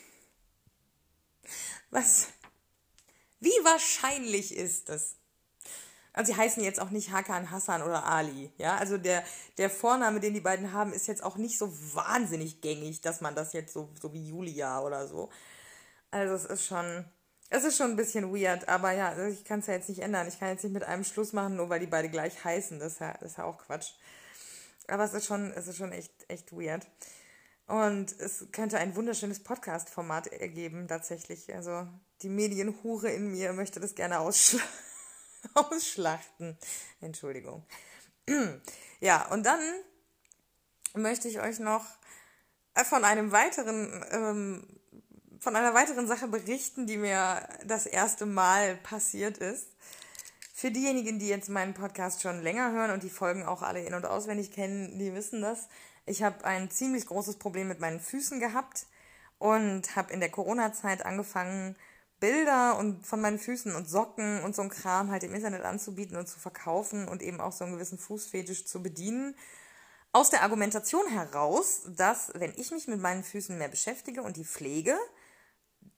Was? 1.90 2.28
Wie 3.42 3.50
wahrscheinlich 3.64 4.56
ist 4.56 4.88
das? 4.88 5.18
Also 6.18 6.34
sie 6.34 6.40
heißen 6.40 6.64
jetzt 6.64 6.82
auch 6.82 6.90
nicht 6.90 7.12
Hakan, 7.12 7.52
Hassan 7.52 7.84
oder 7.84 8.04
Ali. 8.04 8.52
Ja, 8.58 8.78
also 8.78 8.98
der, 8.98 9.24
der 9.60 9.70
Vorname, 9.70 10.20
den 10.20 10.34
die 10.34 10.42
beiden 10.42 10.74
haben, 10.74 10.92
ist 10.92 11.06
jetzt 11.06 11.24
auch 11.24 11.38
nicht 11.38 11.60
so 11.60 11.72
wahnsinnig 11.94 12.60
gängig, 12.60 13.02
dass 13.02 13.22
man 13.22 13.36
das 13.36 13.54
jetzt 13.54 13.72
so, 13.72 13.92
so 14.02 14.12
wie 14.14 14.28
Julia 14.28 14.82
oder 14.82 15.08
so. 15.08 15.30
Also 16.10 16.34
es 16.34 16.46
ist 16.46 16.66
schon, 16.66 17.06
es 17.52 17.64
ist 17.64 17.78
schon 17.78 17.92
ein 17.92 17.96
bisschen 17.96 18.34
weird, 18.34 18.68
aber 18.68 18.94
ja, 18.94 19.10
also 19.10 19.26
ich 19.26 19.46
kann 19.46 19.60
es 19.60 19.68
ja 19.68 19.76
jetzt 19.76 19.90
nicht 19.90 20.00
ändern. 20.00 20.28
Ich 20.28 20.40
kann 20.40 20.50
jetzt 20.50 20.64
nicht 20.64 20.74
mit 20.74 20.84
einem 20.86 21.04
Schluss 21.04 21.34
machen, 21.34 21.56
nur 21.56 21.70
weil 21.70 21.82
die 21.82 21.86
beide 21.86 22.10
gleich 22.10 22.44
heißen. 22.44 22.80
Das 22.80 22.94
ist 22.94 23.00
ja, 23.00 23.14
das 23.20 23.34
ist 23.34 23.38
ja 23.38 23.44
auch 23.44 23.60
Quatsch. 23.60 23.92
Aber 24.88 25.04
es 25.04 25.14
ist 25.14 25.28
schon, 25.28 25.52
es 25.52 25.68
ist 25.68 25.78
schon 25.78 25.92
echt, 25.92 26.12
echt 26.30 26.52
weird. 26.52 26.88
Und 27.68 28.20
es 28.20 28.48
könnte 28.52 28.80
ein 28.80 28.96
wunderschönes 28.96 29.44
Podcast-Format 29.44 30.28
ergeben, 30.34 30.88
tatsächlich. 30.88 31.54
Also 31.54 31.88
die 32.24 32.30
Medienhure 32.30 33.12
in 33.12 33.30
mir 33.30 33.54
möchte 33.54 33.80
das 33.80 33.94
gerne 33.94 34.18
ausschlagen. 34.20 34.68
ausschlachten. 35.54 36.58
Entschuldigung. 37.02 37.66
Ja, 39.00 39.28
und 39.28 39.46
dann 39.46 39.60
möchte 40.96 41.28
ich 41.28 41.40
euch 41.40 41.60
noch 41.60 41.86
äh, 42.74 42.84
von 42.84 43.06
einem 43.06 43.32
weiteren, 43.32 44.04
ähm, 44.10 44.68
von 45.40 45.56
einer 45.56 45.76
weiteren 45.76 46.08
Sache 46.08 46.28
berichten, 46.28 46.88
die 46.88 46.98
mir 46.98 47.48
das 47.64 47.86
erste 47.86 48.26
Mal 48.26 48.78
passiert 48.78 49.38
ist. 49.38 49.68
Für 50.52 50.72
diejenigen, 50.72 51.20
die 51.20 51.28
jetzt 51.28 51.50
meinen 51.50 51.76
Podcast 51.76 52.24
schon 52.24 52.42
länger 52.42 52.72
hören 52.72 52.90
und 52.90 53.04
die 53.04 53.12
Folgen 53.12 53.46
auch 53.46 53.62
alle 53.62 53.86
in- 53.86 53.94
und 53.94 54.08
auswendig 54.08 54.52
kennen, 54.52 54.98
die 54.98 55.14
wissen 55.14 55.44
das. 55.44 55.68
Ich 56.08 56.24
habe 56.24 56.44
ein 56.46 56.72
ziemlich 56.72 57.06
großes 57.06 57.38
Problem 57.38 57.68
mit 57.68 57.80
meinen 57.80 58.00
Füßen 58.00 58.40
gehabt 58.40 58.88
und 59.38 59.96
habe 59.96 60.12
in 60.12 60.20
der 60.20 60.32
Corona-Zeit 60.32 61.06
angefangen, 61.06 61.76
Bilder 62.20 62.78
und 62.78 63.06
von 63.06 63.22
meinen 63.22 63.40
Füßen 63.40 63.76
und 63.76 63.88
Socken 63.88 64.44
und 64.44 64.56
so 64.56 64.62
ein 64.62 64.70
Kram 64.70 65.12
halt 65.12 65.24
im 65.24 65.34
Internet 65.34 65.64
anzubieten 65.64 66.18
und 66.18 66.28
zu 66.28 66.40
verkaufen 66.40 67.08
und 67.08 67.22
eben 67.22 67.40
auch 67.40 67.52
so 67.52 67.64
einen 67.64 67.74
gewissen 67.74 67.98
Fußfetisch 67.98 68.66
zu 68.66 68.82
bedienen. 68.82 69.36
Aus 70.14 70.30
der 70.30 70.42
Argumentation 70.42 71.08
heraus, 71.08 71.84
dass 71.88 72.32
wenn 72.34 72.54
ich 72.56 72.72
mich 72.72 72.88
mit 72.88 73.00
meinen 73.00 73.24
Füßen 73.24 73.58
mehr 73.58 73.68
beschäftige 73.68 74.24
und 74.24 74.38
die 74.38 74.46
pflege, 74.46 74.98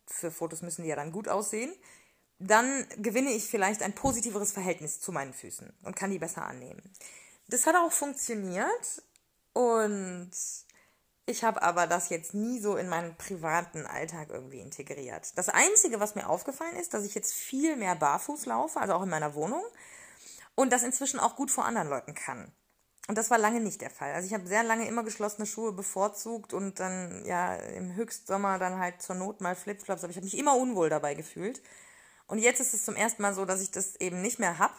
für 0.08 0.32
Fotos 0.32 0.62
müssen 0.62 0.84
die 0.84 0.90
ja 0.90 0.96
dann 0.96 1.12
gut 1.12 1.28
aussehen, 1.30 1.74
dann 2.40 2.86
gewinne 2.98 3.32
ich 3.32 3.48
vielleicht 3.48 3.82
ein 3.82 3.94
positiveres 3.94 4.52
Verhältnis 4.52 5.00
zu 5.00 5.12
meinen 5.12 5.34
Füßen 5.34 5.72
und 5.84 5.96
kann 5.96 6.12
die 6.12 6.20
besser 6.20 6.46
annehmen. 6.46 6.82
Das 7.48 7.66
hat 7.66 7.76
auch 7.76 7.92
funktioniert 7.92 9.04
und 9.54 10.32
ich 11.30 11.44
habe 11.44 11.62
aber 11.62 11.88
das 11.88 12.10
jetzt 12.10 12.34
nie 12.34 12.60
so 12.60 12.76
in 12.76 12.90
meinen 12.90 13.16
privaten 13.16 13.86
Alltag 13.86 14.30
irgendwie 14.30 14.60
integriert. 14.60 15.38
Das 15.38 15.50
Einzige, 15.50 16.00
was 16.00 16.16
mir 16.16 16.28
aufgefallen 16.28 16.76
ist, 16.76 16.94
dass 16.94 17.06
ich 17.06 17.16
jetzt 17.16 17.34
viel 17.34 17.76
mehr 17.76 17.96
barfuß 17.96 18.46
laufe, 18.48 18.80
also 18.80 18.94
auch 18.94 19.04
in 19.04 19.10
meiner 19.10 19.36
Wohnung, 19.36 19.64
und 20.56 20.74
das 20.74 20.84
inzwischen 20.84 21.20
auch 21.20 21.36
gut 21.36 21.52
vor 21.52 21.66
anderen 21.66 21.88
Leuten 21.88 22.16
kann. 22.16 22.52
Und 23.08 23.18
das 23.18 23.32
war 23.32 23.38
lange 23.38 23.60
nicht 23.60 23.82
der 23.82 23.90
Fall. 23.90 24.14
Also 24.14 24.28
ich 24.28 24.34
habe 24.34 24.48
sehr 24.48 24.64
lange 24.64 24.88
immer 24.88 25.04
geschlossene 25.04 25.48
Schuhe 25.48 25.72
bevorzugt 25.72 26.54
und 26.54 26.80
dann 26.80 27.24
ja 27.26 27.56
im 27.56 27.96
Höchstsommer 27.96 28.60
dann 28.60 28.78
halt 28.80 29.02
zur 29.02 29.16
Not 29.16 29.42
mal 29.42 29.56
Flipflops, 29.56 30.04
aber 30.04 30.12
ich 30.12 30.18
habe 30.18 30.26
mich 30.26 30.38
immer 30.38 30.56
unwohl 30.56 30.90
dabei 30.90 31.16
gefühlt. 31.16 31.62
Und 32.28 32.40
jetzt 32.40 32.60
ist 32.60 32.74
es 32.74 32.86
zum 32.86 32.96
ersten 32.96 33.22
Mal 33.22 33.34
so, 33.34 33.46
dass 33.46 33.62
ich 33.62 33.72
das 33.72 33.96
eben 33.96 34.22
nicht 34.22 34.38
mehr 34.38 34.60
hab. 34.60 34.76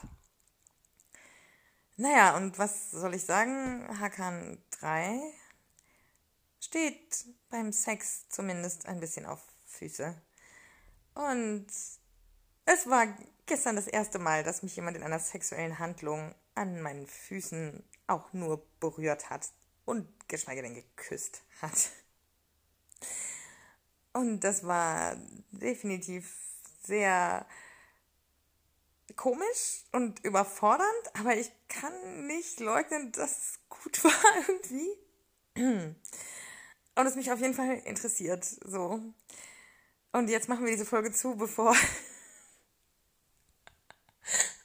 Naja, 1.97 2.37
und 2.37 2.59
was 2.59 2.91
soll 2.91 3.15
ich 3.15 3.25
sagen? 3.25 3.87
Hakan 4.01 4.63
3 4.79 5.21
steht 6.61 7.25
beim 7.49 7.73
Sex 7.73 8.29
zumindest 8.29 8.87
ein 8.87 9.01
bisschen 9.01 9.27
auf 9.27 9.41
Füße. 9.67 10.15
Und 11.15 11.67
es 12.67 12.87
war 12.87 13.07
gestern 13.47 13.77
das 13.77 13.89
erste 13.89 14.19
Mal, 14.19 14.45
dass 14.45 14.63
mich 14.63 14.77
jemand 14.77 14.97
in 14.97 15.03
einer 15.03 15.19
sexuellen 15.19 15.79
Handlung 15.79 16.35
an 16.55 16.81
meinen 16.83 17.07
Füßen 17.07 17.83
auch 18.07 18.33
nur 18.33 18.65
berührt 18.79 19.31
hat 19.31 19.49
und 19.85 20.07
geschweige 20.29 20.63
denn 20.63 20.75
geküsst 20.75 21.43
hat. 21.63 21.91
Und 24.13 24.41
das 24.41 24.67
war 24.67 25.17
definitiv 25.53 26.35
sehr 26.83 27.47
komisch 29.17 29.85
und 29.93 30.25
überfordernd, 30.25 31.15
aber 31.15 31.37
ich 31.37 31.51
kann 31.69 32.27
nicht 32.27 32.61
leugnen, 32.61 33.13
dass 33.13 33.31
es 33.31 33.59
gut 33.69 34.05
war 34.05 34.49
irgendwie 34.49 34.97
und 37.01 37.07
es 37.07 37.17
mich 37.17 37.33
auf 37.33 37.41
jeden 37.41 37.55
Fall 37.55 37.79
interessiert. 37.85 38.45
So. 38.45 39.01
Und 40.13 40.29
jetzt 40.29 40.49
machen 40.49 40.65
wir 40.65 40.73
diese 40.73 40.87
Folge 40.87 41.13
zu, 41.13 41.37
bevor, 41.37 41.75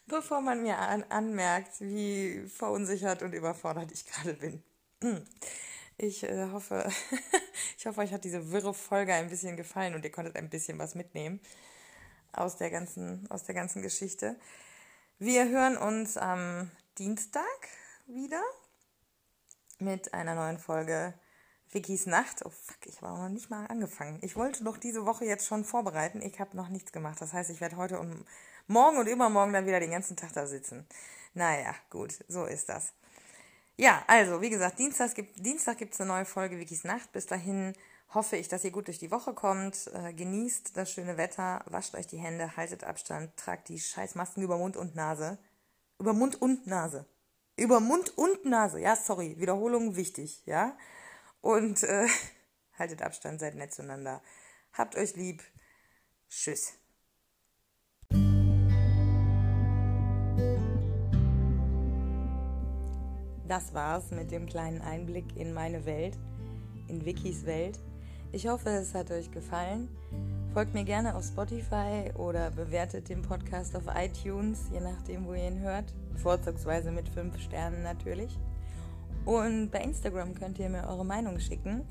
bevor 0.07 0.41
man 0.41 0.61
mir 0.61 0.77
an, 0.77 1.03
anmerkt, 1.09 1.81
wie 1.81 2.47
verunsichert 2.47 3.21
und 3.21 3.33
überfordert 3.33 3.91
ich 3.91 4.05
gerade 4.05 4.33
bin. 4.33 4.63
Ich 5.97 6.23
äh, 6.23 6.51
hoffe, 6.51 6.91
ich 7.77 7.85
hoffe, 7.85 8.01
euch 8.01 8.11
hat 8.11 8.25
diese 8.25 8.51
wirre 8.51 8.73
Folge 8.73 9.13
ein 9.13 9.29
bisschen 9.29 9.55
gefallen 9.55 9.95
und 9.95 10.03
ihr 10.03 10.11
konntet 10.11 10.35
ein 10.35 10.49
bisschen 10.49 10.77
was 10.77 10.93
mitnehmen 10.93 11.39
aus 12.33 12.57
der 12.57 12.69
ganzen, 12.69 13.25
aus 13.31 13.45
der 13.45 13.55
ganzen 13.55 13.81
Geschichte. 13.81 14.35
Wir 15.19 15.47
hören 15.47 15.77
uns 15.77 16.17
am 16.17 16.69
Dienstag 16.97 17.45
wieder 18.07 18.43
mit 19.79 20.13
einer 20.13 20.35
neuen 20.35 20.57
Folge 20.57 21.13
Vickys 21.75 22.05
Nacht. 22.05 22.43
Oh 22.45 22.49
fuck, 22.49 22.87
ich 22.87 23.01
war 23.01 23.17
noch 23.17 23.29
nicht 23.29 23.49
mal 23.49 23.67
angefangen. 23.67 24.17
Ich 24.21 24.35
wollte 24.35 24.63
doch 24.63 24.77
diese 24.77 25.05
Woche 25.05 25.25
jetzt 25.25 25.45
schon 25.45 25.65
vorbereiten. 25.65 26.21
Ich 26.21 26.39
habe 26.39 26.55
noch 26.55 26.69
nichts 26.69 26.91
gemacht. 26.93 27.19
Das 27.19 27.33
heißt, 27.33 27.51
ich 27.51 27.61
werde 27.61 27.75
heute 27.75 27.99
und 27.99 28.25
morgen 28.67 28.97
und 28.97 29.07
übermorgen 29.07 29.53
dann 29.53 29.67
wieder 29.67 29.81
den 29.81 29.91
ganzen 29.91 30.15
Tag 30.15 30.31
da 30.33 30.47
sitzen. 30.47 30.87
Naja, 31.33 31.75
gut, 31.89 32.17
so 32.29 32.45
ist 32.45 32.69
das. 32.69 32.93
Ja, 33.75 34.03
also, 34.07 34.41
wie 34.41 34.49
gesagt, 34.49 34.79
Dienstag 34.79 35.13
gibt 35.15 35.45
Dienstag 35.45 35.77
gibt's 35.77 35.99
eine 35.99 36.07
neue 36.07 36.25
Folge 36.25 36.57
Vickys 36.57 36.85
Nacht. 36.85 37.11
Bis 37.11 37.25
dahin 37.25 37.73
hoffe 38.13 38.37
ich, 38.37 38.47
dass 38.47 38.63
ihr 38.63 38.71
gut 38.71 38.87
durch 38.87 38.99
die 38.99 39.11
Woche 39.11 39.33
kommt. 39.33 39.91
Äh, 39.93 40.13
genießt 40.13 40.77
das 40.77 40.89
schöne 40.91 41.17
Wetter, 41.17 41.61
wascht 41.65 41.93
euch 41.93 42.07
die 42.07 42.17
Hände, 42.17 42.55
haltet 42.55 42.85
Abstand, 42.85 43.35
tragt 43.35 43.67
die 43.67 43.79
Scheißmasken 43.79 44.41
über 44.41 44.57
Mund 44.57 44.77
und 44.77 44.95
Nase. 44.95 45.37
Über 45.99 46.13
Mund 46.13 46.41
und 46.41 46.67
Nase. 46.67 47.05
Über 47.57 47.81
Mund 47.81 48.17
und 48.17 48.45
Nase. 48.45 48.79
Ja, 48.79 48.95
sorry, 48.95 49.35
Wiederholung 49.39 49.97
wichtig, 49.97 50.41
ja? 50.45 50.77
Und 51.45 51.83
äh, 51.83 52.07
haltet 52.79 53.03
Abstand, 53.03 53.39
seid 53.39 53.53
nett 53.53 53.71
zueinander. 53.71 54.19
Habt 54.73 54.95
euch 54.95 55.15
lieb. 55.15 55.43
Tschüss. 56.27 56.73
Das 63.47 63.75
war's 63.75 64.09
mit 64.09 64.31
dem 64.31 64.47
kleinen 64.47 64.81
Einblick 64.81 65.37
in 65.37 65.53
meine 65.53 65.85
Welt, 65.85 66.17
in 66.87 67.05
Wikis 67.05 67.45
Welt. 67.45 67.77
Ich 68.31 68.47
hoffe, 68.47 68.69
es 68.69 68.95
hat 68.95 69.11
euch 69.11 69.29
gefallen. 69.29 69.95
Folgt 70.51 70.73
mir 70.73 70.83
gerne 70.83 71.13
auf 71.13 71.25
Spotify 71.25 72.11
oder 72.17 72.49
bewertet 72.49 73.07
den 73.07 73.21
Podcast 73.21 73.75
auf 73.75 73.83
iTunes, 73.95 74.61
je 74.73 74.79
nachdem, 74.79 75.27
wo 75.27 75.35
ihr 75.35 75.47
ihn 75.47 75.59
hört. 75.59 75.93
Vorzugsweise 76.15 76.89
mit 76.89 77.07
5 77.07 77.39
Sternen 77.39 77.83
natürlich. 77.83 78.35
Und 79.25 79.71
bei 79.71 79.79
Instagram 79.79 80.35
könnt 80.35 80.59
ihr 80.59 80.69
mir 80.69 80.87
eure 80.87 81.05
Meinung 81.05 81.39
schicken. 81.39 81.81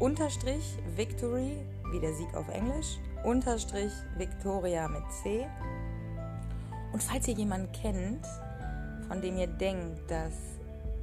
Unterstrich 0.00 0.76
Victory, 0.96 1.64
wie 1.92 2.00
der 2.00 2.12
Sieg 2.14 2.34
auf 2.34 2.48
Englisch. 2.48 2.98
Unterstrich 3.22 3.92
Victoria 4.18 4.88
mit 4.88 5.02
C. 5.22 5.46
Und 6.92 7.02
falls 7.02 7.28
ihr 7.28 7.34
jemanden 7.34 7.70
kennt, 7.72 8.26
von 9.08 9.20
dem 9.20 9.36
ihr 9.38 9.46
denkt, 9.46 10.10
dass 10.10 10.34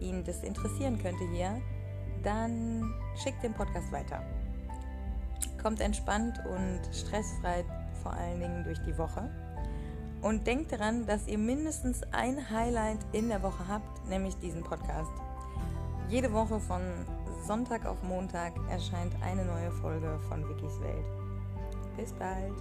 ihn 0.01 0.23
das 0.23 0.43
interessieren 0.43 1.01
könnte 1.01 1.23
hier, 1.31 1.61
dann 2.23 2.93
schickt 3.15 3.41
den 3.43 3.53
Podcast 3.53 3.91
weiter. 3.91 4.21
Kommt 5.61 5.79
entspannt 5.79 6.39
und 6.45 6.81
stressfrei 6.93 7.63
vor 8.03 8.13
allen 8.13 8.39
Dingen 8.39 8.63
durch 8.63 8.79
die 8.79 8.97
Woche. 8.97 9.29
Und 10.21 10.45
denkt 10.45 10.71
daran, 10.71 11.05
dass 11.05 11.27
ihr 11.27 11.37
mindestens 11.37 12.03
ein 12.11 12.49
Highlight 12.49 12.99
in 13.11 13.29
der 13.29 13.41
Woche 13.41 13.67
habt, 13.67 14.07
nämlich 14.07 14.35
diesen 14.37 14.63
Podcast. 14.63 15.11
Jede 16.11 16.33
Woche 16.33 16.59
von 16.59 16.81
Sonntag 17.47 17.85
auf 17.85 18.03
Montag 18.03 18.51
erscheint 18.69 19.13
eine 19.23 19.45
neue 19.45 19.71
Folge 19.71 20.19
von 20.27 20.43
Wikis 20.49 20.77
Welt. 20.81 21.05
Bis 21.95 22.11
bald. 22.11 22.51